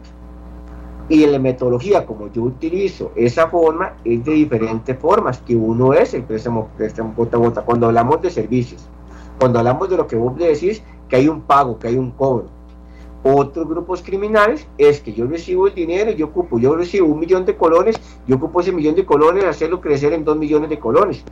y 1.11 1.25
la 1.25 1.39
metodología, 1.39 2.05
como 2.05 2.31
yo 2.31 2.43
utilizo 2.43 3.11
esa 3.17 3.47
forma, 3.47 3.95
es 4.05 4.23
de 4.23 4.31
diferentes 4.31 4.97
formas, 4.97 5.39
que 5.39 5.53
uno 5.53 5.93
es 5.93 6.13
el 6.13 6.23
préstamo, 6.23 6.69
préstamo 6.77 7.13
a 7.17 7.35
gota. 7.35 7.63
Cuando 7.63 7.87
hablamos 7.87 8.21
de 8.21 8.29
servicios, 8.29 8.87
cuando 9.41 9.57
hablamos 9.57 9.89
de 9.89 9.97
lo 9.97 10.05
que 10.05 10.15
vos 10.15 10.37
decís, 10.37 10.83
que 11.09 11.15
hay 11.15 11.27
un 11.27 11.41
pago, 11.41 11.79
que 11.79 11.87
hay 11.87 11.97
un 11.97 12.11
cobro. 12.11 12.45
Otros 13.23 13.67
grupos 13.67 14.03
criminales 14.03 14.67
es 14.77 15.01
que 15.01 15.13
yo 15.13 15.25
recibo 15.25 15.65
el 15.65 15.73
dinero 15.73 16.11
yo 16.11 16.27
ocupo, 16.27 16.59
yo 16.59 16.75
recibo 16.75 17.07
un 17.07 17.19
millón 17.19 17.43
de 17.47 17.57
colones, 17.57 17.99
yo 18.27 18.35
ocupo 18.35 18.61
ese 18.61 18.71
millón 18.71 18.93
de 18.93 19.03
colones, 19.03 19.45
hacerlo 19.45 19.81
crecer 19.81 20.13
en 20.13 20.25
dos 20.25 20.37
millones 20.37 20.69
de 20.69 20.77
colones. 20.77 21.23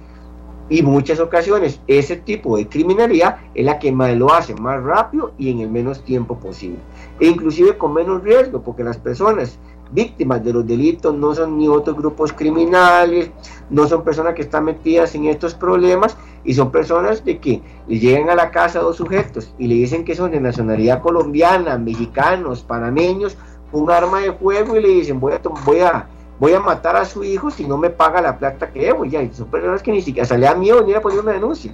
Y 0.69 0.81
muchas 0.81 1.19
ocasiones 1.19 1.81
ese 1.85 2.15
tipo 2.15 2.57
de 2.57 2.67
criminalidad 2.67 3.37
es 3.53 3.63
la 3.63 3.77
que 3.77 3.91
más 3.91 4.15
lo 4.15 4.33
hace 4.33 4.55
más 4.55 4.81
rápido 4.81 5.33
y 5.37 5.51
en 5.51 5.59
el 5.59 5.69
menos 5.69 6.03
tiempo 6.03 6.39
posible. 6.39 6.79
E 7.19 7.27
inclusive 7.27 7.77
con 7.77 7.93
menos 7.93 8.23
riesgo, 8.23 8.63
porque 8.63 8.83
las 8.83 8.97
personas 8.97 9.59
víctimas 9.91 10.43
de 10.43 10.53
los 10.53 10.67
delitos 10.67 11.15
no 11.15 11.33
son 11.33 11.57
ni 11.57 11.67
otros 11.67 11.95
grupos 11.97 12.33
criminales, 12.33 13.31
no 13.69 13.87
son 13.87 14.03
personas 14.03 14.33
que 14.35 14.41
están 14.41 14.65
metidas 14.65 15.15
en 15.15 15.25
estos 15.25 15.53
problemas 15.53 16.15
y 16.43 16.53
son 16.53 16.71
personas 16.71 17.23
de 17.25 17.39
que 17.39 17.61
le 17.87 17.99
llegan 17.99 18.29
a 18.29 18.35
la 18.35 18.51
casa 18.51 18.79
dos 18.79 18.97
sujetos 18.97 19.53
y 19.57 19.67
le 19.67 19.75
dicen 19.75 20.05
que 20.05 20.15
son 20.15 20.31
de 20.31 20.39
nacionalidad 20.39 21.01
colombiana, 21.01 21.77
mexicanos, 21.77 22.61
panameños, 22.61 23.37
un 23.71 23.91
arma 23.91 24.19
de 24.19 24.33
fuego 24.33 24.75
y 24.75 24.81
le 24.81 24.89
dicen 24.89 25.19
voy 25.19 25.33
a, 25.33 25.41
voy 25.65 25.79
a 25.79 26.07
voy 26.39 26.53
a 26.53 26.59
matar 26.59 26.95
a 26.95 27.05
su 27.05 27.23
hijo 27.23 27.51
si 27.51 27.65
no 27.65 27.77
me 27.77 27.89
paga 27.89 28.21
la 28.21 28.37
plata 28.37 28.71
que 28.71 28.81
debo. 28.81 29.05
Ya, 29.05 29.21
son 29.33 29.47
personas 29.47 29.83
que 29.83 29.91
ni 29.91 30.01
siquiera 30.01 30.27
sale 30.27 30.47
a 30.47 30.55
miedo 30.55 30.79
venir 30.79 30.97
a 30.97 31.01
poner 31.01 31.19
una 31.19 31.33
denuncia. 31.33 31.73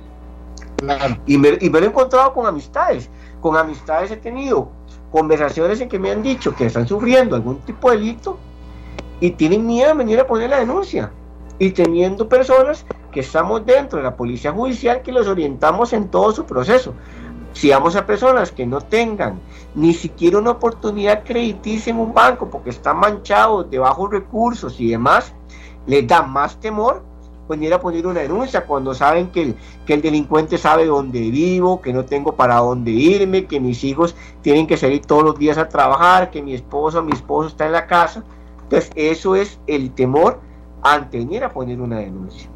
Y, 1.25 1.37
me, 1.37 1.57
y 1.61 1.69
me 1.69 1.79
lo 1.79 1.85
he 1.85 1.89
encontrado 1.89 2.33
con 2.33 2.45
amistades. 2.45 3.09
Con 3.39 3.55
amistades 3.55 4.11
he 4.11 4.17
tenido 4.17 4.69
conversaciones 5.15 5.79
en 5.79 5.87
que 5.87 5.97
me 5.97 6.11
han 6.11 6.21
dicho 6.21 6.53
que 6.53 6.65
están 6.65 6.85
sufriendo 6.85 7.37
algún 7.37 7.61
tipo 7.61 7.89
de 7.89 7.95
delito 7.95 8.37
y 9.21 9.31
tienen 9.31 9.65
miedo 9.65 9.87
de 9.87 9.93
venir 9.93 10.19
a 10.19 10.27
poner 10.27 10.49
la 10.49 10.59
denuncia. 10.59 11.09
Y 11.57 11.71
teniendo 11.71 12.27
personas 12.27 12.85
que 13.13 13.21
estamos 13.21 13.65
dentro 13.65 13.97
de 13.97 14.03
la 14.03 14.17
policía 14.17 14.51
judicial 14.51 15.01
que 15.01 15.13
los 15.13 15.25
orientamos 15.25 15.93
en 15.93 16.09
todo 16.09 16.33
su 16.33 16.45
proceso. 16.45 16.93
Si 17.53 17.69
vamos 17.69 17.95
a 17.95 18.05
personas 18.05 18.51
que 18.51 18.65
no 18.65 18.81
tengan 18.81 19.39
ni 19.73 19.93
siquiera 19.93 20.37
una 20.37 20.51
oportunidad 20.51 21.23
crediticia 21.23 21.91
en 21.91 21.99
un 21.99 22.13
banco 22.13 22.49
porque 22.49 22.71
están 22.71 22.97
manchados 22.97 23.71
de 23.71 23.79
bajos 23.79 24.11
recursos 24.11 24.81
y 24.81 24.89
demás, 24.89 25.33
les 25.87 26.05
da 26.05 26.23
más 26.23 26.59
temor 26.59 27.05
venir 27.47 27.73
a 27.73 27.79
poner 27.79 28.07
una 28.07 28.21
denuncia 28.21 28.65
cuando 28.65 28.93
saben 28.93 29.29
que 29.29 29.41
el, 29.41 29.55
que 29.85 29.93
el 29.93 30.01
delincuente 30.01 30.57
sabe 30.57 30.85
dónde 30.85 31.19
vivo, 31.19 31.81
que 31.81 31.93
no 31.93 32.05
tengo 32.05 32.35
para 32.35 32.55
dónde 32.55 32.91
irme, 32.91 33.45
que 33.45 33.59
mis 33.59 33.83
hijos 33.83 34.15
tienen 34.41 34.67
que 34.67 34.77
salir 34.77 35.05
todos 35.05 35.23
los 35.23 35.37
días 35.37 35.57
a 35.57 35.69
trabajar, 35.69 36.31
que 36.31 36.41
mi 36.41 36.53
esposo 36.53 37.03
mi 37.03 37.11
esposo 37.11 37.49
está 37.49 37.65
en 37.65 37.73
la 37.73 37.87
casa. 37.87 38.23
Entonces, 38.63 38.91
eso 38.95 39.35
es 39.35 39.59
el 39.67 39.91
temor 39.91 40.39
ante 40.81 41.19
venir 41.19 41.43
a 41.43 41.53
poner 41.53 41.79
una 41.79 41.99
denuncia. 41.99 42.49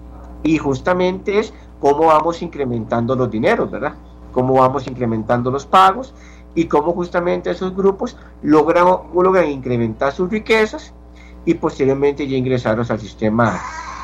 Y 0.44 0.58
justamente 0.58 1.40
es 1.40 1.54
cómo 1.80 2.08
vamos 2.08 2.42
incrementando 2.42 3.16
los 3.16 3.30
dineros, 3.30 3.70
¿verdad? 3.70 3.94
Cómo 4.32 4.56
vamos 4.56 4.88
incrementando 4.88 5.52
los 5.52 5.66
pagos 5.66 6.14
y 6.56 6.66
cómo 6.66 6.94
justamente 6.94 7.52
esos 7.52 7.76
grupos 7.76 8.18
logran, 8.42 8.86
logran 9.14 9.50
incrementar 9.50 10.14
sus 10.14 10.30
riquezas 10.30 10.94
y 11.46 11.54
posteriormente 11.56 12.28
ya 12.28 12.38
ingresarlos 12.38 12.92
al 12.92 13.00
sistema 13.00 13.60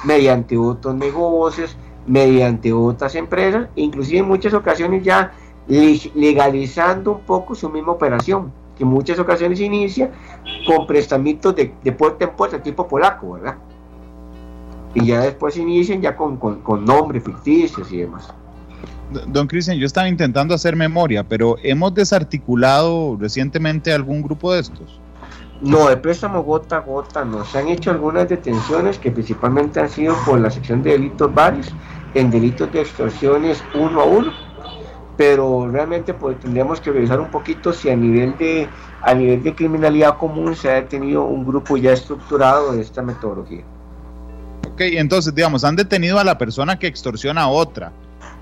mediante 0.05 0.57
otros 0.57 0.95
negocios, 0.95 1.75
mediante 2.07 2.71
otras 2.71 3.15
empresas, 3.15 3.67
inclusive 3.75 4.19
en 4.19 4.27
muchas 4.27 4.53
ocasiones 4.53 5.03
ya 5.03 5.33
legalizando 5.67 7.13
un 7.13 7.21
poco 7.21 7.55
su 7.55 7.69
misma 7.69 7.93
operación, 7.93 8.51
que 8.77 8.83
en 8.83 8.89
muchas 8.89 9.17
ocasiones 9.19 9.59
inicia 9.59 10.11
con 10.67 10.85
prestamitos 10.85 11.55
de, 11.55 11.67
puerta 11.91 12.25
en 12.25 12.31
puerta, 12.31 12.61
tipo 12.61 12.87
polaco, 12.87 13.33
¿verdad? 13.33 13.55
Y 14.93 15.07
ya 15.07 15.21
después 15.21 15.57
inician 15.57 16.01
ya 16.01 16.15
con, 16.15 16.37
con, 16.37 16.85
nombres 16.85 17.23
ficticios 17.23 17.91
y 17.91 17.97
demás. 17.97 18.33
Don 19.27 19.47
Cristian, 19.47 19.77
yo 19.77 19.85
estaba 19.85 20.07
intentando 20.07 20.53
hacer 20.53 20.75
memoria, 20.75 21.23
pero 21.23 21.57
¿hemos 21.63 21.93
desarticulado 21.93 23.17
recientemente 23.19 23.91
algún 23.91 24.21
grupo 24.21 24.53
de 24.53 24.61
estos? 24.61 24.99
No, 25.65 25.89
de 25.89 25.97
préstamo 25.97 26.43
gota 26.43 26.77
a 26.77 26.79
gota 26.81 27.25
no. 27.25 27.43
Se 27.43 27.57
han 27.57 27.69
hecho 27.69 27.89
algunas 27.89 28.29
detenciones 28.29 28.99
que 28.99 29.09
principalmente 29.09 29.79
han 29.79 29.89
sido 29.89 30.15
por 30.23 30.39
la 30.39 30.51
sección 30.51 30.83
de 30.83 30.91
delitos 30.91 31.33
varios, 31.33 31.73
en 32.13 32.29
delitos 32.29 32.71
de 32.71 32.81
extorsiones 32.81 33.63
uno 33.73 34.01
a 34.01 34.05
uno, 34.05 34.31
pero 35.17 35.67
realmente 35.67 36.13
pues, 36.13 36.39
tendríamos 36.39 36.79
que 36.79 36.91
revisar 36.91 37.19
un 37.19 37.31
poquito 37.31 37.73
si 37.73 37.89
a 37.89 37.95
nivel 37.95 38.37
de 38.37 38.69
a 39.01 39.13
nivel 39.15 39.41
de 39.41 39.55
criminalidad 39.55 40.17
común 40.17 40.55
se 40.55 40.69
ha 40.69 40.75
detenido 40.75 41.23
un 41.25 41.43
grupo 41.43 41.77
ya 41.77 41.93
estructurado 41.93 42.73
de 42.73 42.81
esta 42.81 43.01
metodología. 43.01 43.63
Ok, 44.71 44.81
entonces 44.81 45.33
digamos, 45.33 45.63
han 45.63 45.75
detenido 45.75 46.19
a 46.19 46.23
la 46.23 46.37
persona 46.37 46.77
que 46.77 46.85
extorsiona 46.85 47.41
a 47.41 47.47
otra, 47.47 47.91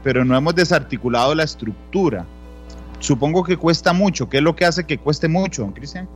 pero 0.04 0.26
no 0.26 0.36
hemos 0.36 0.56
desarticulado 0.56 1.34
la 1.36 1.44
estructura. 1.44 2.26
Supongo 3.00 3.44
que 3.44 3.56
cuesta 3.56 3.94
mucho. 3.94 4.30
¿Qué 4.30 4.38
es 4.38 4.44
lo 4.44 4.56
que 4.56 4.66
hace 4.66 4.86
que 4.86 4.98
cueste 4.98 5.28
mucho, 5.30 5.70
Cristian? 5.74 6.08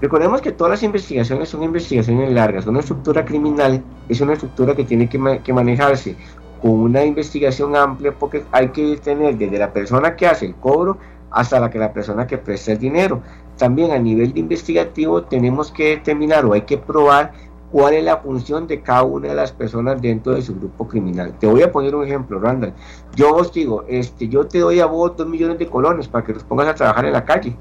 Recordemos 0.00 0.40
que 0.40 0.52
todas 0.52 0.72
las 0.72 0.82
investigaciones 0.82 1.48
son 1.48 1.62
investigaciones 1.62 2.32
largas. 2.32 2.66
Una 2.66 2.80
estructura 2.80 3.24
criminal 3.24 3.82
es 4.08 4.20
una 4.20 4.32
estructura 4.32 4.74
que 4.74 4.84
tiene 4.84 5.08
que, 5.08 5.18
manejarse 5.52 6.16
con 6.62 6.72
una 6.72 7.04
investigación 7.04 7.76
amplia 7.76 8.12
porque 8.12 8.44
hay 8.52 8.68
que 8.68 8.96
tener 8.98 9.36
desde 9.36 9.58
la 9.58 9.72
persona 9.72 10.16
que 10.16 10.26
hace 10.26 10.46
el 10.46 10.54
cobro 10.54 10.98
hasta 11.30 11.60
la 11.60 11.70
que 11.70 11.78
la 11.78 11.92
persona 11.92 12.26
que 12.26 12.38
presta 12.38 12.72
el 12.72 12.78
dinero. 12.78 13.22
También 13.56 13.92
a 13.92 13.98
nivel 13.98 14.32
de 14.32 14.40
investigativo 14.40 15.22
tenemos 15.22 15.70
que 15.70 15.96
determinar 15.96 16.44
o 16.46 16.54
hay 16.54 16.62
que 16.62 16.78
probar 16.78 17.32
cuál 17.70 17.94
es 17.94 18.04
la 18.04 18.16
función 18.16 18.66
de 18.66 18.80
cada 18.80 19.04
una 19.04 19.28
de 19.28 19.34
las 19.34 19.52
personas 19.52 20.00
dentro 20.00 20.34
de 20.34 20.42
su 20.42 20.54
grupo 20.54 20.88
criminal. 20.88 21.34
Te 21.38 21.46
voy 21.46 21.62
a 21.62 21.70
poner 21.70 21.94
un 21.94 22.04
ejemplo, 22.04 22.40
Randall. 22.40 22.72
Yo 23.14 23.34
os 23.34 23.52
digo, 23.52 23.84
este, 23.86 24.28
yo 24.28 24.46
te 24.46 24.58
doy 24.58 24.80
a 24.80 24.86
vos 24.86 25.16
dos 25.16 25.28
millones 25.28 25.58
de 25.58 25.66
colones 25.66 26.08
para 26.08 26.24
que 26.24 26.32
los 26.32 26.42
pongas 26.42 26.68
a 26.68 26.74
trabajar 26.74 27.04
en 27.04 27.12
la 27.12 27.24
calle 27.24 27.56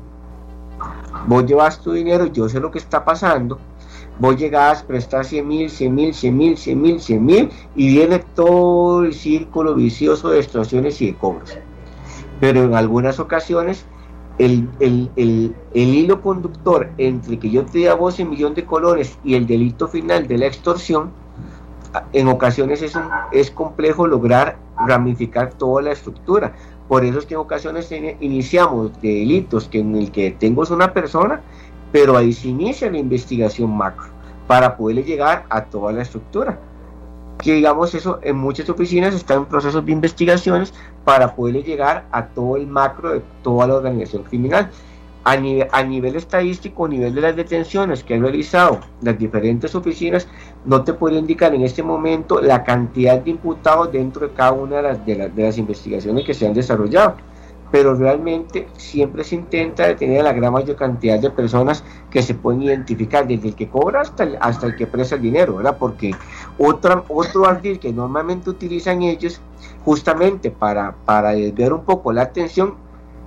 vos 1.28 1.46
llevas 1.46 1.80
tu 1.82 1.94
dinero, 1.94 2.26
yo 2.28 2.50
sé 2.50 2.60
lo 2.60 2.72
que 2.72 2.80
está 2.80 3.04
pasando, 3.06 3.60
vos 4.20 4.38
llegás, 4.38 4.84
prestas 4.84 5.28
100 5.28 5.48
mil, 5.48 5.70
100 5.70 5.96
mil, 5.96 6.14
100 6.14 6.38
mil, 6.38 6.58
100 6.58 6.82
mil, 6.82 7.00
100 7.00 7.26
mil, 7.26 7.50
y 7.76 7.88
viene 7.88 8.20
todo 8.20 9.04
el 9.04 9.14
círculo 9.14 9.76
vicioso 9.76 10.30
de 10.30 10.40
extorsiones 10.40 11.02
y 11.02 11.08
de 11.08 11.16
cobros. 11.16 11.58
Pero 12.40 12.64
en 12.64 12.76
algunas 12.76 13.20
ocasiones, 13.20 13.86
el, 14.38 14.70
hilo 15.74 16.22
conductor 16.22 16.90
entre 16.98 17.40
que 17.40 17.50
yo 17.50 17.66
te 17.66 17.80
dé 17.80 17.90
a 17.90 17.96
vos 17.96 18.20
millón 18.20 18.54
de 18.54 18.66
colores 18.66 19.18
y 19.24 19.36
el 19.36 19.46
delito 19.46 19.88
final 19.88 20.28
de 20.28 20.38
la 20.38 20.46
extorsión, 20.46 21.12
en 22.14 22.28
ocasiones 22.28 22.82
es, 22.82 22.94
es 23.32 23.52
complejo 23.52 24.08
lograr 24.08 24.58
ramificar 24.88 25.54
toda 25.54 25.82
la 25.82 25.92
estructura. 25.92 26.54
Por 26.90 27.06
eso 27.06 27.20
es 27.20 27.28
que 27.28 27.36
en 27.36 27.40
ocasiones 27.40 27.94
iniciamos 28.20 29.00
delitos 29.00 29.70
que 29.70 29.80
en 29.80 29.96
el 29.96 30.12
que 30.12 30.32
tengo 30.32 30.64
es 30.64 30.72
una 30.72 30.92
persona, 30.92 31.42
pero 31.92 32.18
ahí 32.18 32.34
se 32.34 32.48
inicia 32.50 32.92
la 32.92 32.98
investigación 32.98 33.70
macro 33.70 34.08
para 34.48 34.76
poderle 34.76 35.04
llegar 35.04 35.46
a 35.50 35.66
toda 35.66 35.92
la 35.94 36.02
estructura. 36.02 36.60
Que 37.38 37.54
digamos 37.54 37.94
eso 37.94 38.20
en 38.24 38.38
muchas 38.38 38.68
oficinas 38.72 39.14
están 39.14 39.46
procesos 39.46 39.86
de 39.86 39.92
investigaciones 39.92 40.74
para 41.06 41.36
poderle 41.36 41.62
llegar 41.62 42.08
a 42.12 42.26
todo 42.26 42.58
el 42.58 42.66
macro 42.66 43.14
de 43.14 43.22
toda 43.44 43.68
la 43.68 43.76
organización 43.76 44.24
criminal 44.24 44.72
a 45.24 45.84
nivel, 45.84 46.16
estadístico, 46.16 46.86
a 46.86 46.90
nivel 46.90 47.14
de 47.14 47.22
las 47.22 47.36
detenciones 47.36 48.04
que 48.04 48.16
han 48.16 48.22
realizado 48.22 48.80
las 49.02 49.18
diferentes 49.18 49.76
oficinas, 49.76 50.28
no 50.66 50.84
te 50.84 50.94
puedo 50.94 51.18
indicar 51.18 51.54
en 51.54 51.62
este 51.62 51.84
momento 51.84 52.42
la 52.42 52.64
cantidad 52.64 53.20
de 53.20 53.32
imputados 53.32 53.92
dentro 53.92 54.28
de 54.28 54.34
cada 54.34 54.54
una 54.54 54.78
de 54.78 54.82
las, 54.82 55.06
de, 55.06 55.44
las 55.44 55.58
investigaciones 55.58 56.26
que 56.26 56.34
se 56.34 56.48
han 56.48 56.54
desarrollado. 56.54 57.16
Pero 57.72 57.94
realmente 57.94 58.68
siempre 58.78 59.24
se 59.24 59.36
intenta 59.36 59.86
detener 59.86 60.22
a 60.22 60.24
la 60.24 60.34
gran 60.34 60.52
mayor 60.52 60.76
cantidad 60.76 61.20
de 61.20 61.30
personas 61.30 61.84
que 62.10 62.24
se 62.24 62.34
pueden 62.34 62.64
identificar, 62.64 63.28
desde 63.28 63.50
el 63.50 63.56
que 63.56 63.70
cobra 63.70 64.02
hasta 64.02 64.24
el, 64.24 64.38
hasta 64.42 64.66
el 64.66 64.76
que 64.76 64.88
presta 64.88 65.16
el 65.16 65.22
dinero, 65.22 65.58
¿verdad? 65.58 65.78
Porque 65.78 66.12
otra, 66.58 67.04
otro 67.10 67.46
ardil 67.46 67.78
que 67.78 67.94
normalmente 67.94 68.50
utilizan 68.50 69.04
ellos, 69.04 69.40
justamente 69.86 70.50
para, 70.50 70.96
para 71.06 71.34
desviar 71.34 71.74
un 71.74 71.84
poco 71.84 72.12
la 72.12 72.24
atención, 72.24 72.74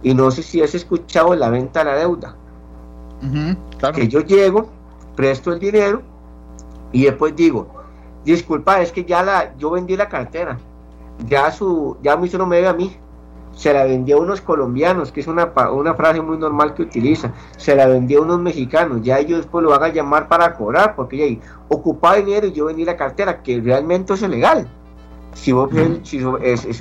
y 0.03 0.15
no 0.15 0.31
sé 0.31 0.43
si 0.43 0.63
has 0.63 0.75
escuchado 0.75 1.35
la 1.35 1.51
venta 1.51 1.83
a 1.83 1.85
la 1.85 1.95
deuda. 1.97 2.37
Que 3.95 4.09
yo 4.09 4.21
llego, 4.21 4.69
presto 5.15 5.53
el 5.53 5.61
dinero 5.61 6.03
y 6.91 7.05
después 7.05 7.37
digo, 7.37 7.69
disculpa, 8.25 8.83
es 8.83 8.93
que 8.93 9.05
ya 9.05 9.23
la, 9.23 9.57
yo 9.57 9.71
vendí 9.71 9.97
la 9.97 10.09
cartera. 10.09 10.59
Ya 11.27 11.51
su, 11.53 11.97
ya 12.03 12.17
mi 12.17 12.29
no 12.29 12.47
me 12.47 12.57
debe 12.57 12.69
a 12.69 12.75
mí. 12.75 12.97
Se 13.55 13.73
la 13.73 13.85
vendí 13.85 14.13
a 14.13 14.17
unos 14.17 14.41
colombianos, 14.41 15.13
que 15.13 15.21
es 15.21 15.27
una, 15.27 15.53
una 15.73 15.95
frase 15.95 16.21
muy 16.23 16.39
normal 16.39 16.75
que 16.75 16.83
utiliza. 16.83 17.33
Se 17.59 17.77
la 17.77 17.87
vendí 17.87 18.15
a 18.15 18.23
unos 18.23 18.41
mexicanos. 18.41 19.03
Ya 19.03 19.19
ellos 19.19 19.39
después 19.39 19.63
lo 19.63 19.71
van 19.71 19.83
a 19.85 19.89
llamar 19.89 20.27
para 20.27 20.55
cobrar, 20.55 20.97
porque 20.97 21.37
ya 21.37 21.47
ocupaba 21.69 22.17
dinero 22.17 22.47
y 22.47 22.53
yo 22.53 22.65
vendí 22.65 22.85
la 22.85 22.97
cartera, 22.97 23.43
que 23.43 23.61
realmente 23.61 24.15
es 24.15 24.23
ilegal. 24.23 24.69
Si, 25.35 25.53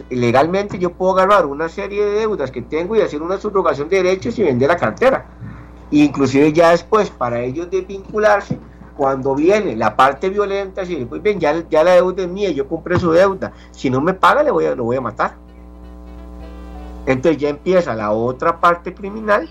legalmente 0.10 0.78
yo 0.78 0.91
puedo 0.91 1.14
agarrar 1.14 1.45
una 1.45 1.70
serie 1.70 2.06
de 2.06 2.12
deudas 2.20 2.52
que 2.52 2.62
tengo 2.62 2.95
y 2.95 3.02
hacer 3.02 3.22
una 3.22 3.38
subrogación 3.38 3.88
de 3.89 3.97
derechos 4.04 4.38
y 4.38 4.43
vender 4.43 4.70
la 4.70 4.78
cartera. 4.78 5.26
inclusive 5.89 6.54
ya 6.54 6.72
después, 6.72 7.10
para 7.10 7.41
ellos 7.41 7.70
desvincularse, 7.70 8.58
cuando 8.95 9.36
viene 9.36 9.76
la 9.76 9.95
parte 9.95 10.30
violenta, 10.30 10.86
si 10.86 11.06
pues 11.06 11.22
bien, 11.22 11.39
ya, 11.39 11.68
ya 11.70 11.84
la 11.84 11.93
deuda 11.93 12.24
es 12.24 12.30
mía, 12.30 12.52
yo 12.52 12.68
compré 12.68 12.99
su 12.99 13.12
deuda, 13.12 13.52
si 13.72 13.89
no 13.89 14.02
me 14.02 14.14
paga 14.14 14.43
le 14.43 14.52
voy 14.52 14.66
a, 14.66 14.76
lo 14.76 14.84
voy 14.84 14.97
a 14.97 15.02
matar. 15.02 15.36
Entonces 17.06 17.41
ya 17.41 17.49
empieza 17.49 17.95
la 17.95 18.12
otra 18.12 18.60
parte 18.60 18.93
criminal, 18.93 19.49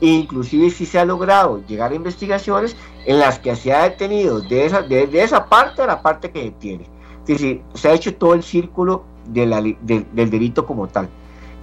e 0.00 0.06
inclusive 0.06 0.70
si 0.70 0.86
se 0.86 0.98
ha 0.98 1.04
logrado 1.04 1.62
llegar 1.66 1.92
a 1.92 1.94
investigaciones 1.94 2.76
en 3.06 3.20
las 3.20 3.38
que 3.38 3.56
se 3.56 3.72
ha 3.72 3.84
detenido 3.84 4.40
de 4.40 4.66
esa, 4.66 4.82
de, 4.82 5.06
de 5.06 5.22
esa 5.22 5.46
parte 5.46 5.82
a 5.82 5.86
la 5.86 6.02
parte 6.02 6.30
que 6.30 6.42
detiene. 6.42 6.93
Es 7.26 7.40
decir, 7.40 7.62
se 7.74 7.88
ha 7.88 7.94
hecho 7.94 8.14
todo 8.14 8.34
el 8.34 8.42
círculo 8.42 9.04
del 9.26 10.30
delito 10.30 10.66
como 10.66 10.88
tal. 10.88 11.08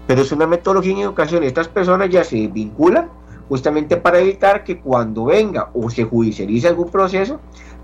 Pero 0.07 0.21
es 0.21 0.31
una 0.31 0.47
metodología 0.47 0.93
en 0.93 0.99
educación. 0.99 1.43
Estas 1.43 1.67
personas 1.67 2.09
ya 2.09 2.23
se 2.23 2.47
vinculan 2.47 3.09
justamente 3.47 3.97
para 3.97 4.19
evitar 4.19 4.63
que 4.63 4.79
cuando 4.79 5.25
venga 5.25 5.69
o 5.73 5.89
se 5.89 6.03
judicialice 6.03 6.67
algún 6.67 6.89
proceso, 6.89 7.39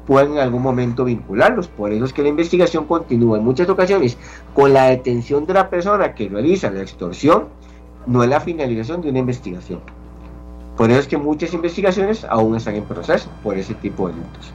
puedan 0.07 0.33
en 0.33 0.39
algún 0.39 0.63
momento 0.63 1.03
vincularlos. 1.03 1.67
Por 1.67 1.91
eso 1.91 2.05
es 2.05 2.13
que 2.13 2.23
la 2.23 2.29
investigación 2.29 2.85
continúa 2.85 3.37
en 3.37 3.43
muchas 3.43 3.69
ocasiones 3.69 4.17
con 4.55 4.73
la 4.73 4.85
detención 4.85 5.45
de 5.45 5.53
la 5.53 5.69
persona 5.69 6.15
que 6.15 6.29
realiza 6.29 6.71
la 6.71 6.81
extorsión, 6.81 7.49
no 8.07 8.23
es 8.23 8.29
la 8.29 8.39
finalización 8.39 9.01
de 9.01 9.09
una 9.09 9.19
investigación. 9.19 9.81
Por 10.77 10.89
eso 10.89 11.01
es 11.01 11.07
que 11.07 11.17
muchas 11.17 11.53
investigaciones 11.53 12.23
aún 12.23 12.55
están 12.55 12.75
en 12.75 12.85
proceso 12.85 13.29
por 13.43 13.57
ese 13.57 13.73
tipo 13.73 14.07
de 14.07 14.13
delitos. 14.13 14.53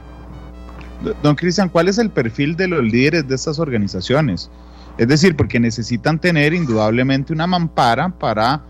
Don 1.21 1.35
Cristian, 1.35 1.69
¿cuál 1.69 1.89
es 1.89 1.97
el 1.97 2.09
perfil 2.09 2.55
de 2.55 2.67
los 2.67 2.83
líderes 2.83 3.27
de 3.27 3.35
estas 3.35 3.59
organizaciones? 3.59 4.49
Es 4.97 5.07
decir, 5.07 5.35
porque 5.35 5.59
necesitan 5.59 6.19
tener 6.19 6.53
indudablemente 6.53 7.33
una 7.33 7.47
mampara 7.47 8.09
para 8.09 8.61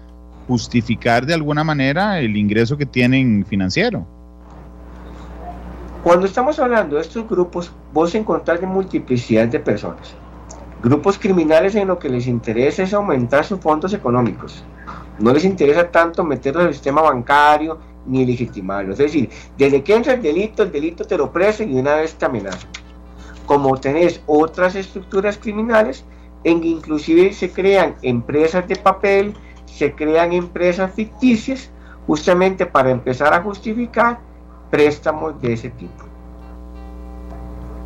justificar 0.48 1.26
de 1.26 1.34
alguna 1.34 1.64
manera 1.64 2.20
el 2.20 2.36
ingreso 2.36 2.78
que 2.78 2.86
tienen 2.86 3.46
financiero. 3.46 4.06
Cuando 6.04 6.26
estamos 6.26 6.60
hablando 6.60 6.96
de 6.96 7.02
estos 7.02 7.28
grupos, 7.30 7.72
vos 7.94 8.14
encontrás 8.16 8.60
de 8.60 8.68
multiplicidad 8.68 9.48
de 9.48 9.60
personas. 9.60 10.14
Grupos 10.82 11.18
criminales 11.18 11.76
en 11.76 11.88
lo 11.88 11.98
que 11.98 12.10
les 12.10 12.28
interesa 12.28 12.84
es 12.84 12.94
aumentar 12.94 13.46
sus 13.46 13.60
fondos 13.60 13.94
económicos. 13.94 14.64
No 15.20 15.32
les 15.32 15.46
interesa 15.46 15.90
tanto 15.90 16.24
meterlos 16.26 16.64
en 16.64 16.68
el 16.70 16.74
sistema 16.74 17.02
bancario 17.02 17.80
ni 18.06 18.26
legitimarlo. 18.26 18.94
Es 18.94 19.00
decir, 19.00 19.30
desde 19.58 19.84
que 19.84 19.96
entra 19.96 20.14
el 20.14 20.22
delito, 20.22 20.64
el 20.64 20.72
delito 20.72 21.06
te 21.06 21.18
lo 21.18 21.32
presa 21.32 21.64
y 21.64 21.74
una 21.74 21.96
vez 21.96 22.16
te 22.16 22.26
amenaza. 22.26 22.68
Como 23.46 23.78
tenés 23.78 24.22
otras 24.26 24.76
estructuras 24.76 25.38
criminales 25.38 26.06
en 26.44 26.64
inclusive 26.64 27.34
se 27.34 27.52
crean 27.52 27.96
empresas 28.02 28.68
de 28.68 28.76
papel, 28.76 29.34
se 29.66 29.94
crean 29.94 30.34
empresas 30.34 30.92
ficticias 30.94 31.70
justamente 32.06 32.66
para 32.66 32.92
empezar 32.92 33.34
a 33.34 33.42
justificar 33.42 34.20
préstamos 34.70 35.42
de 35.42 35.54
ese 35.54 35.70
tipo. 35.70 36.04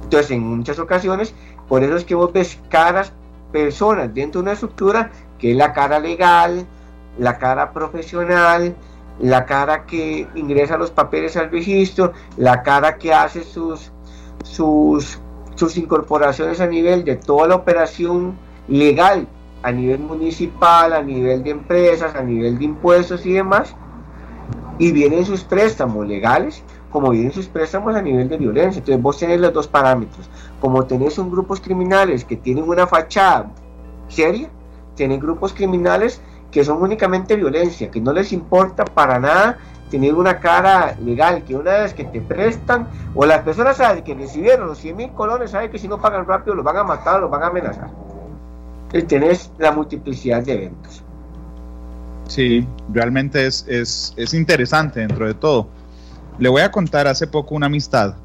Entonces, 0.03 0.31
en 0.31 0.41
muchas 0.41 0.79
ocasiones, 0.79 1.33
por 1.67 1.83
eso 1.83 1.95
es 1.95 2.05
que 2.05 2.15
vos 2.15 2.31
ves 2.31 2.57
caras 2.69 3.11
personas 3.51 4.13
dentro 4.13 4.41
de 4.41 4.43
una 4.43 4.53
estructura 4.53 5.11
que 5.37 5.51
es 5.51 5.57
la 5.57 5.73
cara 5.73 5.99
legal, 5.99 6.65
la 7.19 7.37
cara 7.37 7.73
profesional, 7.73 8.75
la 9.19 9.45
cara 9.45 9.85
que 9.85 10.27
ingresa 10.35 10.77
los 10.77 10.91
papeles 10.91 11.37
al 11.37 11.51
registro, 11.51 12.13
la 12.37 12.63
cara 12.63 12.97
que 12.97 13.13
hace 13.13 13.43
sus, 13.43 13.91
sus, 14.43 15.19
sus 15.55 15.77
incorporaciones 15.77 16.59
a 16.61 16.67
nivel 16.67 17.03
de 17.03 17.15
toda 17.15 17.47
la 17.47 17.55
operación 17.55 18.37
legal 18.67 19.27
a 19.63 19.71
nivel 19.71 19.99
municipal, 19.99 20.93
a 20.93 21.01
nivel 21.01 21.43
de 21.43 21.49
empresas, 21.49 22.15
a 22.15 22.21
nivel 22.21 22.59
de 22.59 22.65
impuestos 22.65 23.25
y 23.25 23.33
demás, 23.33 23.75
y 24.77 24.91
vienen 24.91 25.25
sus 25.25 25.43
préstamos 25.43 26.07
legales 26.07 26.63
como 26.91 27.11
vienen 27.11 27.31
sus 27.31 27.47
préstamos 27.47 27.95
a 27.95 28.01
nivel 28.01 28.29
de 28.29 28.37
violencia. 28.37 28.79
Entonces 28.79 29.01
vos 29.01 29.17
tenés 29.17 29.39
los 29.39 29.53
dos 29.53 29.67
parámetros. 29.67 30.29
Como 30.59 30.85
tenés 30.85 31.17
un 31.17 31.29
grupos 31.29 31.61
criminales 31.61 32.23
que 32.23 32.37
tienen 32.37 32.67
una 32.67 32.87
fachada 32.87 33.51
seria, 34.07 34.49
tienen 34.95 35.19
grupos 35.19 35.53
criminales 35.53 36.21
que 36.51 36.63
son 36.63 36.81
únicamente 36.81 37.35
violencia, 37.35 37.91
que 37.91 38.01
no 38.01 38.13
les 38.13 38.31
importa 38.31 38.85
para 38.85 39.19
nada 39.19 39.57
tener 39.89 40.13
una 40.13 40.39
cara 40.39 40.95
legal, 41.03 41.43
que 41.43 41.55
una 41.55 41.71
vez 41.71 41.93
que 41.93 42.03
te 42.03 42.19
prestan, 42.21 42.87
o 43.15 43.25
las 43.25 43.41
personas 43.41 43.77
saben 43.77 44.03
que 44.03 44.13
recibieron 44.13 44.67
los 44.67 44.79
100 44.79 44.95
mil 44.95 45.11
colones, 45.11 45.51
saben 45.51 45.71
que 45.71 45.79
si 45.79 45.87
no 45.87 46.01
pagan 46.01 46.25
rápido 46.25 46.55
los 46.55 46.65
van 46.65 46.77
a 46.77 46.83
matar, 46.83 47.21
los 47.21 47.29
van 47.29 47.43
a 47.43 47.47
amenazar. 47.47 47.89
Entonces 48.85 49.07
tenés 49.07 49.51
la 49.57 49.71
multiplicidad 49.71 50.43
de 50.43 50.53
eventos. 50.53 51.03
Sí, 52.27 52.67
realmente 52.91 53.45
es, 53.45 53.65
es, 53.67 54.13
es 54.17 54.33
interesante 54.33 54.99
dentro 54.99 55.25
de 55.25 55.33
todo. 55.33 55.67
Le 56.37 56.49
voy 56.49 56.61
a 56.61 56.71
contar, 56.71 57.07
hace 57.07 57.27
poco 57.27 57.55
una 57.55 57.67
amistad 57.67 58.15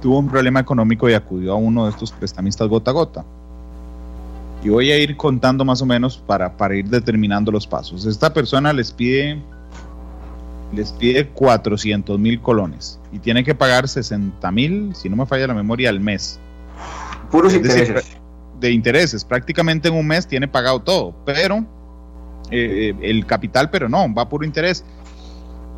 tuvo 0.00 0.18
un 0.18 0.28
problema 0.28 0.60
económico 0.60 1.08
y 1.08 1.14
acudió 1.14 1.52
a 1.52 1.56
uno 1.56 1.84
de 1.84 1.90
estos 1.90 2.12
prestamistas 2.12 2.68
gota 2.68 2.90
a 2.90 2.94
gota. 2.94 3.24
Y 4.62 4.68
voy 4.68 4.90
a 4.90 4.98
ir 4.98 5.16
contando 5.16 5.64
más 5.64 5.82
o 5.82 5.86
menos 5.86 6.18
para, 6.18 6.56
para 6.56 6.74
ir 6.74 6.88
determinando 6.88 7.52
los 7.52 7.66
pasos. 7.66 8.06
Esta 8.06 8.32
persona 8.32 8.72
les 8.72 8.90
pide 8.90 9.40
les 10.72 10.92
pide 10.92 11.28
400 11.28 12.18
mil 12.18 12.40
colones 12.40 12.98
y 13.12 13.18
tiene 13.18 13.44
que 13.44 13.54
pagar 13.54 13.88
60 13.88 14.50
mil, 14.50 14.94
si 14.94 15.08
no 15.08 15.16
me 15.16 15.26
falla 15.26 15.46
la 15.46 15.54
memoria, 15.54 15.90
al 15.90 16.00
mes. 16.00 16.40
Puros 17.30 17.54
intereses. 17.54 18.16
de 18.60 18.70
intereses, 18.70 19.24
prácticamente 19.24 19.88
en 19.88 19.94
un 19.94 20.06
mes 20.06 20.26
tiene 20.26 20.48
pagado 20.48 20.80
todo, 20.80 21.14
pero 21.24 21.58
eh, 22.50 22.90
eh, 22.90 22.94
el 23.02 23.26
capital, 23.26 23.70
pero 23.70 23.88
no, 23.88 24.12
va 24.12 24.28
por 24.28 24.44
interés 24.44 24.84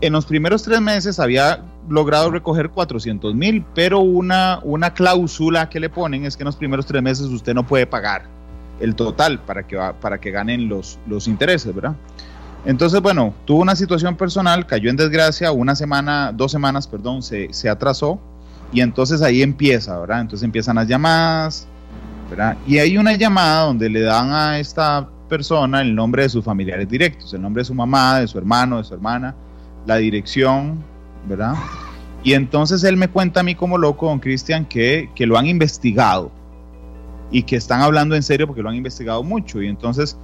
en 0.00 0.12
los 0.12 0.26
primeros 0.26 0.62
tres 0.62 0.80
meses 0.80 1.18
había 1.18 1.64
logrado 1.88 2.30
recoger 2.30 2.70
400 2.70 3.34
mil, 3.34 3.64
pero 3.74 4.00
una, 4.00 4.60
una 4.62 4.94
cláusula 4.94 5.68
que 5.68 5.80
le 5.80 5.90
ponen 5.90 6.24
es 6.24 6.36
que 6.36 6.44
en 6.44 6.46
los 6.46 6.56
primeros 6.56 6.86
tres 6.86 7.02
meses 7.02 7.26
usted 7.26 7.54
no 7.54 7.66
puede 7.66 7.86
pagar 7.86 8.37
el 8.80 8.94
total 8.94 9.40
para 9.40 9.66
que, 9.66 9.78
para 10.00 10.18
que 10.18 10.30
ganen 10.30 10.68
los, 10.68 10.98
los 11.06 11.28
intereses, 11.28 11.74
¿verdad? 11.74 11.94
Entonces, 12.64 13.00
bueno, 13.00 13.34
tuvo 13.44 13.62
una 13.62 13.76
situación 13.76 14.16
personal, 14.16 14.66
cayó 14.66 14.90
en 14.90 14.96
desgracia, 14.96 15.52
una 15.52 15.74
semana, 15.74 16.32
dos 16.32 16.52
semanas, 16.52 16.86
perdón, 16.86 17.22
se, 17.22 17.52
se 17.52 17.68
atrasó 17.68 18.20
y 18.72 18.80
entonces 18.80 19.22
ahí 19.22 19.42
empieza, 19.42 19.98
¿verdad? 19.98 20.20
Entonces 20.20 20.44
empiezan 20.44 20.76
las 20.76 20.86
llamadas, 20.88 21.66
¿verdad? 22.28 22.56
Y 22.66 22.78
hay 22.78 22.98
una 22.98 23.14
llamada 23.14 23.64
donde 23.64 23.88
le 23.88 24.00
dan 24.00 24.32
a 24.32 24.58
esta 24.58 25.08
persona 25.28 25.80
el 25.80 25.94
nombre 25.94 26.22
de 26.22 26.28
sus 26.28 26.44
familiares 26.44 26.88
directos, 26.88 27.32
el 27.32 27.42
nombre 27.42 27.60
de 27.60 27.66
su 27.66 27.74
mamá, 27.74 28.20
de 28.20 28.26
su 28.26 28.38
hermano, 28.38 28.78
de 28.78 28.84
su 28.84 28.94
hermana, 28.94 29.34
la 29.86 29.96
dirección, 29.96 30.82
¿verdad? 31.28 31.54
Y 32.24 32.32
entonces 32.32 32.82
él 32.84 32.96
me 32.96 33.08
cuenta 33.08 33.40
a 33.40 33.42
mí 33.42 33.54
como 33.54 33.78
loco, 33.78 34.08
don 34.08 34.18
Cristian, 34.18 34.64
que, 34.64 35.10
que 35.14 35.26
lo 35.26 35.38
han 35.38 35.46
investigado 35.46 36.32
y 37.30 37.42
que 37.42 37.56
están 37.56 37.80
hablando 37.80 38.14
en 38.14 38.22
serio 38.22 38.46
porque 38.46 38.62
lo 38.62 38.68
han 38.68 38.76
investigado 38.76 39.22
mucho. 39.22 39.62
Y 39.62 39.68
entonces, 39.68 40.16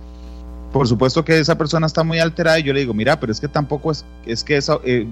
por 0.73 0.89
supuesto 0.89 1.25
que 1.25 1.39
esa 1.39 1.57
persona 1.57 1.87
está 1.87 2.03
muy 2.05 2.19
alterada 2.19 2.59
y 2.59 2.63
yo 2.63 2.73
le 2.73 2.81
digo, 2.81 2.95
mira, 2.95 3.19
pero 3.19 3.33
es 3.33 3.41
que 3.41 3.49
tampoco 3.49 3.91
es, 3.91 4.05
es 4.27 4.43
que, 4.43 4.57
eso, 4.57 4.81
eh, 4.85 5.07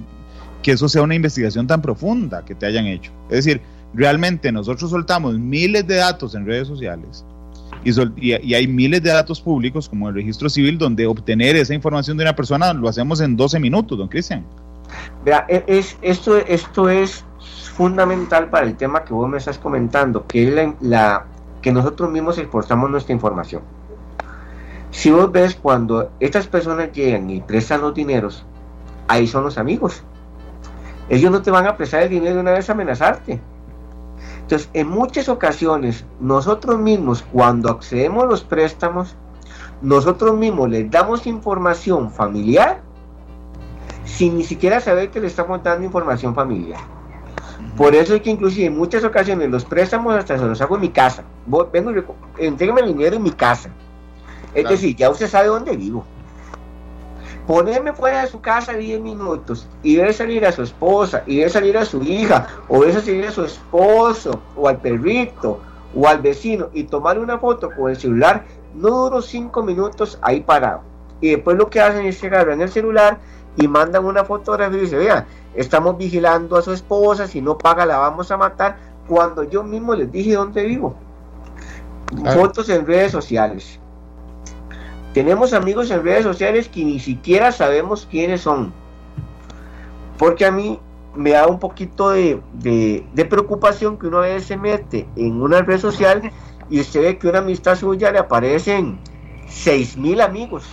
que 0.63 0.73
eso 0.73 0.89
sea 0.89 1.03
una 1.03 1.15
investigación 1.15 1.67
tan 1.67 1.83
profunda 1.83 2.45
que 2.45 2.55
te 2.55 2.67
hayan 2.67 2.87
hecho. 2.87 3.13
Es 3.29 3.45
decir, 3.45 3.61
realmente 3.95 4.51
nosotros 4.53 4.91
soltamos 4.91 5.39
miles 5.39 5.87
de 5.87 5.97
datos 5.97 6.35
en 6.35 6.47
redes 6.47 6.69
sociales 6.69 7.25
y, 7.85 8.55
hay 8.55 8.67
miles 8.69 9.03
de 9.03 9.11
datos 9.11 9.41
públicos 9.41 9.89
como 9.89 10.09
el 10.09 10.15
registro 10.15 10.49
civil 10.49 10.79
donde 10.79 11.07
obtener 11.07 11.57
esa 11.57 11.75
información 11.75 12.17
de 12.17 12.25
una 12.25 12.37
persona 12.37 12.73
lo 12.73 12.89
hacemos 12.89 13.21
en 13.21 13.37
12 13.37 13.59
minutos, 13.59 13.99
don 13.99 14.09
Cristian. 14.09 14.45
Vea, 15.25 15.47
e, 15.49 15.65
es, 15.67 15.97
esto, 16.03 16.37
esto 16.37 16.89
es 16.89 17.25
fundamental 17.75 18.51
para 18.51 18.67
el 18.67 18.77
tema 18.77 19.05
que 19.05 19.13
vos 19.15 19.29
me 19.29 19.39
estás 19.39 19.59
comentando, 19.59 20.27
que 20.27 20.49
es 20.49 20.75
la, 20.81 21.27
que 21.63 21.73
nosotros 21.73 22.11
mismos 22.11 22.39
exportamos 22.39 22.91
nuestra 22.91 23.15
información. 23.15 23.63
Si 24.91 25.11
vos 25.11 25.33
ves 25.33 25.55
cuando 25.55 26.11
estas 26.21 26.47
personas 26.47 26.93
llegan 26.93 27.31
y 27.31 27.41
prestan 27.41 27.81
los 27.81 27.95
dineros, 27.95 28.45
ahí 29.09 29.27
son 29.27 29.45
los 29.45 29.57
amigos. 29.57 30.03
Ellos 31.09 31.33
no 31.33 31.41
te 31.41 31.51
van 31.51 31.67
a 31.67 31.77
prestar 31.77 32.03
el 32.03 32.11
dinero 32.11 32.35
de 32.35 32.41
una 32.41 32.53
vez 32.53 32.69
a 32.69 32.73
amenazarte 32.73 33.41
entonces, 34.43 34.69
en 34.75 34.89
muchas 34.89 35.29
ocasiones, 35.29 36.05
nosotros 36.21 36.79
mismos, 36.79 37.25
cuando 37.33 37.71
accedemos 37.71 38.25
a 38.25 38.27
los 38.27 38.43
préstamos, 38.43 39.15
nosotros 39.81 40.37
mismos 40.37 40.69
les 40.69 40.91
damos 40.91 41.27
información 41.27 42.11
familiar 42.11 42.83
sin 44.05 44.37
ni 44.37 44.45
siquiera 44.45 44.81
saber 44.81 45.11
que 45.11 45.21
le 45.21 45.29
estamos 45.29 45.63
dando 45.63 45.87
información 45.87 46.35
familiar. 46.35 46.81
Por 47.77 47.95
eso 47.95 48.15
es 48.15 48.23
que 48.23 48.31
inclusive 48.31 48.67
en 48.67 48.77
muchas 48.77 49.03
ocasiones 49.05 49.51
los 49.51 49.65
préstamos 49.65 50.15
hasta 50.15 50.39
se 50.39 50.45
los 50.45 50.61
hago 50.61 50.75
en 50.77 50.83
mi 50.83 50.91
casa. 50.91 51.25
Vengo 51.47 51.91
y 51.91 52.45
el 52.45 52.57
dinero 52.57 53.17
en 53.17 53.23
mi 53.23 53.31
casa. 53.31 53.71
Es 54.55 54.69
decir, 54.69 54.95
ya 54.95 55.09
usted 55.11 55.29
sabe 55.29 55.49
dónde 55.49 55.77
vivo 55.77 56.05
ponerme 57.47 57.93
fuera 57.93 58.23
de 58.23 58.29
su 58.29 58.41
casa 58.41 58.73
10 58.75 59.01
minutos 59.01 59.69
y 59.83 59.97
ver 59.97 60.15
salir 60.15 60.47
a 60.47 60.53
su 60.53 60.63
esposa 60.63 61.23
y 61.27 61.39
ver 61.41 61.51
salir 61.51 61.77
a 61.77 61.85
su 61.85 62.03
hija 62.03 62.47
o 62.69 62.81
ver 62.81 62.93
salir 62.95 63.27
a 63.27 63.33
su 63.33 63.45
esposo 63.45 64.41
o 64.57 64.69
al 64.69 64.79
perrito 64.79 65.61
o 65.95 66.07
al 66.07 66.21
vecino 66.21 66.69
y 66.73 66.85
tomar 66.85 67.19
una 67.19 67.39
foto 67.39 67.71
con 67.71 67.91
el 67.91 67.97
celular, 67.97 68.45
no 68.75 68.89
duró 68.89 69.21
5 69.21 69.63
minutos 69.63 70.19
ahí 70.23 70.41
parado. 70.41 70.81
Y 71.21 71.31
después 71.31 71.57
lo 71.57 71.69
que 71.69 71.81
hacen 71.81 72.07
es 72.07 72.19
que 72.19 72.29
agarran 72.29 72.61
el 72.63 72.71
celular 72.71 73.19
y 73.57 73.69
mandan 73.69 74.05
una 74.05 74.25
fotografía 74.25 74.79
y 74.79 74.81
dicen, 74.83 74.99
vea, 74.99 75.27
estamos 75.55 75.99
vigilando 75.99 76.57
a 76.57 76.63
su 76.63 76.73
esposa, 76.73 77.27
si 77.27 77.41
no 77.41 77.59
paga 77.59 77.87
la 77.87 77.99
vamos 77.99 78.31
a 78.31 78.37
matar, 78.37 78.77
cuando 79.09 79.45
yo 79.45 79.63
mismo 79.63 79.95
les 79.95 80.11
dije 80.11 80.35
dónde 80.35 80.65
vivo. 80.65 80.95
Fotos 82.35 82.69
en 82.69 82.87
redes 82.87 83.13
sociales. 83.13 83.79
Tenemos 85.15 85.53
amigos 85.53 85.91
en 85.91 86.03
redes 86.03 86.25
sociales 86.25 86.69
que 86.69 86.85
ni 86.85 86.99
siquiera 86.99 87.53
sabemos 87.53 88.07
quiénes 88.11 88.43
son. 88.43 88.73
Porque 90.19 90.47
a 90.47 90.51
mí 90.51 90.79
me 91.15 91.31
da 91.31 91.47
un 91.47 91.59
poquito 91.59 92.11
de, 92.11 92.41
preocupación 93.29 93.99
que 93.99 94.07
uno 94.07 94.19
a 94.19 94.23
veces 94.23 94.45
se 94.45 94.57
mete 94.57 95.07
en 95.17 95.43
una 95.43 95.63
red 95.63 95.79
social 95.79 96.31
y 96.71 96.81
usted 96.81 97.03
ve 97.03 97.19
que 97.19 97.29
una 97.29 97.41
amistad 97.41 97.77
suya 97.77 98.11
le 98.13 98.19
aparecen 98.19 98.99
seis 99.49 99.97
mil 99.97 100.21
amigos. 100.21 100.65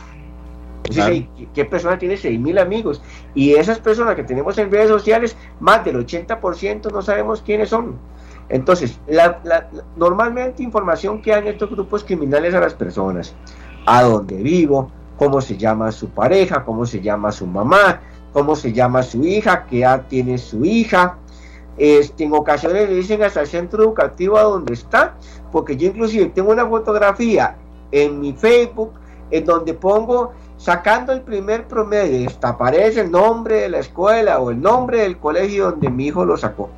¿Qué 1.53 1.65
persona 1.65 1.97
tiene 1.97 2.17
seis 2.17 2.39
mil 2.39 2.57
amigos? 2.57 3.01
Y 3.35 3.53
esas 3.53 3.79
personas 3.79 4.15
que 4.15 4.23
tenemos 4.23 4.57
en 4.57 4.71
redes 4.71 4.89
sociales, 4.89 5.35
más 5.59 5.83
del 5.85 5.97
80% 6.05 6.91
no 6.91 7.01
sabemos 7.01 7.41
quiénes 7.41 7.69
son. 7.69 7.97
Entonces, 8.49 8.99
normalmente 9.95 10.63
información 10.63 11.21
que 11.21 11.31
dan 11.31 11.47
estos 11.47 11.69
grupos 11.69 12.03
criminales 12.03 12.53
a 12.53 12.59
las 12.59 12.73
personas 12.73 13.35
a 13.85 14.03
dónde 14.03 14.35
vivo, 14.37 14.91
cómo 15.17 15.39
se 15.41 15.57
llama 15.57 15.91
su 15.91 16.09
pareja, 16.09 16.65
cómo 16.65 16.85
se 16.85 16.99
llama 16.99 17.31
su 17.31 17.45
mamá, 17.45 18.01
cómo 18.33 18.55
se 18.55 18.73
llama 18.73 19.03
su 19.03 19.23
hija, 19.23 19.65
qué 19.65 19.81
edad 19.81 20.05
tiene 20.07 20.37
su 20.37 20.65
hija, 20.65 21.17
en 21.77 22.33
ocasiones 22.33 22.89
le 22.89 22.95
dicen 22.95 23.23
hasta 23.23 23.41
el 23.41 23.47
centro 23.47 23.83
educativo 23.83 24.37
a 24.37 24.43
donde 24.43 24.73
está, 24.73 25.15
porque 25.51 25.77
yo 25.77 25.87
inclusive 25.87 26.25
tengo 26.27 26.51
una 26.51 26.67
fotografía 26.67 27.55
en 27.91 28.19
mi 28.19 28.33
Facebook 28.33 28.91
en 29.31 29.45
donde 29.45 29.73
pongo 29.73 30.33
sacando 30.59 31.13
el 31.13 31.21
primer 31.21 31.67
promedio, 31.67 32.29
aparece 32.41 33.01
el 33.01 33.11
nombre 33.11 33.61
de 33.61 33.69
la 33.69 33.79
escuela 33.79 34.39
o 34.39 34.51
el 34.51 34.61
nombre 34.61 35.01
del 35.01 35.17
colegio 35.17 35.71
donde 35.71 35.89
mi 35.89 36.07
hijo 36.07 36.25
lo 36.25 36.37
sacó. 36.37 36.69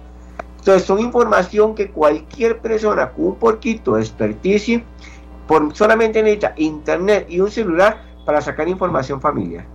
Entonces 0.60 0.84
son 0.84 1.00
información 1.00 1.74
que 1.74 1.90
cualquier 1.90 2.60
persona 2.60 3.12
con 3.12 3.26
un 3.26 3.36
poquito 3.36 3.96
de 3.96 4.02
experticia 4.02 4.84
por 5.48 5.76
solamente 5.76 6.22
necesita 6.22 6.54
internet 6.58 7.26
y 7.28 7.40
un 7.40 7.50
celular 7.50 8.04
para 8.24 8.40
sacar 8.40 8.70
información 8.70 9.20
familiar. 9.20 9.66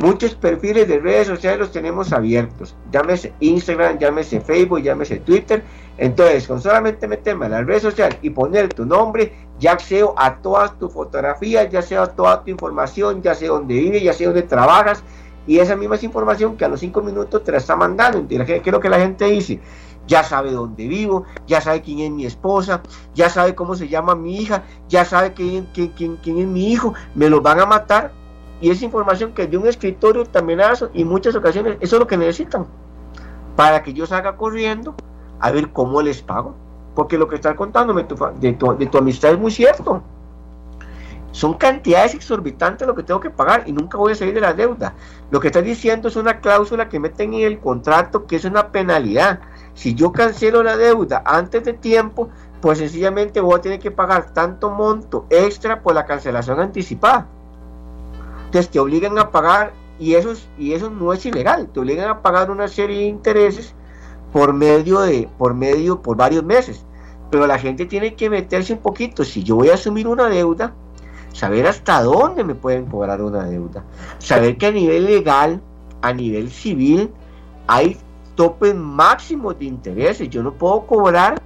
Muchos 0.00 0.34
perfiles 0.34 0.88
de 0.88 0.98
redes 0.98 1.28
sociales 1.28 1.60
los 1.60 1.70
tenemos 1.70 2.12
abiertos. 2.12 2.74
Llámese 2.90 3.32
Instagram, 3.40 3.98
llámese 3.98 4.40
Facebook, 4.40 4.80
llámese 4.80 5.18
Twitter. 5.18 5.62
Entonces, 5.98 6.48
con 6.48 6.60
solamente 6.60 7.06
meterme 7.06 7.46
a 7.46 7.50
la 7.50 7.62
red 7.62 7.80
social 7.80 8.18
y 8.22 8.30
poner 8.30 8.72
tu 8.72 8.84
nombre, 8.84 9.32
ya 9.60 9.72
accedo 9.72 10.14
a 10.16 10.36
todas 10.38 10.76
tus 10.78 10.92
fotografías, 10.92 11.70
ya 11.70 11.82
sea 11.82 12.02
a 12.02 12.06
toda 12.08 12.42
tu 12.42 12.50
información, 12.50 13.22
ya 13.22 13.34
sé 13.34 13.46
dónde 13.46 13.74
vives, 13.74 14.02
ya 14.02 14.12
sé 14.12 14.24
dónde 14.24 14.42
trabajas. 14.42 15.04
Y 15.46 15.58
esa 15.58 15.76
misma 15.76 15.96
información 16.00 16.56
que 16.56 16.64
a 16.64 16.68
los 16.68 16.80
cinco 16.80 17.02
minutos 17.02 17.44
te 17.44 17.52
la 17.52 17.58
está 17.58 17.76
mandando. 17.76 18.26
¿Qué 18.26 18.62
es 18.64 18.72
lo 18.72 18.80
que 18.80 18.88
la 18.88 18.98
gente 18.98 19.26
dice? 19.26 19.60
Ya 20.08 20.24
sabe 20.24 20.50
dónde 20.50 20.88
vivo, 20.88 21.24
ya 21.46 21.60
sabe 21.60 21.80
quién 21.80 22.00
es 22.00 22.10
mi 22.10 22.26
esposa, 22.26 22.82
ya 23.14 23.28
sabe 23.28 23.54
cómo 23.54 23.76
se 23.76 23.86
llama 23.86 24.16
mi 24.16 24.36
hija, 24.36 24.64
ya 24.88 25.04
sabe 25.04 25.32
quién, 25.32 25.68
quién, 25.72 25.88
quién, 25.90 26.16
quién 26.16 26.38
es 26.38 26.46
mi 26.46 26.72
hijo. 26.72 26.94
Me 27.14 27.28
los 27.28 27.42
van 27.42 27.60
a 27.60 27.66
matar 27.66 28.12
y 28.62 28.70
esa 28.70 28.84
información 28.84 29.32
que 29.32 29.46
de 29.48 29.58
un 29.58 29.66
escritorio 29.66 30.24
también 30.24 30.60
hace 30.60 30.86
y 30.94 31.04
muchas 31.04 31.34
ocasiones 31.34 31.76
eso 31.80 31.96
es 31.96 32.00
lo 32.00 32.06
que 32.06 32.16
necesitan 32.16 32.64
para 33.56 33.82
que 33.82 33.92
yo 33.92 34.06
salga 34.06 34.36
corriendo 34.36 34.94
a 35.40 35.50
ver 35.50 35.72
cómo 35.72 36.00
les 36.00 36.22
pago. 36.22 36.54
Porque 36.94 37.18
lo 37.18 37.26
que 37.26 37.34
estás 37.34 37.56
contándome 37.56 38.04
de, 38.04 38.52
tu, 38.52 38.76
de 38.78 38.86
tu 38.86 38.98
amistad 38.98 39.32
es 39.32 39.38
muy 39.38 39.50
cierto. 39.50 40.02
Son 41.32 41.54
cantidades 41.54 42.14
exorbitantes 42.14 42.86
lo 42.86 42.94
que 42.94 43.02
tengo 43.02 43.18
que 43.18 43.30
pagar 43.30 43.64
y 43.66 43.72
nunca 43.72 43.98
voy 43.98 44.12
a 44.12 44.14
salir 44.14 44.34
de 44.34 44.42
la 44.42 44.52
deuda. 44.52 44.94
Lo 45.30 45.40
que 45.40 45.48
estás 45.48 45.64
diciendo 45.64 46.08
es 46.08 46.16
una 46.16 46.40
cláusula 46.40 46.88
que 46.88 47.00
meten 47.00 47.34
en 47.34 47.40
el 47.40 47.58
contrato 47.58 48.26
que 48.26 48.36
es 48.36 48.44
una 48.44 48.70
penalidad. 48.70 49.40
Si 49.74 49.94
yo 49.94 50.12
cancelo 50.12 50.62
la 50.62 50.76
deuda 50.76 51.22
antes 51.24 51.64
de 51.64 51.72
tiempo, 51.72 52.28
pues 52.60 52.78
sencillamente 52.78 53.40
voy 53.40 53.58
a 53.58 53.60
tener 53.60 53.80
que 53.80 53.90
pagar 53.90 54.32
tanto 54.32 54.70
monto 54.70 55.26
extra 55.30 55.82
por 55.82 55.94
la 55.94 56.04
cancelación 56.04 56.60
anticipada. 56.60 57.26
Entonces 58.52 58.70
te 58.70 58.80
obligan 58.80 59.18
a 59.18 59.30
pagar, 59.30 59.72
y 59.98 60.12
eso, 60.12 60.34
y 60.58 60.74
eso 60.74 60.90
no 60.90 61.14
es 61.14 61.24
ilegal, 61.24 61.70
te 61.72 61.80
obligan 61.80 62.10
a 62.10 62.20
pagar 62.20 62.50
una 62.50 62.68
serie 62.68 62.98
de 62.98 63.04
intereses 63.04 63.74
por 64.30 64.52
medio 64.52 65.00
de, 65.00 65.26
por 65.38 65.54
medio, 65.54 66.02
por 66.02 66.18
varios 66.18 66.44
meses. 66.44 66.84
Pero 67.30 67.46
la 67.46 67.58
gente 67.58 67.86
tiene 67.86 68.14
que 68.14 68.28
meterse 68.28 68.74
un 68.74 68.80
poquito. 68.80 69.24
Si 69.24 69.42
yo 69.42 69.56
voy 69.56 69.70
a 69.70 69.74
asumir 69.74 70.06
una 70.06 70.28
deuda, 70.28 70.74
saber 71.32 71.66
hasta 71.66 72.02
dónde 72.02 72.44
me 72.44 72.54
pueden 72.54 72.84
cobrar 72.84 73.22
una 73.22 73.44
deuda. 73.44 73.84
Saber 74.18 74.58
que 74.58 74.66
a 74.66 74.70
nivel 74.70 75.06
legal, 75.06 75.62
a 76.02 76.12
nivel 76.12 76.50
civil, 76.50 77.10
hay 77.68 77.96
topes 78.34 78.74
máximos 78.74 79.58
de 79.58 79.64
intereses. 79.64 80.28
Yo 80.28 80.42
no 80.42 80.52
puedo 80.52 80.86
cobrar 80.86 81.40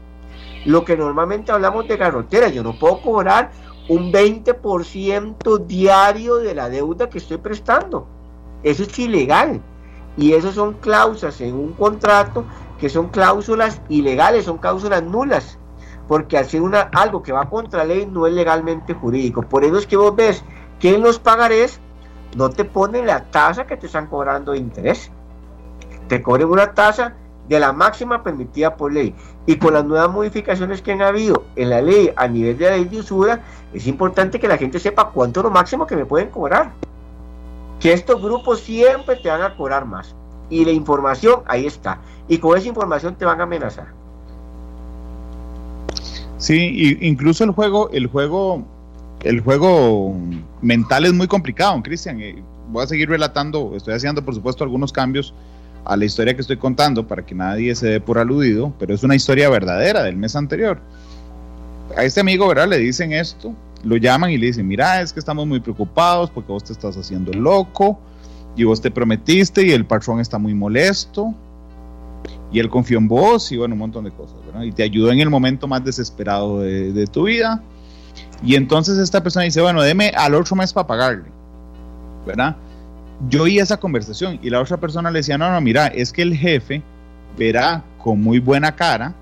lo 0.65 0.85
que 0.85 0.97
normalmente 0.97 1.53
hablamos 1.53 1.87
de 1.87 1.99
garrotera. 1.99 2.49
Yo 2.49 2.65
no 2.65 2.77
puedo 2.77 3.01
cobrar 3.01 3.53
un 3.89 4.12
20% 4.12 5.66
diario 5.66 6.37
de 6.37 6.55
la 6.55 6.68
deuda 6.68 7.09
que 7.09 7.18
estoy 7.18 7.39
prestando. 7.39 8.07
Eso 8.62 8.82
es 8.82 8.99
ilegal. 8.99 9.61
Y 10.16 10.32
eso 10.32 10.51
son 10.53 10.74
cláusulas 10.74 11.41
en 11.41 11.55
un 11.55 11.72
contrato 11.72 12.45
que 12.78 12.89
son 12.89 13.09
cláusulas 13.09 13.80
ilegales, 13.89 14.45
son 14.45 14.59
cláusulas 14.59 15.03
nulas. 15.03 15.59
Porque 16.09 16.39
hacer 16.39 16.62
una, 16.62 16.82
algo 16.93 17.22
que 17.22 17.32
va 17.32 17.49
contra 17.49 17.84
ley 17.84 18.07
no 18.07 18.26
es 18.26 18.32
legalmente 18.32 18.95
jurídico. 18.95 19.43
Por 19.43 19.64
eso 19.64 19.76
es 19.78 19.87
que 19.87 19.97
vos 19.97 20.14
ves 20.14 20.43
que 20.78 20.95
en 20.95 21.03
los 21.03 21.18
pagarés 21.18 21.80
no 22.37 22.51
te 22.51 22.64
ponen 22.64 23.07
la 23.07 23.24
tasa 23.24 23.66
que 23.66 23.76
te 23.76 23.87
están 23.87 24.07
cobrando 24.07 24.53
de 24.53 24.59
interés. 24.59 25.11
Te 26.09 26.22
cobran 26.22 26.49
una 26.49 26.74
tasa 26.74 27.14
de 27.49 27.61
la 27.61 27.72
máxima 27.72 28.22
permitida 28.22 28.76
por 28.76 28.92
ley. 28.92 29.14
Y 29.47 29.57
con 29.57 29.74
las 29.74 29.84
nuevas 29.84 30.11
modificaciones 30.11 30.82
que 30.82 30.92
han 30.92 31.03
habido 31.03 31.44
en 31.57 31.70
la 31.70 31.80
ley 31.80 32.11
a 32.16 32.26
nivel 32.26 32.59
de 32.59 32.64
la 32.64 32.76
ley 32.76 32.84
de 32.86 32.99
usura, 32.99 33.42
es 33.72 33.86
importante 33.86 34.40
que 34.40 34.49
la 34.49 34.59
gente 34.59 34.78
sepa 34.78 35.11
cuánto 35.11 35.40
es 35.40 35.44
lo 35.44 35.51
máximo 35.51 35.86
que 35.86 35.97
me 35.97 36.05
pueden 36.05 36.30
cobrar. 36.30 36.72
Que 37.80 37.92
estos 37.92 38.20
grupos 38.20 38.61
siempre 38.61 39.16
te 39.16 39.28
van 39.28 39.42
a 39.42 39.57
cobrar 39.57 39.84
más. 39.84 40.14
Y 40.49 40.64
la 40.64 40.72
información 40.72 41.42
ahí 41.47 41.66
está. 41.66 42.01
Y 42.28 42.38
con 42.38 42.57
esa 42.57 42.68
información 42.68 43.14
te 43.14 43.24
van 43.24 43.40
a 43.40 43.44
amenazar. 43.44 43.86
Sí, 46.38 46.99
incluso 47.01 47.44
el 47.44 47.51
juego, 47.51 47.88
el 47.90 48.07
juego, 48.09 48.62
el 49.22 49.40
juego 49.40 50.14
mental 50.61 51.07
es 51.07 51.14
muy 51.14 51.26
complicado, 51.28 51.82
Cristian. 51.82 52.20
Eh, 52.20 52.42
voy 52.68 52.84
a 52.84 52.86
seguir 52.86 53.09
relatando, 53.09 53.72
estoy 53.74 53.94
haciendo 53.94 54.24
por 54.24 54.34
supuesto 54.34 54.64
algunos 54.64 54.92
cambios 54.92 55.32
a 55.87 55.97
la 55.97 56.05
historia 56.05 56.34
que 56.34 56.41
estoy 56.41 56.57
contando 56.57 57.07
para 57.07 57.24
que 57.24 57.34
nadie 57.34 57.74
se 57.74 57.87
dé 57.87 58.01
por 58.01 58.18
aludido, 58.18 58.74
pero 58.78 58.95
es 58.95 59.03
una 59.03 59.14
historia 59.14 59.49
verdadera 59.49 60.03
del 60.03 60.16
mes 60.16 60.34
anterior. 60.34 60.80
A 61.97 62.03
este 62.03 62.20
amigo, 62.20 62.49
¿verdad? 62.49 62.68
Le 62.68 62.78
dicen 62.78 63.12
esto, 63.12 63.55
lo 63.84 63.97
llaman 63.97 64.30
y 64.30 64.39
le 64.39 64.47
dicen, 64.47 64.66
mira, 64.66 65.01
es 65.01 65.12
que 65.12 65.20
estamos 65.20 65.47
muy 65.47 65.61
preocupados 65.61 66.30
porque 66.30 66.51
vos 66.51 66.64
te 66.64 66.72
estás 66.72 66.97
haciendo 66.97 67.32
loco 67.32 68.01
y 68.57 68.64
vos 68.64 68.80
te 68.80 68.91
prometiste 68.91 69.64
y 69.64 69.70
el 69.70 69.87
patrón 69.87 70.18
está 70.18 70.39
muy 70.39 70.55
molesto 70.55 71.34
y 72.51 72.59
él 72.59 72.68
confió 72.68 72.99
en 72.99 73.07
vos 73.09 73.53
y 73.53 73.57
bueno, 73.57 73.74
un 73.74 73.80
montón 73.80 74.05
de 74.05 74.11
cosas, 74.11 74.37
¿verdad? 74.47 74.62
Y 74.62 74.72
te 74.72 74.82
ayudó 74.82 75.12
en 75.12 75.20
el 75.20 75.30
momento 75.30 75.68
más 75.68 75.84
desesperado 75.84 76.61
de, 76.61 77.07
tu 77.07 77.24
vida. 77.24 77.62
Y 78.43 78.55
entonces 78.55 78.99
esta 78.99 79.22
persona 79.22 79.45
dice, 79.45 79.61
bueno, 79.61 79.82
deme 79.82 80.09
al 80.16 80.34
otro 80.34 80.57
mes 80.57 80.72
para 80.72 80.87
pagarle, 80.87 81.24
¿verdad? 82.26 82.57
Yo 83.29 83.45
oí 83.45 83.59
esa 83.59 83.79
conversación 83.79 84.39
y 84.43 84.51
la 84.51 84.61
otra 84.61 84.77
persona 84.77 85.11
le 85.11 85.21
decía, 85.21 85.39
no, 85.39 85.51
no, 85.51 85.61
mira, 85.61 85.87
es 85.89 86.12
que 86.12 86.23
el 86.23 86.37
jefe 86.37 86.83
verá 87.37 87.85
con 87.99 88.21
muy 88.21 88.39
buena 88.39 88.75
cara 88.75 89.14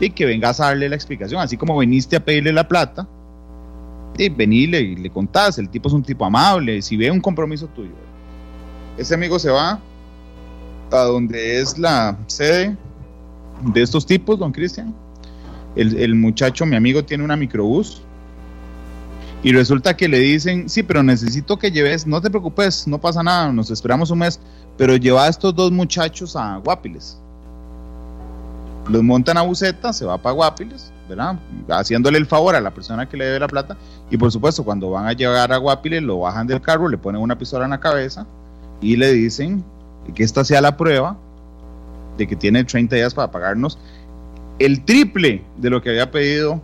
y 0.00 0.10
que 0.10 0.24
vengas 0.24 0.60
a 0.60 0.66
darle 0.66 0.88
la 0.88 0.96
explicación, 0.96 1.40
así 1.40 1.56
como 1.56 1.78
viniste 1.78 2.16
a 2.16 2.24
pedirle 2.24 2.52
la 2.52 2.66
plata, 2.66 3.06
y 4.18 4.28
venirle 4.28 4.80
y 4.80 4.96
le 4.96 5.10
contás, 5.10 5.58
el 5.58 5.68
tipo 5.68 5.88
es 5.88 5.94
un 5.94 6.02
tipo 6.02 6.24
amable, 6.24 6.82
si 6.82 6.96
ve 6.96 7.10
un 7.10 7.20
compromiso 7.20 7.66
tuyo. 7.68 7.92
Ese 8.98 9.14
amigo 9.14 9.38
se 9.38 9.50
va 9.50 9.80
a 10.90 10.96
donde 10.96 11.60
es 11.60 11.78
la 11.78 12.18
sede 12.26 12.76
de 13.62 13.82
estos 13.82 14.04
tipos, 14.04 14.38
don 14.38 14.52
Cristian. 14.52 14.94
El, 15.76 15.96
el 15.96 16.14
muchacho, 16.14 16.66
mi 16.66 16.76
amigo, 16.76 17.04
tiene 17.04 17.24
una 17.24 17.36
microbús 17.36 18.02
y 19.42 19.52
resulta 19.52 19.96
que 19.96 20.08
le 20.08 20.20
dicen, 20.20 20.68
sí, 20.68 20.82
pero 20.82 21.02
necesito 21.02 21.58
que 21.58 21.72
lleves, 21.72 22.06
no 22.06 22.20
te 22.20 22.30
preocupes, 22.30 22.86
no 22.86 23.00
pasa 23.00 23.22
nada, 23.22 23.52
nos 23.52 23.70
esperamos 23.70 24.10
un 24.10 24.20
mes, 24.20 24.38
pero 24.76 24.96
lleva 24.96 25.24
a 25.24 25.28
estos 25.28 25.54
dos 25.54 25.72
muchachos 25.72 26.36
a 26.36 26.58
Guapiles. 26.58 27.18
Los 28.88 29.02
montan 29.02 29.36
a 29.36 29.42
buceta, 29.42 29.92
se 29.92 30.04
va 30.04 30.18
para 30.18 30.34
Guapiles, 30.34 30.92
¿verdad? 31.08 31.38
Haciéndole 31.68 32.18
el 32.18 32.26
favor 32.26 32.54
a 32.54 32.60
la 32.60 32.72
persona 32.72 33.08
que 33.08 33.16
le 33.16 33.24
debe 33.24 33.40
la 33.40 33.48
plata. 33.48 33.76
Y 34.10 34.16
por 34.16 34.30
supuesto, 34.30 34.64
cuando 34.64 34.90
van 34.90 35.06
a 35.06 35.12
llegar 35.12 35.52
a 35.52 35.56
Guapiles, 35.56 36.02
lo 36.02 36.20
bajan 36.20 36.46
del 36.46 36.60
carro, 36.60 36.88
le 36.88 36.98
ponen 36.98 37.20
una 37.20 37.36
pistola 37.36 37.64
en 37.64 37.70
la 37.72 37.80
cabeza 37.80 38.26
y 38.80 38.96
le 38.96 39.12
dicen 39.12 39.64
que 40.14 40.22
esta 40.22 40.44
sea 40.44 40.60
la 40.60 40.76
prueba 40.76 41.16
de 42.16 42.26
que 42.28 42.36
tiene 42.36 42.62
30 42.62 42.94
días 42.94 43.14
para 43.14 43.30
pagarnos 43.30 43.78
el 44.58 44.84
triple 44.84 45.44
de 45.56 45.70
lo 45.70 45.80
que 45.82 45.90
había 45.90 46.10
pedido 46.10 46.60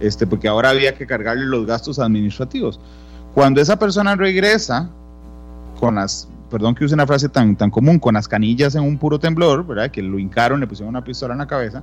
este, 0.00 0.26
porque 0.26 0.48
ahora 0.48 0.70
había 0.70 0.94
que 0.94 1.06
cargarle 1.06 1.46
los 1.46 1.66
gastos 1.66 1.98
administrativos. 1.98 2.80
Cuando 3.34 3.60
esa 3.60 3.78
persona 3.78 4.16
regresa 4.16 4.90
con 5.78 5.96
las, 5.96 6.28
perdón 6.50 6.74
que 6.74 6.84
use 6.84 6.94
una 6.94 7.06
frase 7.06 7.28
tan, 7.28 7.56
tan 7.56 7.70
común, 7.70 7.98
con 7.98 8.14
las 8.14 8.28
canillas 8.28 8.74
en 8.74 8.82
un 8.82 8.98
puro 8.98 9.18
temblor, 9.18 9.66
¿verdad? 9.66 9.90
Que 9.90 10.02
lo 10.02 10.18
hincaron, 10.18 10.60
le 10.60 10.66
pusieron 10.66 10.90
una 10.90 11.04
pistola 11.04 11.34
en 11.34 11.38
la 11.38 11.46
cabeza, 11.46 11.82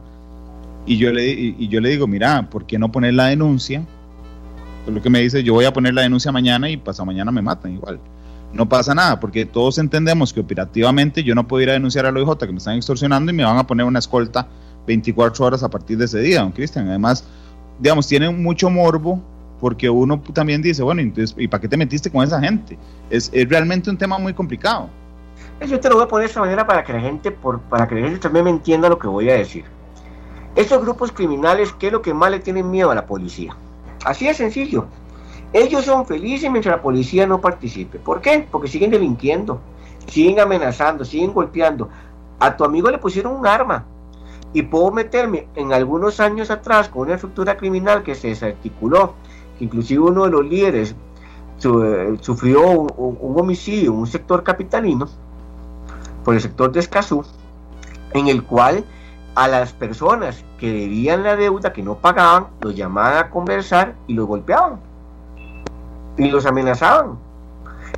y 0.86 0.98
yo 0.98 1.12
le, 1.12 1.28
y, 1.28 1.68
yo 1.68 1.82
le 1.82 1.90
digo, 1.90 2.08
mira, 2.08 2.48
¿por 2.50 2.66
qué 2.66 2.78
no 2.78 2.92
poner 2.92 3.16
la 3.16 3.26
denuncia? 3.26 3.84
Pues 4.84 4.96
lo 4.96 5.02
que 5.02 5.10
me 5.10 5.20
dice, 5.22 5.44
yo 5.44 5.54
voy 5.54 5.66
a 5.66 5.74
poner 5.74 5.94
la 5.94 6.04
denuncia 6.04 6.32
mañana 6.32 6.70
y 6.70 6.78
pasado 6.78 7.08
mañana 7.08 7.32
me 7.32 7.42
matan 7.42 7.74
igual. 7.74 8.00
No 8.54 8.70
pasa 8.70 8.94
nada, 8.94 9.20
porque 9.20 9.46
todos 9.46 9.80
entendemos 9.80 10.32
que 10.32 10.40
operativamente 10.40 11.24
yo 11.24 11.34
no 11.34 11.48
puedo 11.48 11.64
ir 11.64 11.72
a 11.72 11.74
denunciar 11.74 12.06
a 12.06 12.12
la 12.12 12.20
OIJ 12.20 12.38
que 12.38 12.52
me 12.52 12.60
están 12.60 12.76
extorsionando 12.76 13.32
y 13.32 13.36
me 13.36 13.44
van 13.44 13.58
a 13.58 13.66
poner 13.66 13.86
una 13.86 14.00
escolta 14.00 14.48
24 14.86 15.46
horas 15.46 15.64
a 15.64 15.70
partir 15.70 15.98
de 15.98 16.06
ese 16.06 16.20
día, 16.20 16.42
don 16.42 16.52
Cristian. 16.52 16.88
Además, 16.88 17.26
digamos, 17.80 18.08
tiene 18.08 18.30
mucho 18.30 18.70
morbo 18.70 19.22
porque 19.60 19.90
uno 19.90 20.22
también 20.34 20.62
dice, 20.62 20.84
bueno, 20.84 21.02
entonces, 21.02 21.36
¿y 21.38 21.48
para 21.48 21.62
qué 21.62 21.68
te 21.68 21.78
metiste 21.78 22.12
con 22.12 22.24
esa 22.24 22.40
gente? 22.40 22.78
Es, 23.10 23.32
realmente 23.50 23.90
un 23.90 23.98
tema 23.98 24.18
muy 24.18 24.34
complicado. 24.34 24.90
Yo 25.66 25.80
te 25.80 25.90
lo 25.90 25.96
voy 25.96 26.04
a 26.04 26.08
poner 26.08 26.26
de 26.26 26.30
esta 26.30 26.42
manera 26.42 26.68
para 26.68 26.84
que 26.84 26.94
la 26.94 27.00
gente, 27.00 27.32
por, 27.32 27.60
para 27.62 27.88
que 27.88 27.96
la 27.96 28.02
gente 28.02 28.20
también 28.20 28.46
me 28.46 28.52
entienda 28.52 28.90
lo 28.90 29.00
que 29.00 29.08
voy 29.08 29.30
a 29.30 29.36
decir. 29.36 29.66
Estos 30.56 30.82
grupos 30.82 31.12
criminales, 31.12 31.74
¿qué 31.80 31.88
es 31.88 31.94
lo 31.94 32.02
que 32.02 32.14
más 32.14 32.32
le 32.32 32.40
tienen 32.40 32.70
miedo 32.70 32.92
a 32.92 32.96
la 32.96 33.06
policía? 33.06 33.56
Así 34.06 34.28
de 34.28 34.34
sencillo. 34.34 34.86
Ellos 35.54 35.86
son 35.86 36.06
felices 36.06 36.52
mientras 36.52 36.76
la 36.76 36.82
policía 36.82 37.26
no 37.26 37.40
participe. 37.40 37.98
¿Por 37.98 38.22
qué? 38.22 38.46
Porque 38.52 38.68
siguen 38.68 38.92
delinquiendo, 38.92 39.62
siguen 40.08 40.40
amenazando, 40.40 41.06
siguen 41.06 41.34
golpeando. 41.34 41.90
a 42.40 42.56
tu 42.56 42.66
amigo 42.66 42.92
le 42.92 42.98
pusieron 42.98 43.34
un 43.38 43.48
arma 43.48 43.86
y 44.56 44.62
puedo 44.62 44.90
meterme 44.90 45.50
en 45.56 45.74
algunos 45.74 46.22
años 46.22 46.50
atrás 46.50 46.88
con 46.88 47.02
una 47.02 47.16
estructura 47.16 47.58
criminal 47.58 48.04
que 48.04 48.16
se 48.16 48.30
desarticuló, 48.30 49.16
que 49.60 49.66
inclusive 49.66 50.00
uno 50.00 50.24
de 50.24 50.32
los 50.32 50.46
líderes 50.46 50.96
eh, 51.62 52.18
sufrió 52.22 52.70
un, 52.70 53.38
homicidio 53.38 53.92
en 53.92 53.98
un 53.98 54.08
sector 54.08 54.44
capitalino, 54.44 55.10
por 56.24 56.36
el 56.36 56.42
sector 56.42 56.72
de 56.72 56.80
Escazú, 56.80 57.26
en 58.14 58.30
el 58.30 58.44
cual 58.44 58.86
a 59.36 59.50
las 59.50 59.74
personas 59.74 60.46
que 60.58 60.72
debían 60.72 61.24
la 61.24 61.36
deuda, 61.36 61.74
que 61.74 61.84
no 61.84 61.96
pagaban, 61.96 62.48
los 62.62 62.74
llamaban 62.78 63.18
a 63.18 63.30
conversar 63.30 63.96
y 64.08 64.14
los 64.14 64.26
golpeaban 64.26 64.80
y 66.16 66.32
los 66.32 66.46
amenazaban. 66.46 67.20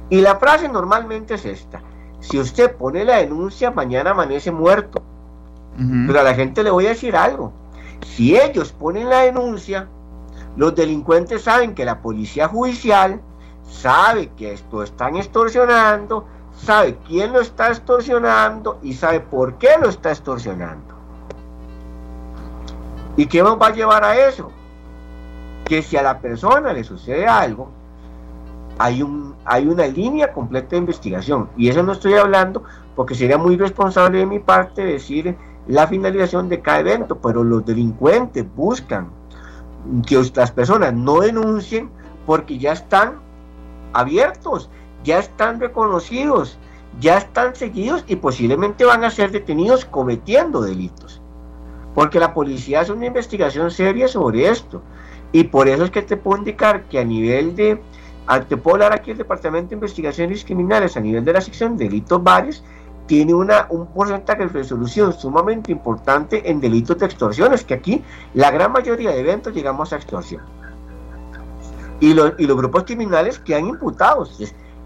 Y 0.09 0.21
la 0.21 0.37
frase 0.37 0.67
normalmente 0.67 1.35
es 1.35 1.45
esta, 1.45 1.83
si 2.19 2.39
usted 2.39 2.75
pone 2.75 3.05
la 3.05 3.17
denuncia, 3.17 3.69
mañana 3.69 4.09
amanece 4.09 4.51
muerto. 4.51 5.03
Pero 5.77 6.19
a 6.19 6.23
la 6.23 6.33
gente 6.33 6.63
le 6.63 6.71
voy 6.71 6.87
a 6.87 6.89
decir 6.89 7.15
algo. 7.15 7.53
Si 8.01 8.35
ellos 8.35 8.71
ponen 8.71 9.09
la 9.09 9.21
denuncia, 9.21 9.87
los 10.55 10.73
delincuentes 10.73 11.43
saben 11.43 11.75
que 11.75 11.85
la 11.85 12.01
policía 12.01 12.47
judicial 12.47 13.21
sabe 13.69 14.29
que 14.35 14.53
esto 14.53 14.81
están 14.81 15.17
extorsionando, 15.17 16.25
sabe 16.55 16.97
quién 17.07 17.33
lo 17.33 17.41
está 17.41 17.69
extorsionando 17.69 18.79
y 18.81 18.93
sabe 18.93 19.19
por 19.19 19.55
qué 19.59 19.69
lo 19.79 19.89
está 19.89 20.09
extorsionando. 20.09 20.95
¿Y 23.15 23.27
qué 23.27 23.43
nos 23.43 23.61
va 23.61 23.67
a 23.67 23.73
llevar 23.73 24.03
a 24.03 24.17
eso? 24.27 24.51
Que 25.65 25.81
si 25.81 25.97
a 25.97 26.01
la 26.01 26.19
persona 26.19 26.73
le 26.73 26.83
sucede 26.83 27.27
algo, 27.27 27.69
hay, 28.79 29.01
un, 29.01 29.35
hay 29.45 29.67
una 29.67 29.87
línea 29.87 30.31
completa 30.33 30.69
de 30.71 30.77
investigación. 30.77 31.49
Y 31.57 31.69
eso 31.69 31.83
no 31.83 31.93
estoy 31.93 32.13
hablando 32.13 32.63
porque 32.95 33.15
sería 33.15 33.37
muy 33.37 33.57
responsable 33.57 34.19
de 34.19 34.25
mi 34.25 34.39
parte 34.39 34.83
decir 34.83 35.35
la 35.67 35.87
finalización 35.87 36.49
de 36.49 36.61
cada 36.61 36.79
evento, 36.79 37.17
pero 37.17 37.43
los 37.43 37.65
delincuentes 37.65 38.45
buscan 38.55 39.09
que 40.05 40.21
las 40.35 40.51
personas 40.51 40.93
no 40.93 41.19
denuncien 41.19 41.89
porque 42.25 42.57
ya 42.57 42.73
están 42.73 43.19
abiertos, 43.93 44.69
ya 45.03 45.19
están 45.19 45.59
reconocidos, 45.59 46.57
ya 46.99 47.17
están 47.17 47.55
seguidos 47.55 48.03
y 48.07 48.17
posiblemente 48.17 48.85
van 48.85 49.03
a 49.03 49.09
ser 49.09 49.31
detenidos 49.31 49.85
cometiendo 49.85 50.61
delitos. 50.61 51.21
Porque 51.93 52.19
la 52.19 52.33
policía 52.33 52.81
hace 52.81 52.91
una 52.91 53.07
investigación 53.07 53.71
seria 53.71 54.07
sobre 54.07 54.49
esto. 54.49 54.81
Y 55.31 55.45
por 55.45 55.67
eso 55.67 55.83
es 55.83 55.91
que 55.91 56.01
te 56.01 56.15
puedo 56.15 56.37
indicar 56.37 56.83
que 56.83 56.99
a 56.99 57.03
nivel 57.03 57.55
de, 57.55 57.81
te 58.47 58.57
puedo 58.57 58.75
hablar 58.75 58.93
aquí 58.93 59.11
el 59.11 59.17
Departamento 59.17 59.69
de 59.69 59.75
Investigaciones 59.75 60.45
Criminales, 60.45 60.95
a 60.95 60.99
nivel 60.99 61.25
de 61.25 61.33
la 61.33 61.41
sección 61.41 61.75
de 61.75 61.85
delitos 61.85 62.23
varios, 62.23 62.63
tiene 63.07 63.33
una, 63.33 63.67
un 63.69 63.87
porcentaje 63.87 64.43
de 64.43 64.49
resolución 64.49 65.13
sumamente 65.13 65.71
importante 65.71 66.49
en 66.49 66.59
delitos 66.59 66.99
de 66.99 67.05
extorsiones, 67.05 67.63
que 67.63 67.73
aquí 67.73 68.03
la 68.33 68.51
gran 68.51 68.71
mayoría 68.71 69.11
de 69.11 69.21
eventos 69.21 69.53
llegamos 69.53 69.91
a 69.93 69.95
extorsión. 69.95 70.43
Y, 71.99 72.11
y 72.11 72.45
los 72.45 72.57
grupos 72.57 72.83
criminales 72.83 73.39
que 73.39 73.55
han 73.55 73.65
imputados, 73.65 74.37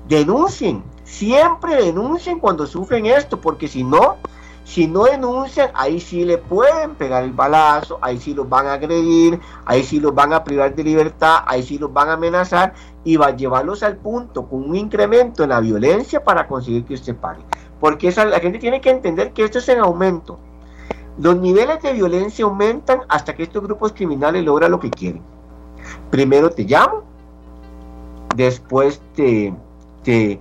denuncien, 0.07 0.83
siempre 1.03 1.83
denuncien 1.83 2.39
cuando 2.39 2.65
sufren 2.65 3.07
esto, 3.07 3.41
porque 3.41 3.67
si 3.67 3.83
no, 3.83 4.17
si 4.63 4.87
no 4.87 5.05
denuncian, 5.05 5.71
ahí 5.73 5.99
sí 5.99 6.23
le 6.23 6.37
pueden 6.37 6.95
pegar 6.95 7.23
el 7.23 7.33
balazo, 7.33 7.97
ahí 8.01 8.19
sí 8.19 8.33
los 8.33 8.47
van 8.47 8.67
a 8.67 8.73
agredir, 8.73 9.39
ahí 9.65 9.83
sí 9.83 9.99
los 9.99 10.13
van 10.13 10.31
a 10.31 10.43
privar 10.43 10.73
de 10.75 10.83
libertad, 10.83 11.39
ahí 11.47 11.63
sí 11.63 11.77
los 11.77 11.91
van 11.91 12.09
a 12.09 12.13
amenazar 12.13 12.73
y 13.03 13.17
va 13.17 13.27
a 13.27 13.35
llevarlos 13.35 13.81
al 13.83 13.97
punto 13.97 14.47
con 14.47 14.69
un 14.69 14.75
incremento 14.75 15.43
en 15.43 15.49
la 15.49 15.59
violencia 15.59 16.23
para 16.23 16.47
conseguir 16.47 16.85
que 16.85 16.93
usted 16.93 17.15
pague 17.15 17.43
porque 17.81 18.07
esa, 18.07 18.23
la 18.23 18.39
gente 18.39 18.59
tiene 18.59 18.79
que 18.79 18.91
entender 18.91 19.33
que 19.33 19.43
esto 19.43 19.57
es 19.57 19.67
en 19.67 19.79
aumento. 19.79 20.39
Los 21.17 21.35
niveles 21.37 21.81
de 21.81 21.93
violencia 21.93 22.45
aumentan 22.45 23.01
hasta 23.09 23.35
que 23.35 23.43
estos 23.43 23.63
grupos 23.63 23.91
criminales 23.91 24.45
logran 24.45 24.71
lo 24.71 24.79
que 24.79 24.91
quieren. 24.91 25.21
Primero 26.11 26.51
te 26.51 26.63
llamo, 26.63 27.03
después 28.35 29.01
te, 29.15 29.53
te, 30.03 30.39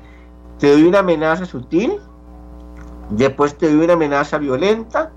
te 0.59 0.71
doy 0.71 0.85
una 0.85 0.99
amenaza 0.99 1.47
sutil, 1.47 1.99
después 3.09 3.57
te 3.57 3.73
doy 3.73 3.85
una 3.85 3.95
amenaza 3.95 4.37
violenta, 4.37 5.11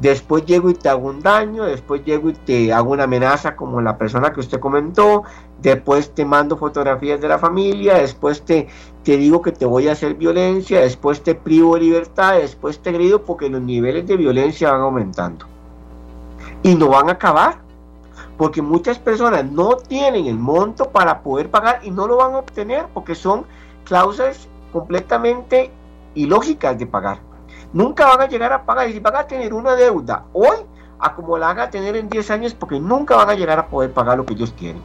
después 0.00 0.46
llego 0.46 0.70
y 0.70 0.74
te 0.74 0.88
hago 0.88 1.06
un 1.06 1.20
daño, 1.20 1.64
después 1.64 2.02
llego 2.04 2.30
y 2.30 2.32
te 2.32 2.72
hago 2.72 2.92
una 2.92 3.04
amenaza 3.04 3.56
como 3.56 3.82
la 3.82 3.98
persona 3.98 4.32
que 4.32 4.40
usted 4.40 4.58
comentó, 4.58 5.24
después 5.60 6.14
te 6.14 6.24
mando 6.24 6.56
fotografías 6.56 7.20
de 7.20 7.28
la 7.28 7.38
familia, 7.38 7.94
después 7.98 8.42
te, 8.42 8.68
te 9.06 9.16
digo 9.16 9.40
que 9.40 9.52
te 9.52 9.64
voy 9.64 9.88
a 9.88 9.92
hacer 9.92 10.16
violencia, 10.16 10.80
después 10.80 11.22
te 11.22 11.34
privo 11.34 11.76
de 11.76 11.80
libertad, 11.80 12.34
después 12.34 12.80
te 12.80 12.92
grido 12.92 13.22
porque 13.22 13.48
los 13.48 13.62
niveles 13.62 14.06
de 14.06 14.18
violencia 14.18 14.72
van 14.72 14.82
aumentando. 14.82 15.46
Y 16.62 16.74
no 16.74 16.88
van 16.88 17.08
a 17.08 17.12
acabar, 17.12 17.58
porque 18.36 18.60
muchas 18.60 18.98
personas 18.98 19.50
no 19.50 19.76
tienen 19.76 20.26
el 20.26 20.38
monto 20.38 20.90
para 20.90 21.22
poder 21.22 21.50
pagar 21.50 21.80
y 21.84 21.90
no 21.90 22.06
lo 22.06 22.16
van 22.16 22.34
a 22.34 22.40
obtener 22.40 22.86
porque 22.92 23.14
son 23.14 23.46
cláusulas 23.84 24.48
completamente 24.72 25.70
ilógicas 26.14 26.78
de 26.78 26.86
pagar 26.86 27.20
nunca 27.72 28.06
van 28.06 28.22
a 28.22 28.26
llegar 28.26 28.52
a 28.52 28.64
pagar. 28.64 28.88
Y 28.88 28.94
si 28.94 29.00
van 29.00 29.16
a 29.16 29.26
tener 29.26 29.52
una 29.52 29.74
deuda 29.74 30.24
hoy, 30.32 30.56
a 30.98 31.14
como 31.14 31.36
la 31.38 31.48
van 31.48 31.60
a 31.60 31.70
tener 31.70 31.96
en 31.96 32.08
10 32.08 32.30
años, 32.30 32.54
porque 32.54 32.80
nunca 32.80 33.16
van 33.16 33.30
a 33.30 33.34
llegar 33.34 33.58
a 33.58 33.66
poder 33.66 33.92
pagar 33.92 34.16
lo 34.16 34.24
que 34.24 34.34
ellos 34.34 34.52
quieren. 34.56 34.82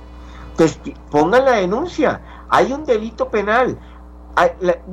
Entonces, 0.51 0.79
pongan 1.09 1.45
la 1.45 1.53
denuncia. 1.53 2.21
Hay 2.49 2.73
un 2.73 2.83
delito 2.83 3.29
penal. 3.29 3.79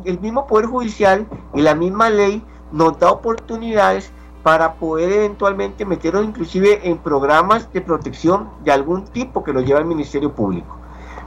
El 0.05 0.21
mismo 0.21 0.47
Poder 0.47 0.67
Judicial 0.67 1.27
y 1.55 1.63
la 1.63 1.75
misma 1.75 2.11
ley 2.11 2.43
nos 2.73 2.99
da 2.99 3.11
oportunidades 3.11 4.13
para 4.43 4.75
poder 4.75 5.13
eventualmente 5.13 5.85
meterlos 5.85 6.25
inclusive 6.25 6.81
en 6.89 6.99
programas 6.99 7.73
de 7.73 7.81
protección 7.81 8.51
de 8.65 8.73
algún 8.73 9.05
tipo 9.05 9.45
que 9.45 9.53
lo 9.53 9.61
lleva 9.61 9.81
el 9.81 9.87
Ministerio 9.87 10.33
Público. 10.33 10.77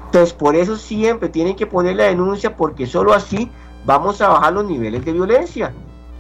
Entonces, 0.06 0.34
por 0.34 0.56
eso 0.56 0.76
siempre 0.76 1.30
tienen 1.30 1.56
que 1.56 1.66
poner 1.66 1.96
la 1.96 2.06
denuncia 2.06 2.56
porque 2.56 2.86
solo 2.86 3.14
así 3.14 3.50
vamos 3.86 4.22
a 4.22 4.30
bajar 4.30 4.54
los 4.54 4.66
niveles 4.66 5.06
de 5.06 5.14
violencia. 5.14 5.74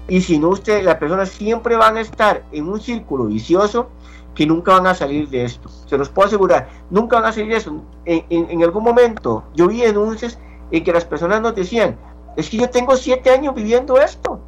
Y 0.07 0.21
si 0.21 0.39
no, 0.39 0.49
usted, 0.49 0.83
las 0.83 0.95
personas 0.95 1.29
siempre 1.29 1.75
van 1.75 1.97
a 1.97 2.01
estar 2.01 2.43
en 2.51 2.67
un 2.67 2.79
círculo 2.79 3.25
vicioso 3.25 3.89
que 4.35 4.45
nunca 4.45 4.73
van 4.73 4.87
a 4.87 4.95
salir 4.95 5.29
de 5.29 5.43
esto. 5.43 5.69
Se 5.85 5.97
los 5.97 6.09
puedo 6.09 6.27
asegurar, 6.27 6.69
nunca 6.89 7.17
van 7.17 7.29
a 7.29 7.31
salir 7.31 7.49
de 7.49 7.57
eso. 7.57 7.81
En, 8.05 8.63
algún 8.63 8.83
momento 8.83 9.43
yo 9.53 9.67
vi 9.67 9.81
denuncias 9.81 10.39
en 10.71 10.83
que 10.83 10.93
las 10.93 11.05
personas 11.05 11.41
nos 11.41 11.55
decían, 11.55 11.97
es 12.37 12.49
que 12.49 12.57
yo 12.57 12.69
tengo 12.69 12.95
siete 12.95 13.29
años 13.29 13.53
viviendo 13.53 13.97
esto, 13.99 14.39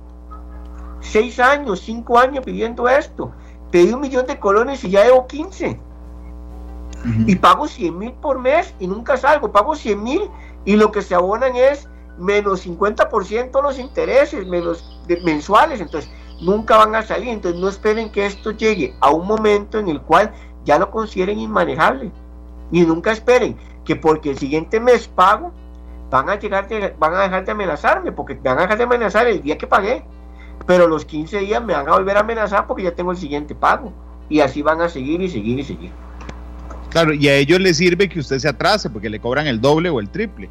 seis 1.01 1.39
años, 1.39 1.81
cinco 1.81 2.17
años 2.17 2.45
viviendo 2.45 2.87
esto, 2.87 3.31
pedí 3.71 3.91
un 3.91 4.01
millón 4.01 4.25
de 4.25 4.39
colones 4.39 4.83
y 4.83 4.91
ya 4.91 5.03
debo 5.03 5.27
15. 5.27 5.79
Y 7.27 7.35
pago 7.35 7.67
100 7.67 7.97
mil 7.97 8.13
por 8.13 8.39
mes 8.39 8.73
y 8.79 8.87
nunca 8.87 9.17
salgo, 9.17 9.51
pago 9.51 9.75
100 9.75 10.01
mil 10.01 10.21
y 10.63 10.77
lo 10.77 10.91
que 10.91 11.01
se 11.01 11.13
abonan 11.13 11.53
es 11.57 11.89
menos 12.17 12.65
50% 12.65 13.61
los 13.61 13.79
intereses 13.79 14.45
menos 14.47 15.01
mensuales, 15.23 15.81
entonces 15.81 16.09
nunca 16.39 16.77
van 16.77 16.95
a 16.95 17.01
salir, 17.01 17.29
entonces 17.29 17.59
no 17.59 17.67
esperen 17.67 18.11
que 18.11 18.25
esto 18.25 18.51
llegue 18.51 18.95
a 19.01 19.11
un 19.11 19.27
momento 19.27 19.79
en 19.79 19.89
el 19.89 20.01
cual 20.01 20.31
ya 20.63 20.77
lo 20.77 20.91
consideren 20.91 21.39
inmanejable 21.39 22.11
y 22.71 22.81
nunca 22.85 23.11
esperen 23.11 23.57
que 23.83 23.95
porque 23.95 24.29
el 24.29 24.37
siguiente 24.37 24.79
mes 24.79 25.07
pago 25.07 25.51
van 26.13 26.29
a 26.29 26.39
llegar 26.39 26.67
van 26.99 27.13
a 27.15 27.21
dejar 27.21 27.45
de 27.45 27.51
amenazarme 27.51 28.11
porque 28.11 28.35
van 28.35 28.59
a 28.59 28.61
dejar 28.61 28.77
de 28.77 28.83
amenazar 28.83 29.27
el 29.27 29.41
día 29.41 29.57
que 29.57 29.67
pagué 29.67 30.03
pero 30.65 30.87
los 30.87 31.05
15 31.05 31.39
días 31.39 31.63
me 31.63 31.73
van 31.73 31.87
a 31.87 31.91
volver 31.91 32.17
a 32.17 32.19
amenazar 32.19 32.67
porque 32.67 32.83
ya 32.83 32.91
tengo 32.91 33.11
el 33.11 33.17
siguiente 33.17 33.55
pago 33.55 33.91
y 34.29 34.39
así 34.39 34.61
van 34.61 34.81
a 34.81 34.89
seguir 34.89 35.21
y 35.21 35.29
seguir 35.29 35.59
y 35.59 35.63
seguir 35.63 35.91
claro 36.89 37.13
y 37.13 37.27
a 37.27 37.35
ellos 37.35 37.59
les 37.59 37.77
sirve 37.77 38.07
que 38.07 38.19
usted 38.19 38.39
se 38.39 38.47
atrase 38.47 38.89
porque 38.89 39.09
le 39.09 39.19
cobran 39.19 39.47
el 39.47 39.59
doble 39.59 39.89
o 39.89 39.99
el 39.99 40.09
triple 40.09 40.49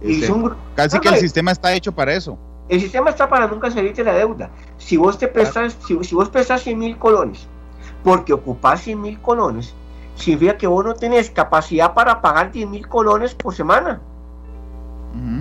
este, 0.00 0.32
casi 0.74 1.00
que 1.00 1.08
el 1.08 1.16
sistema 1.16 1.52
está 1.52 1.72
hecho 1.72 1.92
para 1.92 2.12
eso. 2.12 2.38
El 2.68 2.80
sistema 2.80 3.10
está 3.10 3.28
para 3.28 3.46
nunca 3.46 3.70
salirte 3.70 4.02
de 4.02 4.10
la 4.10 4.18
deuda. 4.18 4.50
Si 4.78 4.96
vos 4.96 5.18
te 5.18 5.28
prestas, 5.28 5.76
si, 5.86 6.14
vos 6.14 6.28
prestas 6.28 6.62
100 6.62 6.78
mil 6.78 6.98
colones, 6.98 7.46
porque 8.02 8.32
ocupás 8.32 8.82
100 8.82 9.00
mil 9.00 9.20
colones, 9.20 9.74
significa 10.16 10.56
que 10.56 10.66
vos 10.66 10.84
no 10.84 10.94
tenés 10.94 11.30
capacidad 11.30 11.94
para 11.94 12.20
pagar 12.20 12.52
10 12.52 12.68
mil 12.68 12.88
colones 12.88 13.34
por 13.34 13.54
semana. 13.54 14.00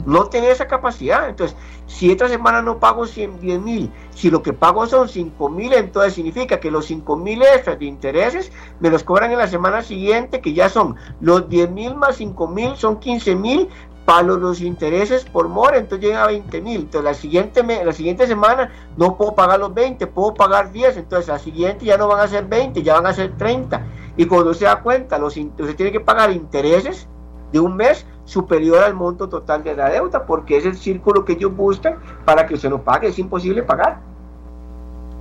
No 0.06 0.26
tenés 0.26 0.52
esa 0.52 0.68
capacidad. 0.68 1.28
Entonces, 1.30 1.58
si 1.88 2.12
esta 2.12 2.28
semana 2.28 2.62
no 2.62 2.80
pago 2.80 3.06
100, 3.06 3.40
10 3.40 3.62
mil, 3.62 3.92
si 4.12 4.30
lo 4.30 4.42
que 4.42 4.54
pago 4.54 4.88
son 4.88 5.10
5 5.10 5.50
mil, 5.50 5.74
entonces 5.74 6.14
significa 6.14 6.60
que 6.60 6.72
los 6.72 6.86
5 6.86 7.18
mil 7.18 7.42
extras 7.42 7.80
de 7.80 7.86
intereses 7.86 8.52
me 8.80 8.90
los 8.90 9.04
cobran 9.04 9.32
en 9.32 9.38
la 9.38 9.48
semana 9.48 9.82
siguiente, 9.82 10.42
que 10.42 10.54
ya 10.54 10.70
son 10.70 10.96
los 11.20 11.50
10 11.50 11.72
mil 11.72 11.96
más 11.96 12.18
5 12.18 12.48
mil, 12.48 12.76
son 12.76 13.00
15 13.00 13.36
mil, 13.36 13.70
para 14.06 14.22
los 14.22 14.62
intereses 14.62 15.26
por 15.26 15.50
mora, 15.50 15.78
entonces 15.78 16.08
llega 16.08 16.24
a 16.24 16.28
20 16.28 16.62
mil. 16.62 16.82
Entonces 16.82 17.04
la 17.04 17.14
siguiente, 17.16 17.64
la 17.64 17.92
siguiente 17.92 18.28
semana 18.28 18.72
no 18.98 19.18
puedo 19.18 19.34
pagar 19.34 19.60
los 19.60 19.74
20, 19.74 20.06
puedo 20.08 20.34
pagar 20.36 20.72
10, 20.72 20.98
entonces 20.98 21.28
la 21.28 21.40
siguiente 21.40 21.86
ya 21.86 21.98
no 21.98 22.08
van 22.08 22.20
a 22.20 22.28
ser 22.28 22.46
20, 22.46 22.84
ya 22.84 22.94
van 22.94 23.08
a 23.08 23.14
ser 23.14 23.36
30. 23.36 23.84
Y 24.16 24.26
cuando 24.28 24.54
se 24.54 24.66
da 24.66 24.82
cuenta, 24.82 25.18
los, 25.18 25.36
usted 25.36 25.76
tiene 25.76 25.92
que 25.92 26.00
pagar 26.00 26.32
intereses 26.32 27.08
de 27.52 27.60
un 27.60 27.76
mes 27.76 28.06
superior 28.26 28.84
al 28.84 28.94
monto 28.94 29.30
total 29.30 29.64
de 29.64 29.76
la 29.76 29.90
deuda, 29.90 30.26
porque 30.26 30.58
es 30.58 30.66
el 30.66 30.76
círculo 30.76 31.24
que 31.24 31.34
ellos 31.34 31.56
buscan 31.56 31.98
para 32.26 32.46
que 32.46 32.56
usted 32.56 32.70
no 32.70 32.82
pague, 32.82 33.08
es 33.08 33.20
imposible 33.20 33.64
pagar. 33.64 34.00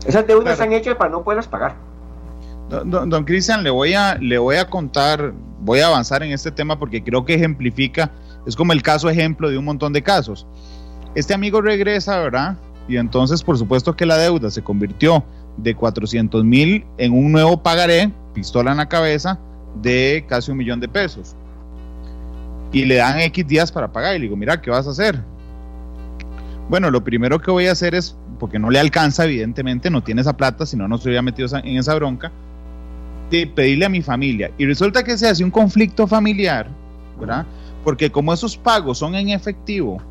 Esas 0.06 0.26
deudas 0.26 0.54
están 0.54 0.72
hechas 0.72 0.96
para 0.96 1.10
no 1.10 1.22
poderlas 1.22 1.46
pagar. 1.46 1.76
Don, 2.84 3.24
Cristian, 3.24 3.62
le 3.62 3.70
voy 3.70 3.94
a 3.94 4.16
le 4.16 4.38
voy 4.38 4.56
a 4.56 4.68
contar, 4.68 5.32
voy 5.60 5.80
a 5.80 5.86
avanzar 5.86 6.22
en 6.22 6.32
este 6.32 6.50
tema 6.50 6.78
porque 6.78 7.04
creo 7.04 7.24
que 7.24 7.34
ejemplifica, 7.34 8.10
es 8.46 8.56
como 8.56 8.72
el 8.72 8.82
caso 8.82 9.08
ejemplo 9.08 9.50
de 9.50 9.58
un 9.58 9.64
montón 9.66 9.92
de 9.92 10.02
casos. 10.02 10.46
Este 11.14 11.34
amigo 11.34 11.60
regresa, 11.60 12.18
¿verdad? 12.18 12.56
Y 12.88 12.96
entonces, 12.96 13.42
por 13.42 13.56
supuesto 13.56 13.94
que 13.94 14.06
la 14.06 14.16
deuda 14.16 14.50
se 14.50 14.62
convirtió 14.62 15.24
de 15.56 15.74
400 15.74 16.44
mil 16.44 16.84
en 16.98 17.12
un 17.12 17.32
nuevo 17.32 17.62
pagaré, 17.62 18.12
pistola 18.32 18.72
en 18.72 18.78
la 18.78 18.88
cabeza, 18.88 19.38
de 19.80 20.24
casi 20.28 20.50
un 20.50 20.58
millón 20.58 20.80
de 20.80 20.88
pesos. 20.88 21.36
Y 22.74 22.84
le 22.84 22.96
dan 22.96 23.20
X 23.20 23.46
días 23.46 23.70
para 23.70 23.90
pagar. 23.90 24.16
Y 24.16 24.18
le 24.18 24.22
digo, 24.24 24.36
mira, 24.36 24.60
¿qué 24.60 24.68
vas 24.68 24.86
a 24.86 24.90
hacer? 24.90 25.18
Bueno, 26.68 26.90
lo 26.90 27.04
primero 27.04 27.40
que 27.40 27.50
voy 27.50 27.68
a 27.68 27.72
hacer 27.72 27.94
es, 27.94 28.16
porque 28.40 28.58
no 28.58 28.68
le 28.68 28.80
alcanza, 28.80 29.24
evidentemente, 29.24 29.90
no 29.90 30.02
tiene 30.02 30.22
esa 30.22 30.36
plata, 30.36 30.66
si 30.66 30.76
no, 30.76 30.88
no 30.88 30.96
estuviera 30.96 31.22
metido 31.22 31.48
en 31.56 31.76
esa 31.78 31.94
bronca, 31.94 32.32
de 33.30 33.46
pedirle 33.46 33.84
a 33.84 33.88
mi 33.88 34.02
familia. 34.02 34.50
Y 34.58 34.66
resulta 34.66 35.04
que 35.04 35.16
se 35.16 35.28
hace 35.28 35.44
un 35.44 35.52
conflicto 35.52 36.06
familiar, 36.08 36.68
¿verdad? 37.18 37.46
Porque 37.84 38.10
como 38.10 38.34
esos 38.34 38.56
pagos 38.56 38.98
son 38.98 39.14
en 39.14 39.28
efectivo, 39.28 40.02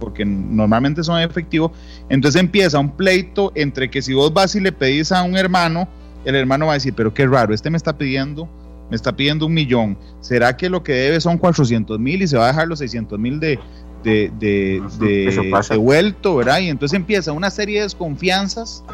porque 0.00 0.24
normalmente 0.24 1.04
son 1.04 1.18
en 1.18 1.28
efectivo, 1.28 1.72
entonces 2.08 2.40
empieza 2.40 2.78
un 2.78 2.90
pleito 2.90 3.52
entre 3.54 3.90
que 3.90 4.00
si 4.00 4.14
vos 4.14 4.32
vas 4.32 4.54
y 4.54 4.60
le 4.60 4.72
pedís 4.72 5.12
a 5.12 5.22
un 5.22 5.36
hermano, 5.36 5.86
el 6.24 6.34
hermano 6.34 6.66
va 6.66 6.72
a 6.72 6.74
decir, 6.74 6.94
pero 6.94 7.12
qué 7.12 7.26
raro, 7.26 7.52
este 7.52 7.68
me 7.68 7.76
está 7.76 7.98
pidiendo, 7.98 8.48
me 8.90 8.96
está 8.96 9.14
pidiendo 9.14 9.46
un 9.46 9.54
millón, 9.54 9.98
¿será 10.20 10.56
que 10.56 10.70
lo 10.70 10.82
que 10.82 10.92
debe 10.92 11.20
son 11.20 11.38
400 11.38 11.98
mil 11.98 12.22
y 12.22 12.26
se 12.26 12.36
va 12.36 12.44
a 12.44 12.48
dejar 12.48 12.68
los 12.68 12.78
600 12.78 13.18
mil 13.18 13.40
de, 13.40 13.58
de, 14.02 14.30
de, 14.38 14.82
de, 15.00 15.76
vuelto, 15.76 16.36
¿verdad? 16.36 16.60
Y 16.60 16.68
entonces 16.68 16.96
empieza 16.96 17.32
una 17.32 17.50
serie 17.50 17.78
de 17.78 17.82
desconfianzas 17.82 18.84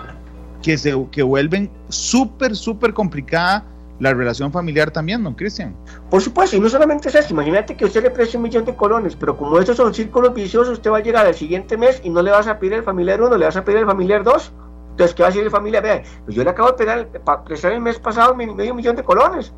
que, 0.62 0.78
se, 0.78 0.94
que 1.10 1.22
vuelven 1.22 1.70
súper, 1.88 2.56
súper 2.56 2.94
complicada 2.94 3.66
la 3.98 4.14
relación 4.14 4.50
familiar 4.50 4.90
también, 4.90 5.22
don 5.22 5.34
Cristian. 5.34 5.76
Por 6.10 6.20
supuesto, 6.20 6.56
y 6.56 6.60
no 6.60 6.68
solamente 6.68 7.08
es 7.08 7.14
eso, 7.14 7.32
imagínate 7.32 7.76
que 7.76 7.84
usted 7.84 8.02
le 8.02 8.10
preste 8.10 8.36
un 8.36 8.42
millón 8.42 8.64
de 8.64 8.74
colones, 8.74 9.14
pero 9.14 9.36
como 9.36 9.58
estos 9.60 9.76
son 9.76 9.94
círculos 9.94 10.34
viciosos, 10.34 10.74
usted 10.78 10.90
va 10.90 10.98
a 10.98 11.02
llegar 11.02 11.26
al 11.26 11.34
siguiente 11.34 11.76
mes 11.76 12.00
y 12.02 12.10
no 12.10 12.22
le 12.22 12.30
vas 12.30 12.48
a 12.48 12.58
pedir 12.58 12.72
el 12.72 12.82
familiar 12.82 13.22
uno, 13.22 13.36
le 13.36 13.44
vas 13.44 13.56
a 13.56 13.64
pedir 13.64 13.78
el 13.78 13.86
familiar 13.86 14.24
dos. 14.24 14.52
Entonces, 14.90 15.14
¿qué 15.14 15.22
va 15.22 15.28
a 15.28 15.30
decir 15.30 15.44
el 15.44 15.50
familiar? 15.50 15.82
Vea, 15.82 16.02
pues 16.24 16.36
yo 16.36 16.42
le 16.42 16.50
acabo 16.50 16.70
de 16.70 16.74
pegar, 16.74 17.08
prestar 17.44 17.72
el 17.72 17.80
mes 17.80 17.98
pasado 17.98 18.34
medio 18.34 18.74
millón 18.74 18.96
de 18.96 19.04
colones. 19.04 19.52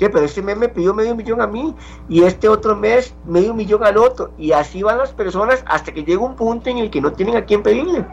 Sí, 0.00 0.08
pero 0.10 0.24
este 0.24 0.40
mes 0.40 0.56
me 0.56 0.66
pidió 0.66 0.94
medio 0.94 1.14
millón 1.14 1.42
a 1.42 1.46
mí 1.46 1.74
y 2.08 2.22
este 2.22 2.48
otro 2.48 2.74
mes 2.74 3.14
medio 3.26 3.52
millón 3.52 3.84
al 3.84 3.98
otro. 3.98 4.30
Y 4.38 4.52
así 4.52 4.82
van 4.82 4.96
las 4.96 5.12
personas 5.12 5.62
hasta 5.66 5.92
que 5.92 6.04
llega 6.04 6.22
un 6.22 6.36
punto 6.36 6.70
en 6.70 6.78
el 6.78 6.90
que 6.90 7.02
no 7.02 7.12
tienen 7.12 7.36
a 7.36 7.44
quién 7.44 7.62
pedirle. 7.62 8.06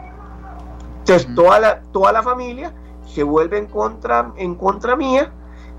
Entonces, 0.98 1.34
toda, 1.34 1.58
la, 1.58 1.80
toda 1.90 2.12
la 2.12 2.22
familia 2.22 2.74
se 3.06 3.22
vuelve 3.22 3.56
en 3.56 3.64
contra, 3.64 4.34
en 4.36 4.54
contra 4.54 4.96
mía 4.96 5.32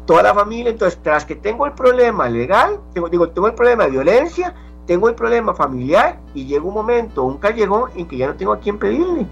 toda 0.08 0.24
la 0.24 0.34
familia. 0.34 0.72
Entonces, 0.72 1.00
tras 1.04 1.26
que 1.26 1.36
tengo 1.36 1.68
el 1.68 1.74
problema 1.74 2.28
legal, 2.28 2.80
tengo, 2.92 3.08
digo, 3.08 3.30
tengo 3.30 3.46
el 3.46 3.54
problema 3.54 3.84
de 3.84 3.92
violencia, 3.92 4.56
tengo 4.88 5.10
el 5.10 5.14
problema 5.14 5.54
familiar 5.54 6.20
y 6.34 6.48
llega 6.48 6.66
un 6.66 6.74
momento, 6.74 7.24
un 7.24 7.38
callejón 7.38 7.92
en 7.96 8.08
que 8.08 8.18
ya 8.18 8.26
no 8.26 8.34
tengo 8.34 8.54
a 8.54 8.60
quién 8.60 8.80
pedirle. 8.80 9.28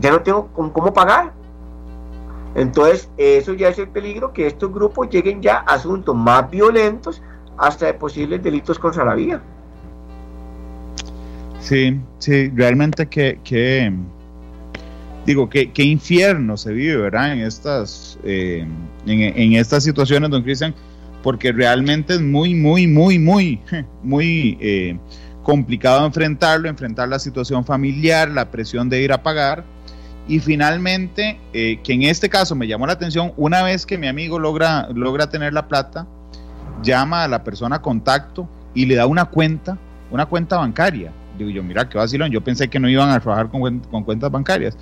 Ya 0.00 0.12
no 0.12 0.22
tengo 0.22 0.46
con 0.46 0.70
cómo 0.70 0.94
pagar. 0.94 1.34
Entonces, 2.54 3.08
eso 3.16 3.54
ya 3.54 3.68
es 3.68 3.78
el 3.78 3.88
peligro 3.88 4.32
que 4.32 4.46
estos 4.46 4.72
grupos 4.72 5.08
lleguen 5.10 5.40
ya 5.40 5.58
a 5.58 5.74
asuntos 5.74 6.14
más 6.14 6.50
violentos 6.50 7.22
hasta 7.56 7.86
de 7.86 7.94
posibles 7.94 8.42
delitos 8.42 8.78
contra 8.78 9.04
la 9.04 9.14
vida. 9.14 9.42
Sí, 11.60 12.00
sí, 12.18 12.50
realmente 12.54 13.06
que, 13.06 13.38
que 13.44 13.92
digo, 15.24 15.48
qué, 15.48 15.70
qué 15.72 15.84
infierno 15.84 16.56
se 16.56 16.72
vive, 16.72 16.96
¿verdad? 16.96 17.32
En 17.32 17.40
estas, 17.40 18.18
eh, 18.24 18.66
en, 19.06 19.52
estas 19.54 19.84
situaciones, 19.84 20.30
don 20.30 20.42
Cristian, 20.42 20.74
porque 21.22 21.52
realmente 21.52 22.14
es 22.14 22.20
muy, 22.20 22.54
muy, 22.54 22.86
muy, 22.86 23.18
muy, 23.18 23.60
muy 24.02 24.58
eh, 24.60 24.98
complicado 25.42 26.04
enfrentarlo, 26.04 26.68
enfrentar 26.68 27.08
la 27.08 27.18
situación 27.18 27.64
familiar, 27.64 28.28
la 28.28 28.50
presión 28.50 28.88
de 28.88 29.02
ir 29.02 29.12
a 29.12 29.22
pagar. 29.22 29.64
Y 30.28 30.38
finalmente, 30.38 31.40
eh, 31.52 31.80
que 31.82 31.92
en 31.92 32.02
este 32.02 32.28
caso 32.28 32.54
me 32.54 32.68
llamó 32.68 32.86
la 32.86 32.92
atención, 32.92 33.32
una 33.36 33.62
vez 33.62 33.86
que 33.86 33.98
mi 33.98 34.06
amigo 34.06 34.38
logra, 34.38 34.88
logra 34.94 35.28
tener 35.28 35.52
la 35.52 35.66
plata, 35.66 36.06
llama 36.82 37.24
a 37.24 37.28
la 37.28 37.42
persona 37.42 37.82
contacto 37.82 38.48
y 38.74 38.86
le 38.86 38.94
da 38.94 39.06
una 39.06 39.26
cuenta, 39.26 39.78
una 40.10 40.26
cuenta 40.26 40.58
bancaria. 40.58 41.12
Digo 41.36 41.50
yo, 41.50 41.62
mira, 41.62 41.88
qué 41.88 41.98
vacilón, 41.98 42.30
yo 42.30 42.42
pensé 42.42 42.68
que 42.68 42.78
no 42.78 42.88
iban 42.88 43.10
a 43.10 43.18
trabajar 43.20 43.48
con, 43.48 43.80
con 43.80 44.04
cuentas 44.04 44.30
bancarias 44.30 44.76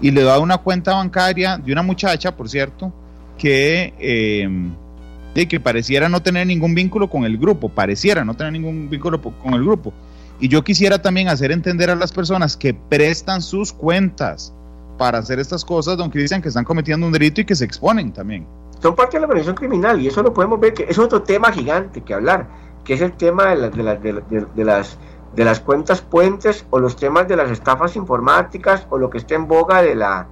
y 0.00 0.10
le 0.10 0.22
da 0.24 0.38
una 0.40 0.58
cuenta 0.58 0.94
bancaria 0.94 1.56
de 1.58 1.72
una 1.72 1.82
muchacha, 1.82 2.36
por 2.36 2.48
cierto, 2.48 2.92
que, 3.38 3.94
eh, 3.98 5.46
que 5.46 5.60
pareciera 5.60 6.08
no 6.08 6.20
tener 6.22 6.46
ningún 6.46 6.74
vínculo 6.74 7.08
con 7.08 7.24
el 7.24 7.38
grupo, 7.38 7.68
pareciera 7.68 8.24
no 8.24 8.34
tener 8.34 8.52
ningún 8.52 8.90
vínculo 8.90 9.22
con 9.22 9.54
el 9.54 9.62
grupo. 9.62 9.94
Y 10.40 10.48
yo 10.48 10.64
quisiera 10.64 11.00
también 11.00 11.28
hacer 11.28 11.52
entender 11.52 11.88
a 11.88 11.94
las 11.94 12.10
personas 12.10 12.56
que 12.56 12.74
prestan 12.74 13.42
sus 13.42 13.72
cuentas 13.72 14.52
para 14.98 15.18
hacer 15.18 15.38
estas 15.38 15.64
cosas, 15.64 15.96
don 15.96 16.10
Cristian, 16.10 16.42
que 16.42 16.48
están 16.48 16.64
cometiendo 16.64 17.06
un 17.06 17.12
delito 17.12 17.40
y 17.40 17.44
que 17.44 17.54
se 17.54 17.64
exponen 17.64 18.12
también. 18.12 18.46
Son 18.80 18.94
parte 18.94 19.16
de 19.16 19.20
la 19.20 19.26
organización 19.26 19.56
criminal 19.56 20.00
y 20.00 20.08
eso 20.08 20.22
lo 20.22 20.32
podemos 20.32 20.58
ver, 20.58 20.74
que 20.74 20.86
es 20.88 20.98
otro 20.98 21.22
tema 21.22 21.52
gigante 21.52 22.00
que 22.00 22.14
hablar, 22.14 22.48
que 22.84 22.94
es 22.94 23.00
el 23.00 23.12
tema 23.12 23.54
de, 23.54 23.70
de, 23.70 24.22
de, 24.30 24.46
de 24.54 24.64
las 24.64 24.98
de 25.34 25.44
las 25.44 25.60
cuentas 25.60 26.02
puentes 26.02 26.66
o 26.70 26.78
los 26.78 26.96
temas 26.96 27.26
de 27.28 27.36
las 27.36 27.50
estafas 27.50 27.96
informáticas 27.96 28.86
o 28.90 28.98
lo 28.98 29.08
que 29.08 29.18
está 29.18 29.34
en 29.34 29.48
boga 29.48 29.82
de, 29.82 29.94
la, 29.94 30.28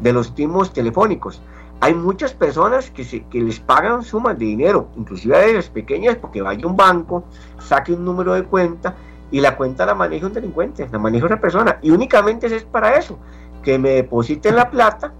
de 0.00 0.12
los 0.12 0.34
timos 0.34 0.72
telefónicos. 0.72 1.42
Hay 1.80 1.94
muchas 1.94 2.32
personas 2.32 2.90
que, 2.90 3.04
se, 3.04 3.24
que 3.26 3.40
les 3.40 3.60
pagan 3.60 4.02
sumas 4.02 4.38
de 4.38 4.46
dinero, 4.46 4.88
inclusive 4.96 5.36
a 5.36 5.40
veces 5.40 5.68
pequeñas, 5.68 6.16
porque 6.16 6.42
vaya 6.42 6.66
un 6.66 6.76
banco, 6.76 7.24
saque 7.58 7.92
un 7.92 8.04
número 8.04 8.34
de 8.34 8.44
cuenta 8.44 8.96
y 9.30 9.40
la 9.40 9.56
cuenta 9.56 9.84
la 9.86 9.94
maneja 9.94 10.26
un 10.26 10.32
delincuente, 10.32 10.88
la 10.90 10.98
maneja 10.98 11.26
otra 11.26 11.40
persona. 11.40 11.78
Y 11.82 11.90
únicamente 11.90 12.46
es 12.46 12.64
para 12.64 12.96
eso, 12.96 13.18
que 13.62 13.78
me 13.78 13.90
depositen 13.90 14.56
la 14.56 14.70
plata, 14.70 15.12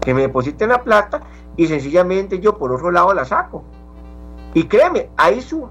que 0.00 0.14
me 0.14 0.22
depositen 0.22 0.68
la 0.68 0.82
plata 0.82 1.22
y 1.56 1.66
sencillamente 1.66 2.40
yo 2.40 2.58
por 2.58 2.72
otro 2.72 2.90
lado 2.90 3.14
la 3.14 3.24
saco. 3.24 3.64
Y 4.52 4.64
créeme, 4.64 5.08
hay 5.16 5.40
su, 5.40 5.68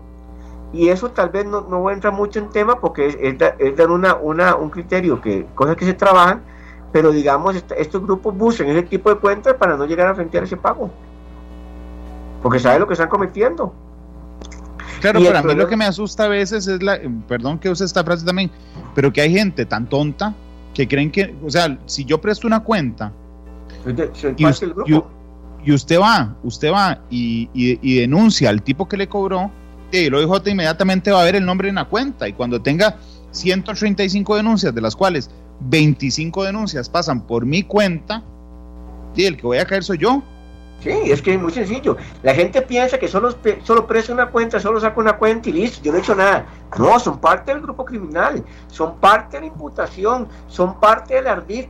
y 0.73 0.89
eso 0.89 1.11
tal 1.11 1.29
vez 1.29 1.45
no, 1.45 1.61
no 1.61 1.89
entra 1.91 2.09
mucho 2.09 2.39
en 2.39 2.49
tema 2.49 2.79
porque 2.79 3.07
es, 3.07 3.77
dar 3.77 3.91
una, 3.91 4.15
una, 4.15 4.55
un 4.55 4.69
criterio, 4.69 5.21
que 5.21 5.45
cosas 5.53 5.75
que 5.75 5.85
se 5.85 5.93
trabajan, 5.93 6.41
pero 6.91 7.11
digamos, 7.11 7.55
estos 7.55 8.01
grupos 8.01 8.35
buscan 8.35 8.67
ese 8.67 8.83
tipo 8.83 9.09
de 9.09 9.17
cuentas 9.17 9.53
para 9.53 9.77
no 9.77 9.85
llegar 9.85 10.07
a 10.07 10.15
frentear 10.15 10.43
ese 10.43 10.57
pago. 10.57 10.89
Porque 12.41 12.59
saben 12.59 12.81
lo 12.81 12.87
que 12.87 12.93
están 12.93 13.07
cometiendo. 13.07 13.73
Claro, 14.99 15.19
pero 15.21 15.37
a 15.37 15.43
mí 15.43 15.53
lo 15.53 15.67
que 15.67 15.77
me 15.77 15.85
asusta 15.85 16.25
a 16.25 16.27
veces 16.27 16.65
es 16.67 16.81
la, 16.81 16.99
perdón 17.27 17.59
que 17.59 17.69
use 17.69 17.85
esta 17.85 18.03
frase 18.03 18.25
también, 18.25 18.49
pero 18.95 19.13
que 19.13 19.21
hay 19.21 19.31
gente 19.31 19.65
tan 19.65 19.87
tonta 19.87 20.33
que 20.73 20.87
creen 20.87 21.11
que, 21.11 21.35
o 21.43 21.49
sea, 21.49 21.77
si 21.85 22.05
yo 22.05 22.19
presto 22.19 22.47
una 22.47 22.61
cuenta 22.61 23.11
y, 24.37 25.71
usted, 25.71 25.99
va, 25.99 26.35
usted 26.43 26.71
va 26.71 27.01
y, 27.09 27.49
y 27.53 27.99
denuncia 27.99 28.49
al 28.49 28.61
tipo 28.61 28.87
que 28.87 28.97
le 28.97 29.07
cobró, 29.07 29.51
y 29.91 30.05
el 30.05 30.13
OIJ 30.15 30.47
inmediatamente 30.47 31.11
va 31.11 31.21
a 31.21 31.25
ver 31.25 31.35
el 31.35 31.45
nombre 31.45 31.69
en 31.69 31.75
la 31.75 31.85
cuenta 31.85 32.27
y 32.27 32.33
cuando 32.33 32.61
tenga 32.61 32.97
135 33.31 34.35
denuncias, 34.35 34.73
de 34.73 34.81
las 34.81 34.95
cuales 34.95 35.29
25 35.61 36.43
denuncias 36.43 36.89
pasan 36.89 37.25
por 37.25 37.45
mi 37.45 37.63
cuenta, 37.63 38.23
y 39.15 39.25
el 39.25 39.37
que 39.37 39.43
voy 39.43 39.59
a 39.59 39.65
caer 39.65 39.83
soy 39.83 39.99
yo. 39.99 40.23
Sí, 40.83 40.89
es 40.89 41.21
que 41.21 41.35
es 41.35 41.41
muy 41.41 41.53
sencillo. 41.53 41.95
La 42.23 42.35
gente 42.35 42.61
piensa 42.61 42.97
que 42.99 43.07
solo, 43.07 43.33
solo 43.63 43.87
presta 43.87 44.11
una 44.11 44.29
cuenta, 44.29 44.59
solo 44.59 44.81
saca 44.81 44.99
una 44.99 45.15
cuenta 45.15 45.49
y 45.49 45.53
listo, 45.53 45.79
yo 45.81 45.93
no 45.93 45.97
he 45.97 46.01
hecho 46.01 46.13
nada. 46.13 46.45
No, 46.77 46.99
son 46.99 47.19
parte 47.19 47.53
del 47.53 47.61
grupo 47.61 47.85
criminal, 47.85 48.43
son 48.67 48.97
parte 48.97 49.37
de 49.37 49.41
la 49.41 49.47
imputación, 49.47 50.27
son 50.49 50.77
parte 50.81 51.15
del 51.15 51.27
ardid. 51.27 51.67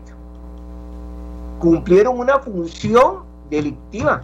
Cumplieron 1.59 2.17
una 2.17 2.39
función 2.39 3.23
delictiva. 3.51 4.23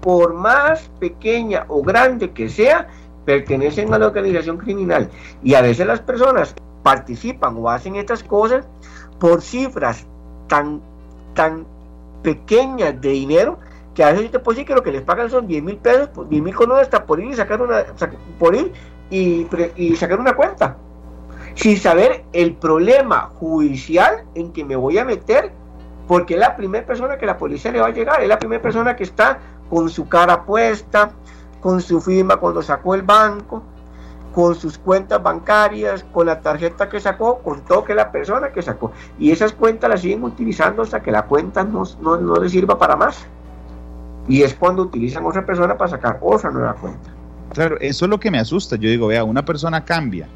Por 0.00 0.32
más 0.32 0.90
pequeña 0.98 1.66
o 1.68 1.82
grande 1.82 2.30
que 2.30 2.48
sea, 2.48 2.88
pertenecen 3.26 3.92
a 3.92 3.98
la 3.98 4.06
organización 4.06 4.56
criminal 4.56 5.10
y 5.44 5.54
a 5.54 5.60
veces 5.60 5.86
las 5.86 6.00
personas 6.00 6.54
participan 6.82 7.54
o 7.58 7.68
hacen 7.68 7.96
estas 7.96 8.24
cosas 8.24 8.66
por 9.20 9.42
cifras 9.42 10.06
tan, 10.48 10.80
tan 11.34 11.64
pequeñas 12.22 13.00
de 13.00 13.10
dinero 13.10 13.58
que 13.94 14.04
a 14.04 14.12
veces 14.12 14.30
yo 14.30 14.40
te 14.40 14.64
que 14.64 14.74
lo 14.74 14.82
que 14.82 14.92
les 14.92 15.02
pagan 15.02 15.30
son 15.30 15.46
10 15.46 15.62
mil 15.62 15.76
pesos, 15.76 16.08
10 16.14 16.14
pues, 16.14 16.42
mil 16.42 16.54
colones 16.54 16.84
hasta 16.84 17.04
por 17.04 17.20
ir 17.20 17.30
y 17.30 17.34
sacar 17.34 17.60
una, 17.60 17.84
por 18.38 18.54
ir 18.54 18.72
y, 19.10 19.46
y 19.76 19.96
sacar 19.96 20.18
una 20.18 20.34
cuenta, 20.34 20.76
sin 21.54 21.76
saber 21.76 22.24
el 22.32 22.54
problema 22.54 23.30
judicial 23.34 24.24
en 24.34 24.52
que 24.52 24.64
me 24.64 24.76
voy 24.76 24.98
a 24.98 25.04
meter, 25.04 25.52
porque 26.08 26.34
es 26.34 26.40
la 26.40 26.56
primera 26.56 26.86
persona 26.86 27.18
que 27.18 27.26
la 27.26 27.36
policía 27.36 27.70
le 27.70 27.80
va 27.80 27.88
a 27.88 27.90
llegar, 27.90 28.22
es 28.22 28.28
la 28.28 28.38
primera 28.38 28.62
persona 28.62 28.96
que 28.96 29.04
está 29.04 29.38
con 29.68 29.88
su 29.90 30.08
cara 30.08 30.44
puesta, 30.44 31.12
con 31.60 31.80
su 31.80 32.00
firma 32.00 32.36
cuando 32.36 32.62
sacó 32.62 32.94
el 32.94 33.02
banco. 33.02 33.62
con 34.34 34.54
sus 34.54 34.78
cuentas 34.78 35.22
bancarias, 35.22 36.04
con 36.04 36.24
la 36.26 36.40
tarjeta 36.40 36.88
que 36.88 36.98
sacó, 37.00 37.40
con 37.40 37.60
todo 37.66 37.84
que 37.84 37.94
la 37.94 38.10
persona 38.10 38.50
que 38.50 38.62
sacó. 38.62 38.90
Y 39.18 39.30
esas 39.30 39.52
cuentas 39.52 39.90
las 39.90 40.00
siguen 40.00 40.24
utilizando 40.24 40.80
hasta 40.82 41.02
que 41.02 41.12
la 41.12 41.26
cuenta 41.26 41.64
no, 41.64 41.82
no, 42.00 42.16
no 42.16 42.36
les 42.36 42.52
sirva 42.52 42.78
para 42.78 42.96
más. 42.96 43.26
Y 44.28 44.42
es 44.42 44.54
cuando 44.54 44.82
utilizan 44.82 45.24
otra 45.26 45.44
persona 45.44 45.76
para 45.76 45.90
sacar 45.90 46.18
otra 46.20 46.50
nueva 46.50 46.74
cuenta. 46.74 47.10
Claro, 47.52 47.76
eso 47.80 48.04
es 48.04 48.10
lo 48.10 48.18
que 48.18 48.30
me 48.30 48.38
asusta. 48.38 48.76
Yo 48.76 48.88
digo, 48.88 49.08
vea, 49.08 49.24
una 49.24 49.44
persona 49.44 49.84
cambia 49.84 50.26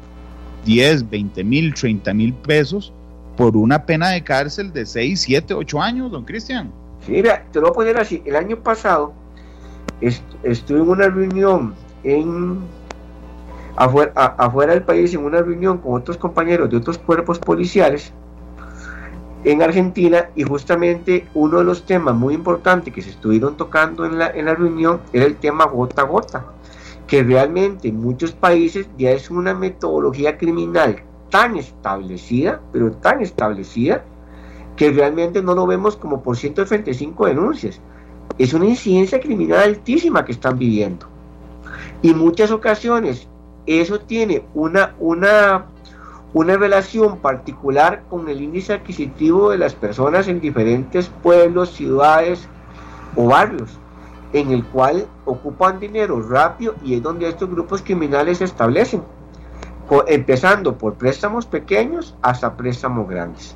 10, 0.65 1.09
20 1.09 1.43
mil, 1.43 1.73
30 1.73 2.13
mil 2.13 2.33
pesos 2.33 2.93
por 3.35 3.55
una 3.55 3.85
pena 3.85 4.09
de 4.09 4.23
cárcel 4.23 4.73
de 4.73 4.85
6, 4.85 5.21
7, 5.21 5.53
8 5.53 5.81
años, 5.81 6.11
don 6.11 6.25
Cristian. 6.25 6.71
Sí, 7.05 7.13
mira, 7.13 7.45
te 7.51 7.59
lo 7.59 7.67
voy 7.67 7.71
a 7.71 7.73
poner 7.75 7.97
así. 7.97 8.21
El 8.25 8.35
año 8.35 8.57
pasado 8.57 9.13
estuve 10.01 10.79
en 10.79 10.89
una 10.89 11.07
reunión 11.07 11.73
en 12.03 12.59
afuera, 13.75 14.11
afuera 14.15 14.73
del 14.73 14.83
país, 14.83 15.13
en 15.13 15.23
una 15.23 15.41
reunión 15.41 15.77
con 15.77 15.93
otros 15.93 16.17
compañeros 16.17 16.69
de 16.69 16.77
otros 16.77 16.97
cuerpos 16.97 17.39
policiales 17.39 18.11
en 19.51 19.61
Argentina 19.61 20.29
y 20.35 20.43
justamente 20.43 21.25
uno 21.33 21.59
de 21.59 21.63
los 21.63 21.85
temas 21.85 22.13
muy 22.13 22.33
importantes 22.33 22.93
que 22.93 23.01
se 23.01 23.11
estuvieron 23.11 23.55
tocando 23.55 24.05
en 24.05 24.19
la, 24.19 24.29
en 24.29 24.43
la 24.43 24.55
reunión 24.55 24.99
era 25.13 25.23
el 25.23 25.37
tema 25.37 25.65
gota 25.65 26.01
a 26.01 26.05
gota, 26.05 26.45
que 27.07 27.23
realmente 27.23 27.87
en 27.87 28.01
muchos 28.01 28.33
países 28.33 28.89
ya 28.97 29.11
es 29.11 29.31
una 29.31 29.53
metodología 29.53 30.37
criminal 30.37 31.01
tan 31.29 31.55
establecida, 31.55 32.59
pero 32.73 32.91
tan 32.91 33.21
establecida, 33.21 34.03
que 34.75 34.91
realmente 34.91 35.41
no 35.41 35.55
lo 35.55 35.65
vemos 35.65 35.95
como 35.95 36.21
por 36.21 36.35
135 36.35 37.27
denuncias. 37.27 37.79
Es 38.37 38.53
una 38.53 38.65
incidencia 38.65 39.21
criminal 39.21 39.59
altísima 39.59 40.25
que 40.25 40.33
están 40.33 40.59
viviendo. 40.59 41.07
Y 42.01 42.13
muchas 42.13 42.51
ocasiones 42.51 43.29
eso 43.65 43.99
tiene 43.99 44.43
una, 44.53 44.93
una, 44.99 45.67
una 46.33 46.57
relación 46.57 47.17
particular 47.17 48.03
con 48.09 48.27
el 48.29 48.41
índice 48.41 48.73
adquisitivo 48.73 49.51
de 49.51 49.57
las 49.57 49.73
personas 49.73 50.27
en 50.27 50.41
diferentes 50.41 51.07
pueblos, 51.07 51.71
ciudades 51.71 52.47
o 53.15 53.27
barrios, 53.27 53.79
en 54.33 54.51
el 54.51 54.65
cual 54.65 55.07
ocupan 55.25 55.79
dinero 55.79 56.21
rápido 56.21 56.75
y 56.83 56.95
es 56.95 57.03
donde 57.03 57.29
estos 57.29 57.49
grupos 57.49 57.81
criminales 57.81 58.39
se 58.39 58.43
establecen, 58.43 59.03
empezando 60.07 60.77
por 60.77 60.95
préstamos 60.95 61.45
pequeños 61.45 62.15
hasta 62.21 62.57
préstamos 62.57 63.07
grandes. 63.07 63.55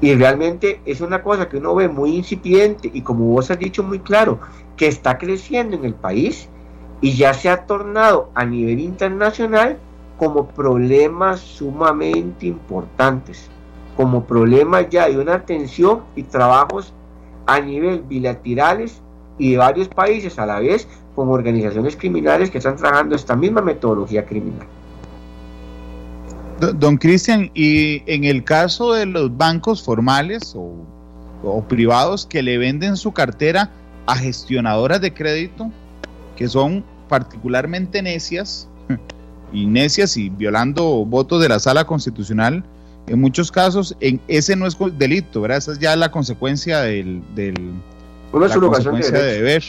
Y 0.00 0.14
realmente 0.14 0.80
es 0.84 1.00
una 1.00 1.22
cosa 1.22 1.48
que 1.48 1.56
uno 1.56 1.74
ve 1.74 1.88
muy 1.88 2.14
incipiente 2.14 2.88
y 2.92 3.02
como 3.02 3.24
vos 3.24 3.50
has 3.50 3.58
dicho 3.58 3.82
muy 3.82 3.98
claro, 3.98 4.38
que 4.76 4.86
está 4.86 5.18
creciendo 5.18 5.74
en 5.74 5.84
el 5.84 5.94
país 5.94 6.48
y 7.00 7.14
ya 7.14 7.34
se 7.34 7.50
ha 7.50 7.66
tornado 7.66 8.30
a 8.34 8.44
nivel 8.44 8.78
internacional 8.78 9.78
como 10.18 10.48
problemas 10.48 11.40
sumamente 11.40 12.46
importantes, 12.46 13.48
como 13.96 14.24
problemas 14.24 14.88
ya 14.90 15.08
de 15.08 15.18
una 15.18 15.34
atención 15.34 16.02
y 16.16 16.24
trabajos 16.24 16.92
a 17.46 17.60
nivel 17.60 18.02
bilaterales 18.02 19.00
y 19.38 19.52
de 19.52 19.58
varios 19.58 19.88
países 19.88 20.38
a 20.38 20.44
la 20.44 20.58
vez 20.58 20.88
con 21.14 21.28
organizaciones 21.30 21.96
criminales 21.96 22.50
que 22.50 22.58
están 22.58 22.76
trabajando 22.76 23.14
esta 23.14 23.36
misma 23.36 23.62
metodología 23.62 24.26
criminal. 24.26 24.66
Don 26.74 26.96
Cristian, 26.96 27.52
y 27.54 28.02
en 28.06 28.24
el 28.24 28.42
caso 28.42 28.92
de 28.92 29.06
los 29.06 29.36
bancos 29.36 29.82
formales 29.82 30.54
o, 30.56 30.74
o, 31.44 31.62
privados 31.62 32.26
que 32.26 32.42
le 32.42 32.58
venden 32.58 32.96
su 32.96 33.12
cartera 33.12 33.70
a 34.06 34.16
gestionadoras 34.16 35.00
de 35.00 35.14
crédito, 35.14 35.70
que 36.36 36.48
son 36.48 36.84
particularmente 37.08 38.02
necias, 38.02 38.68
y 39.52 39.66
necias 39.66 40.16
y 40.16 40.28
violando 40.28 41.04
votos 41.04 41.40
de 41.42 41.48
la 41.48 41.58
sala 41.58 41.84
constitucional, 41.84 42.64
en 43.06 43.20
muchos 43.20 43.50
casos, 43.50 43.96
en 44.00 44.20
ese 44.28 44.54
no 44.56 44.66
es 44.66 44.76
delito, 44.98 45.40
¿verdad? 45.40 45.58
Esa 45.58 45.72
es 45.72 45.78
ya 45.78 45.96
la 45.96 46.10
consecuencia 46.10 46.80
del, 46.80 47.22
del 47.34 47.72
Una 48.32 48.48
la 48.48 48.54
consecuencia 48.54 49.18
de, 49.18 49.32
deber. 49.34 49.64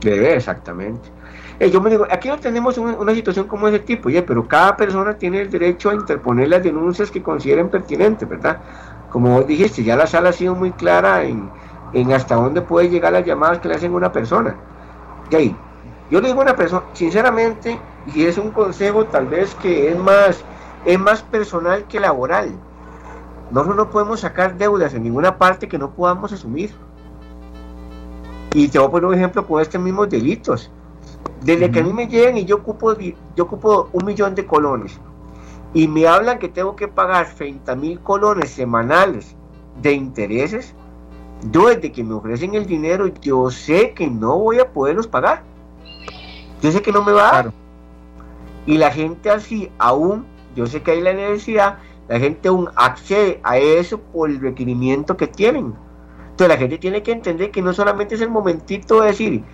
De 0.00 0.10
deber, 0.10 0.36
exactamente. 0.36 1.08
Eh, 1.58 1.70
yo 1.70 1.80
me 1.80 1.90
digo, 1.90 2.06
aquí 2.10 2.28
no 2.28 2.38
tenemos 2.38 2.78
una, 2.78 2.92
una, 2.96 3.14
situación 3.14 3.48
como 3.48 3.66
ese 3.66 3.78
tipo, 3.80 4.10
ya, 4.10 4.24
pero 4.24 4.46
cada 4.46 4.76
persona 4.76 5.16
tiene 5.16 5.40
el 5.40 5.50
derecho 5.50 5.90
a 5.90 5.94
interponer 5.94 6.48
las 6.48 6.62
denuncias 6.62 7.10
que 7.10 7.22
consideren 7.22 7.70
pertinentes, 7.70 8.28
¿verdad? 8.28 8.60
Como 9.10 9.36
vos 9.36 9.46
dijiste, 9.46 9.82
ya 9.82 9.96
la 9.96 10.06
sala 10.06 10.28
ha 10.28 10.32
sido 10.32 10.54
muy 10.54 10.70
clara 10.72 11.24
en, 11.24 11.50
en 11.92 12.12
hasta 12.12 12.34
dónde 12.34 12.60
puede 12.60 12.90
llegar 12.90 13.12
las 13.12 13.24
llamadas 13.24 13.58
que 13.58 13.68
le 13.68 13.74
hacen 13.74 13.92
a 13.92 13.96
una 13.96 14.12
persona. 14.12 14.54
Y 15.30 15.56
yo 16.10 16.20
le 16.20 16.28
digo 16.28 16.40
a 16.40 16.44
una 16.44 16.56
persona, 16.56 16.84
sinceramente, 16.92 17.78
y 18.14 18.24
es 18.24 18.38
un 18.38 18.50
consejo 18.50 19.06
tal 19.06 19.26
vez 19.26 19.54
que 19.56 19.90
es 19.90 19.98
más, 19.98 20.44
es 20.84 20.98
más 20.98 21.22
personal 21.22 21.84
que 21.84 22.00
laboral. 22.00 22.50
Nosotros 23.50 23.76
no 23.76 23.90
podemos 23.90 24.20
sacar 24.20 24.56
deudas 24.56 24.94
en 24.94 25.02
ninguna 25.04 25.38
parte 25.38 25.68
que 25.68 25.78
no 25.78 25.90
podamos 25.90 26.32
asumir. 26.32 26.70
Y 28.54 28.68
te 28.68 28.78
voy 28.78 28.88
a 28.88 28.90
poner 28.90 29.06
un 29.06 29.14
ejemplo 29.14 29.46
con 29.46 29.60
estos 29.60 29.80
mismos 29.80 30.08
delitos. 30.08 30.70
Desde 31.42 31.70
que 31.70 31.80
a 31.80 31.82
mí 31.82 31.92
me 31.92 32.08
llegan 32.08 32.38
y 32.38 32.44
yo 32.44 32.56
ocupo, 32.56 32.96
yo 32.98 33.44
ocupo 33.44 33.88
un 33.92 34.04
millón 34.04 34.34
de 34.34 34.46
colones 34.46 34.98
y 35.74 35.88
me 35.88 36.06
hablan 36.06 36.38
que 36.38 36.48
tengo 36.48 36.74
que 36.74 36.88
pagar 36.88 37.28
30 37.34 37.74
mil 37.76 38.00
colones 38.00 38.50
semanales 38.50 39.36
de 39.82 39.92
intereses, 39.92 40.74
yo 41.50 41.68
desde 41.68 41.92
que 41.92 42.02
me 42.02 42.14
ofrecen 42.14 42.54
el 42.54 42.66
dinero, 42.66 43.08
yo 43.20 43.50
sé 43.50 43.92
que 43.92 44.06
no 44.06 44.38
voy 44.38 44.58
a 44.58 44.72
poderlos 44.72 45.06
pagar. 45.06 45.42
Yo 46.66 46.72
sé 46.72 46.82
que 46.82 46.90
no 46.90 47.04
me 47.04 47.12
va 47.12 47.28
a 47.28 47.32
dar. 47.32 47.52
Y 48.66 48.76
la 48.76 48.90
gente 48.90 49.30
así, 49.30 49.70
aún, 49.78 50.26
yo 50.56 50.66
sé 50.66 50.82
que 50.82 50.90
hay 50.90 51.00
la 51.00 51.12
necesidad, 51.12 51.78
la 52.08 52.18
gente 52.18 52.48
aún 52.48 52.68
accede 52.74 53.38
a 53.44 53.56
eso 53.56 54.00
por 54.00 54.28
el 54.28 54.40
requerimiento 54.40 55.16
que 55.16 55.28
tienen. 55.28 55.74
Entonces 56.22 56.48
la 56.48 56.56
gente 56.56 56.78
tiene 56.78 57.04
que 57.04 57.12
entender 57.12 57.52
que 57.52 57.62
no 57.62 57.72
solamente 57.72 58.16
es 58.16 58.20
el 58.20 58.30
momentito 58.30 59.00
de 59.00 59.06
decir, 59.06 59.44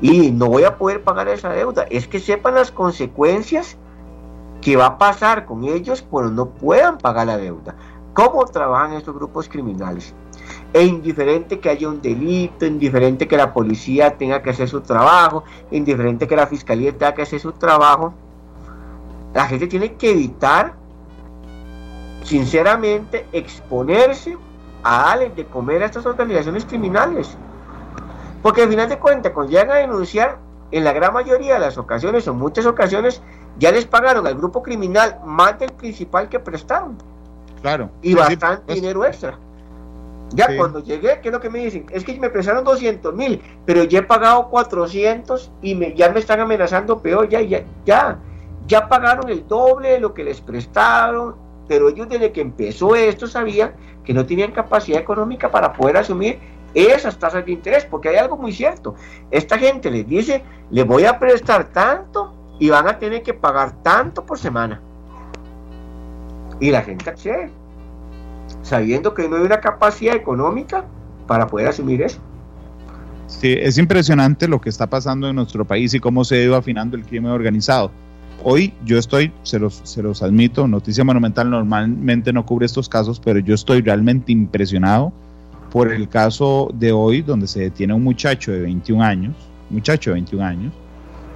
y 0.00 0.30
no 0.30 0.46
voy 0.46 0.62
a 0.62 0.78
poder 0.78 1.02
pagar 1.02 1.26
esa 1.26 1.48
deuda, 1.48 1.86
es 1.90 2.06
que 2.06 2.20
sepan 2.20 2.54
las 2.54 2.70
consecuencias 2.70 3.76
que 4.60 4.76
va 4.76 4.86
a 4.86 4.98
pasar 4.98 5.46
con 5.46 5.64
ellos 5.64 6.06
cuando 6.08 6.30
no 6.30 6.50
puedan 6.50 6.98
pagar 6.98 7.26
la 7.26 7.36
deuda. 7.36 7.74
¿Cómo 8.14 8.44
trabajan 8.44 8.92
estos 8.92 9.16
grupos 9.16 9.48
criminales? 9.48 10.14
E 10.72 10.84
indiferente 10.84 11.58
que 11.58 11.68
haya 11.68 11.88
un 11.88 12.00
delito, 12.00 12.64
indiferente 12.64 13.26
que 13.26 13.36
la 13.36 13.52
policía 13.52 14.16
tenga 14.16 14.40
que 14.40 14.50
hacer 14.50 14.68
su 14.68 14.80
trabajo, 14.82 15.44
indiferente 15.70 16.28
que 16.28 16.36
la 16.36 16.46
fiscalía 16.46 16.92
tenga 16.92 17.14
que 17.14 17.22
hacer 17.22 17.40
su 17.40 17.52
trabajo, 17.52 18.14
la 19.34 19.46
gente 19.46 19.66
tiene 19.66 19.94
que 19.94 20.12
evitar, 20.12 20.74
sinceramente, 22.22 23.26
exponerse 23.32 24.36
a 24.82 25.06
darles 25.06 25.36
de 25.36 25.44
comer 25.46 25.82
a 25.82 25.86
estas 25.86 26.06
organizaciones 26.06 26.64
criminales. 26.64 27.36
Porque 28.42 28.62
al 28.62 28.68
final 28.68 28.88
de 28.88 28.98
cuentas, 28.98 29.32
cuando 29.32 29.52
llegan 29.52 29.70
a 29.70 29.74
denunciar, 29.74 30.38
en 30.72 30.84
la 30.84 30.92
gran 30.92 31.12
mayoría 31.12 31.54
de 31.54 31.60
las 31.60 31.78
ocasiones, 31.78 32.26
o 32.28 32.34
muchas 32.34 32.64
ocasiones, 32.64 33.20
ya 33.58 33.72
les 33.72 33.86
pagaron 33.86 34.26
al 34.26 34.36
grupo 34.36 34.62
criminal 34.62 35.18
más 35.24 35.58
del 35.58 35.72
principal 35.72 36.28
que 36.28 36.38
prestaron. 36.38 36.96
Claro. 37.60 37.90
Y 38.02 38.14
bastante 38.14 38.62
pues, 38.66 38.76
dinero 38.76 39.04
extra. 39.04 39.38
Ya 40.32 40.56
cuando 40.56 40.82
llegué, 40.82 41.20
¿qué 41.20 41.28
es 41.28 41.32
lo 41.32 41.40
que 41.40 41.50
me 41.50 41.58
dicen? 41.58 41.86
Es 41.90 42.04
que 42.04 42.18
me 42.18 42.30
prestaron 42.30 42.62
200 42.64 43.14
mil, 43.14 43.42
pero 43.66 43.84
ya 43.84 44.00
he 44.00 44.02
pagado 44.02 44.48
400 44.48 45.50
y 45.60 45.74
me, 45.74 45.94
ya 45.94 46.10
me 46.10 46.20
están 46.20 46.40
amenazando 46.40 47.00
peor, 47.00 47.28
ya, 47.28 47.40
ya, 47.40 47.64
ya, 47.84 48.18
ya 48.66 48.88
pagaron 48.88 49.28
el 49.28 49.46
doble 49.48 49.90
de 49.90 50.00
lo 50.00 50.14
que 50.14 50.22
les 50.22 50.40
prestaron, 50.40 51.34
pero 51.66 51.88
ellos 51.88 52.08
desde 52.08 52.30
que 52.30 52.40
empezó 52.40 52.94
esto 52.94 53.26
sabían 53.26 53.72
que 54.04 54.14
no 54.14 54.24
tenían 54.24 54.52
capacidad 54.52 55.00
económica 55.00 55.50
para 55.50 55.72
poder 55.72 55.96
asumir 55.96 56.38
esas 56.74 57.18
tasas 57.18 57.44
de 57.44 57.52
interés, 57.52 57.84
porque 57.84 58.10
hay 58.10 58.16
algo 58.16 58.36
muy 58.36 58.52
cierto. 58.52 58.94
Esta 59.32 59.58
gente 59.58 59.90
les 59.90 60.06
dice, 60.06 60.44
les 60.70 60.86
voy 60.86 61.04
a 61.04 61.18
prestar 61.18 61.72
tanto 61.72 62.32
y 62.60 62.70
van 62.70 62.88
a 62.88 62.98
tener 62.98 63.22
que 63.22 63.34
pagar 63.34 63.82
tanto 63.82 64.24
por 64.24 64.38
semana. 64.38 64.80
Y 66.60 66.70
la 66.70 66.82
gente 66.82 67.10
accede 67.10 67.50
sabiendo 68.62 69.14
que 69.14 69.28
no 69.28 69.36
hay 69.36 69.42
una 69.42 69.60
capacidad 69.60 70.14
económica 70.14 70.84
para 71.26 71.46
poder 71.46 71.68
asumir 71.68 72.02
eso. 72.02 72.18
Sí, 73.26 73.54
es 73.58 73.78
impresionante 73.78 74.48
lo 74.48 74.60
que 74.60 74.68
está 74.68 74.88
pasando 74.88 75.28
en 75.28 75.36
nuestro 75.36 75.64
país 75.64 75.94
y 75.94 76.00
cómo 76.00 76.24
se 76.24 76.36
ha 76.36 76.42
ido 76.42 76.56
afinando 76.56 76.96
el 76.96 77.04
crimen 77.04 77.30
organizado. 77.30 77.92
Hoy 78.42 78.72
yo 78.84 78.98
estoy, 78.98 79.32
se 79.42 79.58
los, 79.58 79.80
se 79.84 80.02
los 80.02 80.22
admito, 80.22 80.66
Noticia 80.66 81.04
Monumental 81.04 81.50
normalmente 81.50 82.32
no 82.32 82.44
cubre 82.44 82.66
estos 82.66 82.88
casos, 82.88 83.20
pero 83.20 83.38
yo 83.38 83.54
estoy 83.54 83.82
realmente 83.82 84.32
impresionado 84.32 85.12
por 85.70 85.92
el 85.92 86.08
caso 86.08 86.70
de 86.74 86.90
hoy 86.90 87.22
donde 87.22 87.46
se 87.46 87.60
detiene 87.60 87.94
un 87.94 88.02
muchacho 88.02 88.50
de 88.50 88.60
21 88.60 89.02
años, 89.02 89.36
muchacho 89.68 90.10
de 90.10 90.14
21 90.14 90.44
años, 90.44 90.72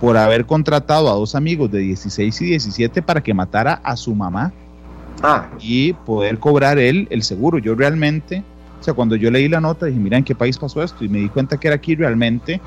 por 0.00 0.16
haber 0.16 0.46
contratado 0.46 1.08
a 1.08 1.14
dos 1.14 1.34
amigos 1.34 1.70
de 1.70 1.78
16 1.78 2.40
y 2.40 2.44
17 2.46 3.02
para 3.02 3.22
que 3.22 3.32
matara 3.32 3.74
a 3.74 3.96
su 3.96 4.14
mamá 4.14 4.52
Ah. 5.22 5.48
y 5.60 5.92
poder 5.92 6.38
cobrar 6.38 6.78
él 6.78 7.06
el 7.10 7.22
seguro. 7.22 7.58
Yo 7.58 7.74
realmente, 7.74 8.42
o 8.80 8.82
sea, 8.82 8.94
cuando 8.94 9.16
yo 9.16 9.30
leí 9.30 9.48
la 9.48 9.60
nota 9.60 9.86
dije, 9.86 9.98
mira 9.98 10.18
en 10.18 10.24
qué 10.24 10.34
país 10.34 10.58
pasó 10.58 10.82
esto 10.82 11.04
y 11.04 11.08
me 11.08 11.18
di 11.18 11.28
cuenta 11.28 11.58
que 11.58 11.68
era 11.68 11.76
aquí 11.76 11.94
realmente, 11.94 12.60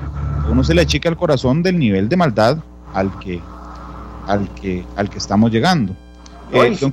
uno 0.50 0.64
se 0.64 0.74
le 0.74 0.82
achica 0.82 1.08
el 1.08 1.16
corazón 1.16 1.62
del 1.62 1.78
nivel 1.78 2.08
de 2.08 2.16
maldad 2.16 2.58
al 2.94 3.16
que 3.20 3.40
al 4.26 4.48
que, 4.54 4.84
al 4.96 5.08
que 5.08 5.18
estamos 5.18 5.50
llegando. 5.50 5.94
Eh, 6.52 6.76
don 6.80 6.92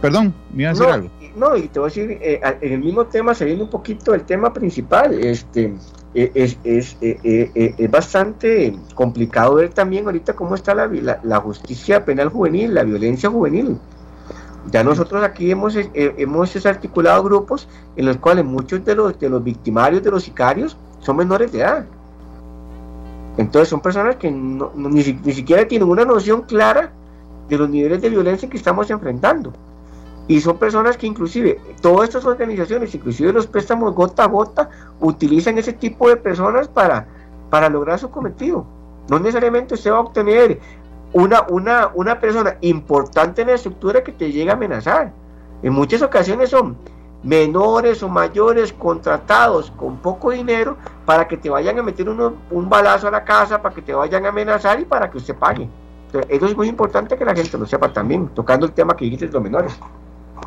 perdón, 0.00 0.34
me 0.52 0.62
iba 0.62 0.70
a 0.70 0.74
decir 0.74 0.86
no, 0.86 0.92
algo. 0.92 1.10
No, 1.36 1.56
y 1.56 1.68
te 1.68 1.78
voy 1.78 1.86
a 1.86 1.92
decir, 1.92 2.18
eh, 2.20 2.40
en 2.60 2.72
el 2.72 2.80
mismo 2.80 3.06
tema, 3.06 3.34
saliendo 3.34 3.64
un 3.64 3.70
poquito 3.70 4.12
del 4.12 4.22
tema 4.22 4.52
principal, 4.52 5.14
este, 5.14 5.72
eh, 6.14 6.32
es, 6.34 6.58
es, 6.64 6.96
es, 7.00 7.90
bastante 7.90 8.76
complicado 8.94 9.54
ver 9.54 9.70
también 9.70 10.06
ahorita 10.06 10.34
cómo 10.34 10.54
está 10.54 10.74
la, 10.74 10.88
la, 11.22 11.40
justicia 11.40 12.04
penal 12.04 12.28
juvenil, 12.28 12.74
la 12.74 12.82
violencia 12.82 13.30
juvenil. 13.30 13.78
Ya 14.70 14.84
nosotros 14.84 15.22
aquí 15.22 15.50
hemos, 15.50 15.74
hemos 15.94 16.66
articulado 16.66 17.22
grupos 17.22 17.68
en 17.96 18.06
los 18.06 18.16
cuales 18.18 18.44
muchos 18.44 18.84
de 18.84 18.94
los, 18.94 19.18
de 19.18 19.28
los 19.28 19.42
victimarios, 19.42 20.02
de 20.02 20.10
los 20.10 20.24
sicarios, 20.24 20.76
son 20.98 21.16
menores 21.16 21.52
de 21.52 21.60
edad. 21.60 21.86
Entonces 23.36 23.68
son 23.68 23.80
personas 23.80 24.16
que 24.16 24.30
no, 24.30 24.72
ni 24.74 25.02
siquiera 25.02 25.66
tienen 25.66 25.88
una 25.88 26.04
noción 26.04 26.42
clara 26.42 26.92
de 27.48 27.58
los 27.58 27.68
niveles 27.68 28.02
de 28.02 28.10
violencia 28.10 28.48
que 28.48 28.56
estamos 28.56 28.90
enfrentando. 28.90 29.52
Y 30.28 30.40
son 30.40 30.58
personas 30.58 30.96
que 30.96 31.06
inclusive, 31.06 31.60
todas 31.80 32.08
estas 32.08 32.24
organizaciones, 32.24 32.94
inclusive 32.94 33.32
los 33.32 33.46
préstamos 33.46 33.94
gota 33.94 34.24
a 34.24 34.28
gota, 34.28 34.70
utilizan 35.00 35.58
ese 35.58 35.72
tipo 35.72 36.08
de 36.08 36.16
personas 36.16 36.68
para, 36.68 37.06
para 37.50 37.68
lograr 37.68 37.98
su 37.98 38.10
cometido. 38.10 38.64
No 39.08 39.18
necesariamente 39.18 39.74
usted 39.74 39.90
va 39.90 39.96
a 39.96 40.00
obtener 40.00 40.60
una, 41.12 41.42
una, 41.48 41.90
una 41.94 42.20
persona 42.20 42.56
importante 42.60 43.42
en 43.42 43.48
la 43.48 43.54
estructura 43.54 44.04
que 44.04 44.12
te 44.12 44.30
llegue 44.30 44.50
a 44.50 44.54
amenazar. 44.54 45.12
En 45.62 45.72
muchas 45.72 46.00
ocasiones 46.00 46.50
son 46.50 46.76
menores 47.24 48.02
o 48.02 48.08
mayores 48.08 48.72
contratados 48.72 49.72
con 49.72 49.96
poco 49.98 50.30
dinero 50.30 50.76
para 51.04 51.26
que 51.26 51.36
te 51.36 51.50
vayan 51.50 51.78
a 51.78 51.82
meter 51.82 52.08
un 52.08 52.68
balazo 52.68 53.08
a 53.08 53.10
la 53.10 53.24
casa, 53.24 53.60
para 53.60 53.74
que 53.74 53.82
te 53.82 53.92
vayan 53.92 54.24
a 54.24 54.28
amenazar 54.28 54.78
y 54.80 54.84
para 54.84 55.10
que 55.10 55.18
usted 55.18 55.34
pague 55.34 55.68
eso 56.28 56.46
es 56.46 56.56
muy 56.56 56.68
importante 56.68 57.16
que 57.16 57.24
la 57.24 57.34
gente 57.34 57.56
lo 57.56 57.66
sepa 57.66 57.92
también, 57.92 58.28
tocando 58.28 58.66
el 58.66 58.72
tema 58.72 58.96
que 58.96 59.04
dijiste 59.04 59.26
de 59.26 59.32
los 59.32 59.42
menores. 59.42 59.78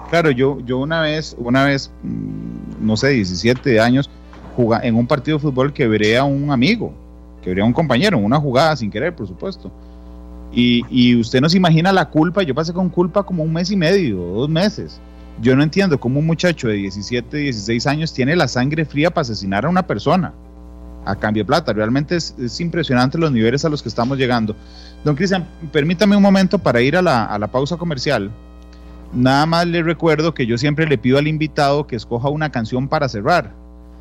Claro, 0.09 0.31
yo, 0.31 0.59
yo 0.65 0.79
una 0.79 1.01
vez, 1.01 1.35
una 1.37 1.65
vez, 1.65 1.91
mm, 2.03 2.85
no 2.85 2.97
sé, 2.97 3.09
17 3.09 3.79
años, 3.79 4.09
jugaba 4.55 4.83
en 4.83 4.95
un 4.95 5.07
partido 5.07 5.37
de 5.37 5.41
fútbol 5.41 5.73
que 5.73 5.87
veré 5.87 6.17
a 6.17 6.23
un 6.23 6.51
amigo, 6.51 6.93
que 7.41 7.49
veré 7.49 7.61
a 7.61 7.65
un 7.65 7.73
compañero, 7.73 8.17
en 8.17 8.25
una 8.25 8.39
jugada 8.39 8.75
sin 8.75 8.91
querer, 8.91 9.15
por 9.15 9.27
supuesto. 9.27 9.71
Y, 10.51 10.85
y 10.89 11.15
usted 11.19 11.41
no 11.41 11.49
se 11.49 11.57
imagina 11.57 11.91
la 11.91 12.09
culpa, 12.09 12.43
yo 12.43 12.53
pasé 12.53 12.73
con 12.73 12.89
culpa 12.89 13.23
como 13.23 13.43
un 13.43 13.51
mes 13.51 13.71
y 13.71 13.75
medio, 13.75 14.17
dos 14.17 14.49
meses. 14.49 14.99
Yo 15.41 15.55
no 15.55 15.63
entiendo 15.63 15.99
cómo 15.99 16.19
un 16.19 16.27
muchacho 16.27 16.67
de 16.67 16.75
17, 16.75 17.37
16 17.37 17.87
años 17.87 18.13
tiene 18.13 18.35
la 18.35 18.47
sangre 18.47 18.85
fría 18.85 19.09
para 19.09 19.23
asesinar 19.23 19.65
a 19.65 19.69
una 19.69 19.87
persona 19.87 20.31
a 21.05 21.15
cambio 21.15 21.43
de 21.43 21.47
plata. 21.47 21.73
Realmente 21.73 22.15
es, 22.15 22.35
es 22.37 22.59
impresionante 22.59 23.17
los 23.17 23.31
niveles 23.31 23.65
a 23.65 23.69
los 23.69 23.81
que 23.81 23.89
estamos 23.89 24.17
llegando. 24.17 24.55
Don 25.03 25.15
Cristian, 25.15 25.47
permítame 25.71 26.15
un 26.15 26.21
momento 26.21 26.59
para 26.59 26.81
ir 26.81 26.95
a 26.95 27.01
la, 27.01 27.25
a 27.25 27.39
la 27.39 27.47
pausa 27.47 27.77
comercial. 27.77 28.31
Nada 29.13 29.45
más 29.45 29.67
le 29.67 29.83
recuerdo 29.83 30.33
que 30.33 30.45
yo 30.45 30.57
siempre 30.57 30.87
le 30.87 30.97
pido 30.97 31.17
al 31.17 31.27
invitado 31.27 31.85
que 31.85 31.95
escoja 31.95 32.29
una 32.29 32.51
canción 32.51 32.87
para 32.87 33.07
cerrar. 33.07 33.53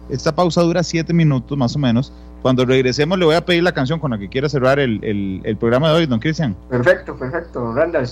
Esta 0.09 0.35
pausa 0.35 0.63
dura 0.63 0.83
siete 0.83 1.13
minutos 1.13 1.57
más 1.57 1.77
o 1.77 1.79
menos. 1.79 2.13
Cuando 2.41 2.65
regresemos 2.65 3.19
le 3.19 3.25
voy 3.25 3.35
a 3.35 3.45
pedir 3.45 3.63
la 3.63 3.73
canción 3.73 4.01
con 4.01 4.11
la 4.11 4.19
que 4.19 4.29
quiera 4.29 4.49
cerrar 4.49 4.79
el, 4.79 5.03
el, 5.05 5.41
el 5.45 5.57
programa 5.57 5.89
de 5.89 5.95
hoy, 5.95 6.07
don 6.07 6.19
Cristian. 6.19 6.57
Perfecto, 6.69 7.17
perfecto, 7.17 7.73
Randall. 7.73 8.09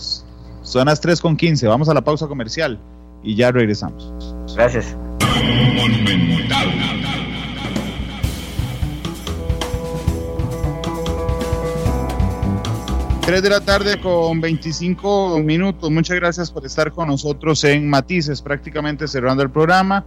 Son 0.62 0.86
las 0.86 1.00
3 1.00 1.20
con 1.20 1.36
15, 1.36 1.66
vamos 1.66 1.88
a 1.88 1.94
la 1.94 2.02
pausa 2.02 2.26
comercial 2.26 2.78
y 3.22 3.34
ya 3.34 3.50
regresamos. 3.50 4.34
Gracias. 4.54 4.94
3 13.30 13.42
de 13.44 13.50
la 13.50 13.60
tarde 13.60 14.00
con 14.00 14.40
25 14.40 15.38
minutos. 15.38 15.88
Muchas 15.88 16.16
gracias 16.16 16.50
por 16.50 16.66
estar 16.66 16.90
con 16.90 17.06
nosotros 17.06 17.62
en 17.62 17.88
Matices, 17.88 18.42
prácticamente 18.42 19.06
cerrando 19.06 19.44
el 19.44 19.50
programa. 19.50 20.04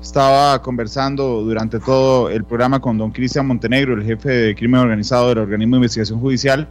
Estaba 0.00 0.62
conversando 0.62 1.42
durante 1.42 1.78
todo 1.80 2.30
el 2.30 2.44
programa 2.44 2.80
con 2.80 2.96
don 2.96 3.10
Cristian 3.10 3.46
Montenegro, 3.46 3.92
el 3.92 4.02
jefe 4.02 4.30
de 4.30 4.54
crimen 4.54 4.80
organizado 4.80 5.28
del 5.28 5.40
organismo 5.40 5.76
de 5.76 5.80
investigación 5.80 6.18
judicial, 6.18 6.66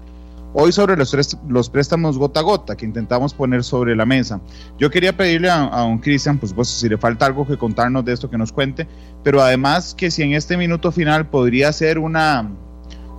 hoy 0.54 0.72
sobre 0.72 0.98
los, 0.98 1.38
los 1.48 1.70
préstamos 1.70 2.18
gota 2.18 2.40
a 2.40 2.44
gota 2.44 2.76
que 2.76 2.88
intentamos 2.88 3.36
poner 3.36 3.64
sobre 3.64 3.96
la 3.96 4.08
mesa. 4.08 4.42
Yo 4.80 4.90
quería 4.90 5.16
pedirle 5.16 5.52
a, 5.52 5.66
a 5.72 5.82
don 5.82 6.00
Cristian, 6.00 6.40
pues, 6.40 6.52
pues 6.52 6.68
si 6.68 6.90
le 6.90 6.98
falta 6.98 7.28
algo 7.28 7.46
que 7.46 7.58
contarnos 7.58 8.04
de 8.06 8.14
esto, 8.14 8.28
que 8.28 8.40
nos 8.40 8.52
cuente, 8.52 8.88
pero 9.22 9.40
además 9.40 9.94
que 9.94 10.10
si 10.10 10.24
en 10.24 10.34
este 10.34 10.58
minuto 10.58 10.92
final 10.92 11.28
podría 11.28 11.72
ser 11.72 12.00
una 12.00 12.50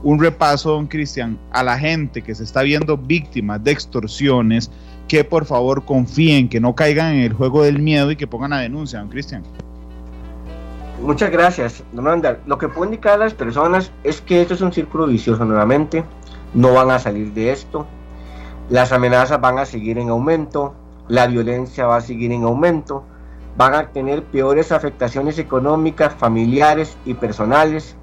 un 0.03 0.19
repaso, 0.21 0.73
don 0.73 0.87
Cristian, 0.87 1.39
a 1.51 1.63
la 1.63 1.79
gente 1.79 2.23
que 2.23 2.35
se 2.35 2.45
está 2.45 2.63
viendo 2.63 2.97
víctima 2.97 3.59
de 3.59 3.71
extorsiones, 3.71 4.71
que 5.09 5.25
por 5.25 5.45
favor 5.45 5.85
confíen, 5.85 6.49
que 6.49 6.61
no 6.61 6.75
caigan 6.75 7.15
en 7.15 7.21
el 7.23 7.33
juego 7.33 7.63
del 7.63 7.79
miedo 7.79 8.11
y 8.11 8.17
que 8.17 8.27
pongan 8.27 8.53
a 8.53 8.61
denuncia, 8.61 8.99
don 8.99 9.09
Cristian. 9.09 9.43
Muchas 11.03 11.31
gracias, 11.31 11.83
don 11.93 12.07
Andal. 12.07 12.39
Lo 12.47 12.59
que 12.59 12.69
puedo 12.69 12.85
indicar 12.85 13.15
a 13.15 13.25
las 13.25 13.35
personas 13.35 13.91
es 14.05 14.21
que 14.21 14.43
esto 14.43 14.55
es 14.55 14.61
un 14.61 14.73
círculo 14.73 15.07
vicioso 15.07 15.45
nuevamente, 15.45 16.05
no 16.55 16.75
van 16.75 16.91
a 16.91 16.99
salir 16.99 17.33
de 17.33 17.51
esto, 17.51 17.87
las 18.71 18.93
amenazas 18.93 19.41
van 19.41 19.59
a 19.59 19.67
seguir 19.67 19.99
en 19.99 20.09
aumento, 20.09 20.75
la 21.09 21.27
violencia 21.27 21.87
va 21.87 21.97
a 21.97 22.01
seguir 22.01 22.33
en 22.33 22.45
aumento, 22.45 23.05
van 23.57 23.75
a 23.75 23.89
tener 23.89 24.23
peores 24.25 24.73
afectaciones 24.73 25.39
económicas, 25.39 26.15
familiares 26.15 26.97
y 27.05 27.15
personales, 27.15 27.97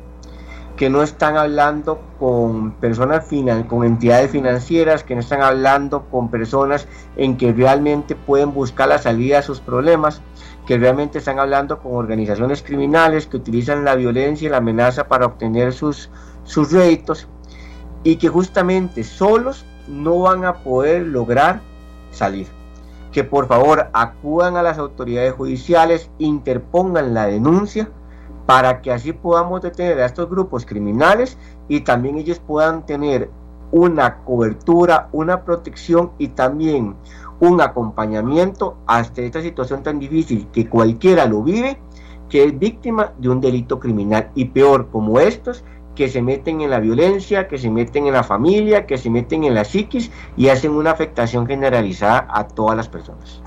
que 0.80 0.90
no 0.90 1.04
están 1.04 1.36
hablando 1.36 2.00
con 2.20 2.72
personas 2.72 3.26
finan 3.28 3.64
con 3.64 3.84
entidades 3.84 4.32
financieras, 4.32 5.04
que 5.04 5.14
no 5.14 5.20
están 5.20 5.42
hablando 5.42 6.06
con 6.10 6.32
personas 6.32 6.88
en 7.18 7.36
que 7.36 7.52
realmente 7.52 8.16
pueden 8.16 8.54
buscar 8.54 8.88
la 8.88 8.98
salida 8.98 9.40
a 9.40 9.42
sus 9.42 9.60
problemas, 9.60 10.22
que 10.66 10.78
realmente 10.78 11.18
están 11.18 11.38
hablando 11.38 11.80
con 11.80 11.96
organizaciones 11.96 12.64
criminales 12.64 13.28
que 13.28 13.36
utilizan 13.36 13.84
la 13.84 13.96
violencia 13.96 14.46
y 14.46 14.52
la 14.52 14.60
amenaza 14.60 15.10
para 15.10 15.26
obtener 15.26 15.74
sus, 15.74 16.10
sus 16.46 16.72
réditos 16.72 17.28
y 18.06 18.16
que 18.16 18.30
justamente 18.30 19.04
solos 19.04 19.66
no 19.90 20.22
van 20.22 20.46
a 20.46 20.64
poder 20.64 21.08
lograr 21.08 21.60
salir. 22.10 22.48
Que 23.12 23.26
por 23.26 23.50
favor 23.50 23.90
acudan 23.92 24.56
a 24.56 24.64
las 24.64 24.78
autoridades 24.78 25.34
judiciales, 25.34 26.10
interpongan 26.20 27.14
la 27.14 27.26
denuncia 27.26 27.92
para 28.50 28.82
que 28.82 28.92
así 28.92 29.14
podamos 29.14 29.62
detener 29.62 30.00
a 30.00 30.08
estos 30.08 30.28
grupos 30.28 30.66
criminales 30.66 31.38
y 31.68 31.82
también 31.82 32.18
ellos 32.18 32.40
puedan 32.40 32.84
tener 32.84 33.30
una 33.72 34.24
cobertura, 34.24 35.08
una 35.12 35.44
protección 35.46 36.14
y 36.18 36.30
también 36.30 36.96
un 37.40 37.62
acompañamiento 37.62 38.78
hasta 38.88 39.22
esta 39.22 39.44
situación 39.44 39.84
tan 39.84 40.00
difícil 40.00 40.48
que 40.52 40.68
cualquiera 40.68 41.28
lo 41.28 41.44
vive, 41.44 41.78
que 42.28 42.44
es 42.44 42.58
víctima 42.58 43.14
de 43.20 43.30
un 43.30 43.40
delito 43.40 43.80
criminal 43.80 44.32
y 44.34 44.46
peor 44.46 44.90
como 44.90 45.20
estos 45.20 45.64
que 45.94 46.10
se 46.10 46.24
meten 46.24 46.62
en 46.62 46.72
la 46.72 46.80
violencia, 46.80 47.48
que 47.48 47.60
se 47.60 47.70
meten 47.70 48.08
en 48.08 48.14
la 48.14 48.24
familia, 48.24 48.88
que 48.88 48.98
se 48.98 49.12
meten 49.12 49.44
en 49.44 49.54
la 49.54 49.64
psiquis 49.64 50.10
y 50.36 50.50
hacen 50.50 50.72
una 50.72 50.90
afectación 50.90 51.46
generalizada 51.46 52.26
a 52.28 52.48
todas 52.48 52.76
las 52.76 52.90
personas. 52.90 53.44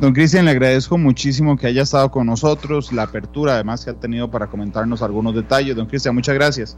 Don 0.00 0.12
Cristian, 0.12 0.44
le 0.44 0.50
agradezco 0.50 0.98
muchísimo 0.98 1.56
que 1.56 1.68
haya 1.68 1.82
estado 1.82 2.10
con 2.10 2.26
nosotros, 2.26 2.92
la 2.92 3.04
apertura 3.04 3.54
además 3.54 3.84
que 3.84 3.90
ha 3.90 3.94
tenido 3.94 4.28
para 4.28 4.48
comentarnos 4.48 5.02
algunos 5.02 5.34
detalles. 5.34 5.76
Don 5.76 5.86
Cristian, 5.86 6.14
muchas 6.14 6.34
gracias. 6.34 6.76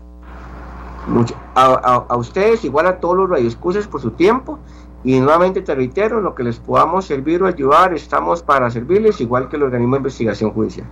a, 1.54 2.16
ustedes, 2.16 2.64
igual 2.64 2.86
a 2.86 3.00
todos 3.00 3.16
los 3.16 3.30
radioescuchas 3.30 3.86
por 3.88 4.02
su 4.02 4.10
tiempo. 4.10 4.58
Y 5.02 5.18
nuevamente 5.18 5.62
te 5.62 5.74
reitero, 5.74 6.20
lo 6.20 6.34
que 6.34 6.42
les 6.42 6.58
podamos 6.58 7.06
servir 7.06 7.42
o 7.42 7.46
ayudar, 7.46 7.94
estamos 7.94 8.42
para 8.42 8.70
servirles, 8.70 9.20
igual 9.20 9.48
que 9.48 9.56
el 9.56 9.62
organismo 9.62 9.94
de 9.94 10.00
investigación 10.00 10.50
judicial. 10.50 10.86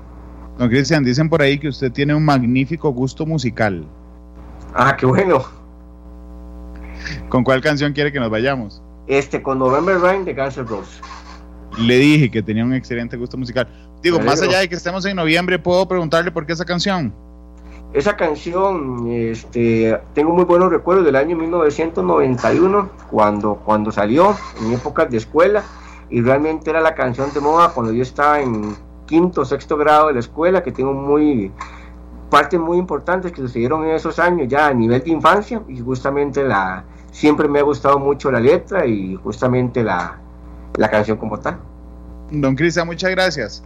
Don 0.59 0.69
Cristian, 0.69 1.05
dicen 1.05 1.29
por 1.29 1.43
ahí 1.43 1.59
que 1.59 1.69
usted 1.69 1.93
tiene 1.93 2.15
un 2.15 2.25
magnífico 2.25 2.91
gusto 2.91 3.27
musical. 3.27 3.85
Ah, 4.73 4.97
qué 4.97 5.05
bueno. 5.05 5.43
¿Con 7.29 7.45
cuál 7.45 7.61
canción 7.61 7.93
quiere 7.93 8.13
que 8.13 8.21
nos 8.21 8.31
vayamos? 8.31 8.83
Este, 9.09 9.43
con 9.43 9.59
November 9.59 9.99
Rain 9.99 10.25
de 10.25 10.33
Guns 10.33 10.57
N' 10.57 10.67
Roses 10.67 11.01
le 11.79 11.99
dije 11.99 12.31
que 12.31 12.43
tenía 12.43 12.65
un 12.65 12.75
excelente 12.75 13.17
gusto 13.17 13.37
musical. 13.37 13.69
Digo, 14.03 14.21
más 14.21 14.43
allá 14.43 14.61
de 14.61 14.69
que 14.69 14.75
estemos 14.75 15.05
en 15.07 15.17
noviembre, 15.17 15.59
¿puedo 15.59 15.87
preguntarle 15.89 16.31
por 16.31 16.47
qué 16.47 16.53
esa 16.53 16.65
canción? 16.65 17.13
Esa 17.93 18.17
canción, 18.17 19.07
este, 19.09 19.99
tengo 20.15 20.33
muy 20.33 20.45
buenos 20.45 20.71
recuerdos 20.71 21.05
del 21.05 21.17
año 21.17 21.37
1991, 21.37 22.91
cuando, 23.11 23.55
cuando 23.65 23.93
salió, 23.93 24.37
en 24.61 24.73
épocas 24.73 25.09
de 25.11 25.19
escuela, 25.19 25.63
y 26.11 26.21
realmente 26.21 26.71
era 26.71 26.81
la 26.81 26.95
canción 26.95 27.33
de 27.33 27.41
moda 27.41 27.71
cuando 27.71 27.93
yo 27.93 28.03
estaba 28.03 28.41
en 28.41 28.77
quinto 29.07 29.43
o 29.43 29.45
sexto 29.45 29.77
grado 29.77 30.09
de 30.09 30.15
la 30.15 30.21
escuela, 30.21 30.63
que 30.63 30.73
tengo 30.73 30.93
muy 30.93 31.53
partes 32.31 32.59
muy 32.59 32.79
importantes 32.79 33.31
que 33.31 33.41
sucedieron 33.41 33.85
en 33.85 33.91
esos 33.91 34.19
años 34.19 34.49
ya 34.49 34.67
a 34.67 34.75
nivel 34.75 35.03
de 35.03 35.11
infancia, 35.11 35.63
y 35.69 35.81
justamente 35.81 36.43
la 36.43 36.85
siempre 37.13 37.47
me 37.49 37.61
ha 37.61 37.63
gustado 37.63 38.01
mucho 38.01 38.33
la 38.33 38.41
letra 38.41 38.87
y 38.87 39.15
justamente 39.15 39.85
la, 39.85 40.19
la 40.77 40.91
canción 40.91 41.17
como 41.17 41.39
tal. 41.39 41.59
Don 42.31 42.55
Cristian, 42.57 42.87
muchas 42.87 43.11
gracias. 43.11 43.63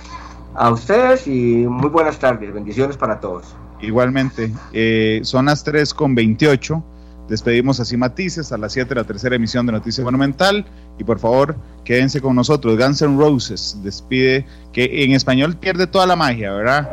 A 0.55 0.71
ustedes 0.71 1.27
y 1.27 1.67
muy 1.67 1.89
buenas 1.89 2.19
tardes. 2.19 2.53
Bendiciones 2.53 2.97
para 2.97 3.21
todos. 3.21 3.55
Igualmente. 3.81 4.53
Eh, 4.73 5.21
son 5.23 5.47
las 5.47 5.63
3 5.65 5.95
con 5.95 6.15
28. 6.15 6.83
Despedimos 7.29 7.79
así 7.79 7.97
matices 7.97 8.53
a 8.53 8.59
las 8.59 8.73
7 8.73 8.89
de 8.89 8.95
la 8.95 9.07
tercera 9.07 9.37
emisión 9.37 9.67
de 9.67 9.73
Noticias 9.73 10.05
Monumental. 10.05 10.67
Y 10.99 11.05
por 11.05 11.19
favor, 11.19 11.57
quédense 11.85 12.21
con 12.21 12.35
nosotros. 12.35 12.77
Guns 12.77 13.03
N' 13.03 13.19
Roses 13.19 13.79
despide, 13.83 14.47
que 14.73 15.05
en 15.05 15.13
español 15.13 15.57
pierde 15.57 15.87
toda 15.87 16.07
la 16.07 16.17
magia, 16.17 16.53
¿verdad? 16.53 16.91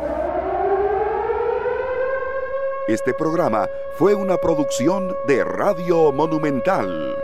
Este 2.86 3.12
programa 3.14 3.66
fue 3.98 4.14
una 4.14 4.36
producción 4.36 5.12
de 5.26 5.42
Radio 5.42 6.12
Monumental. 6.12 7.16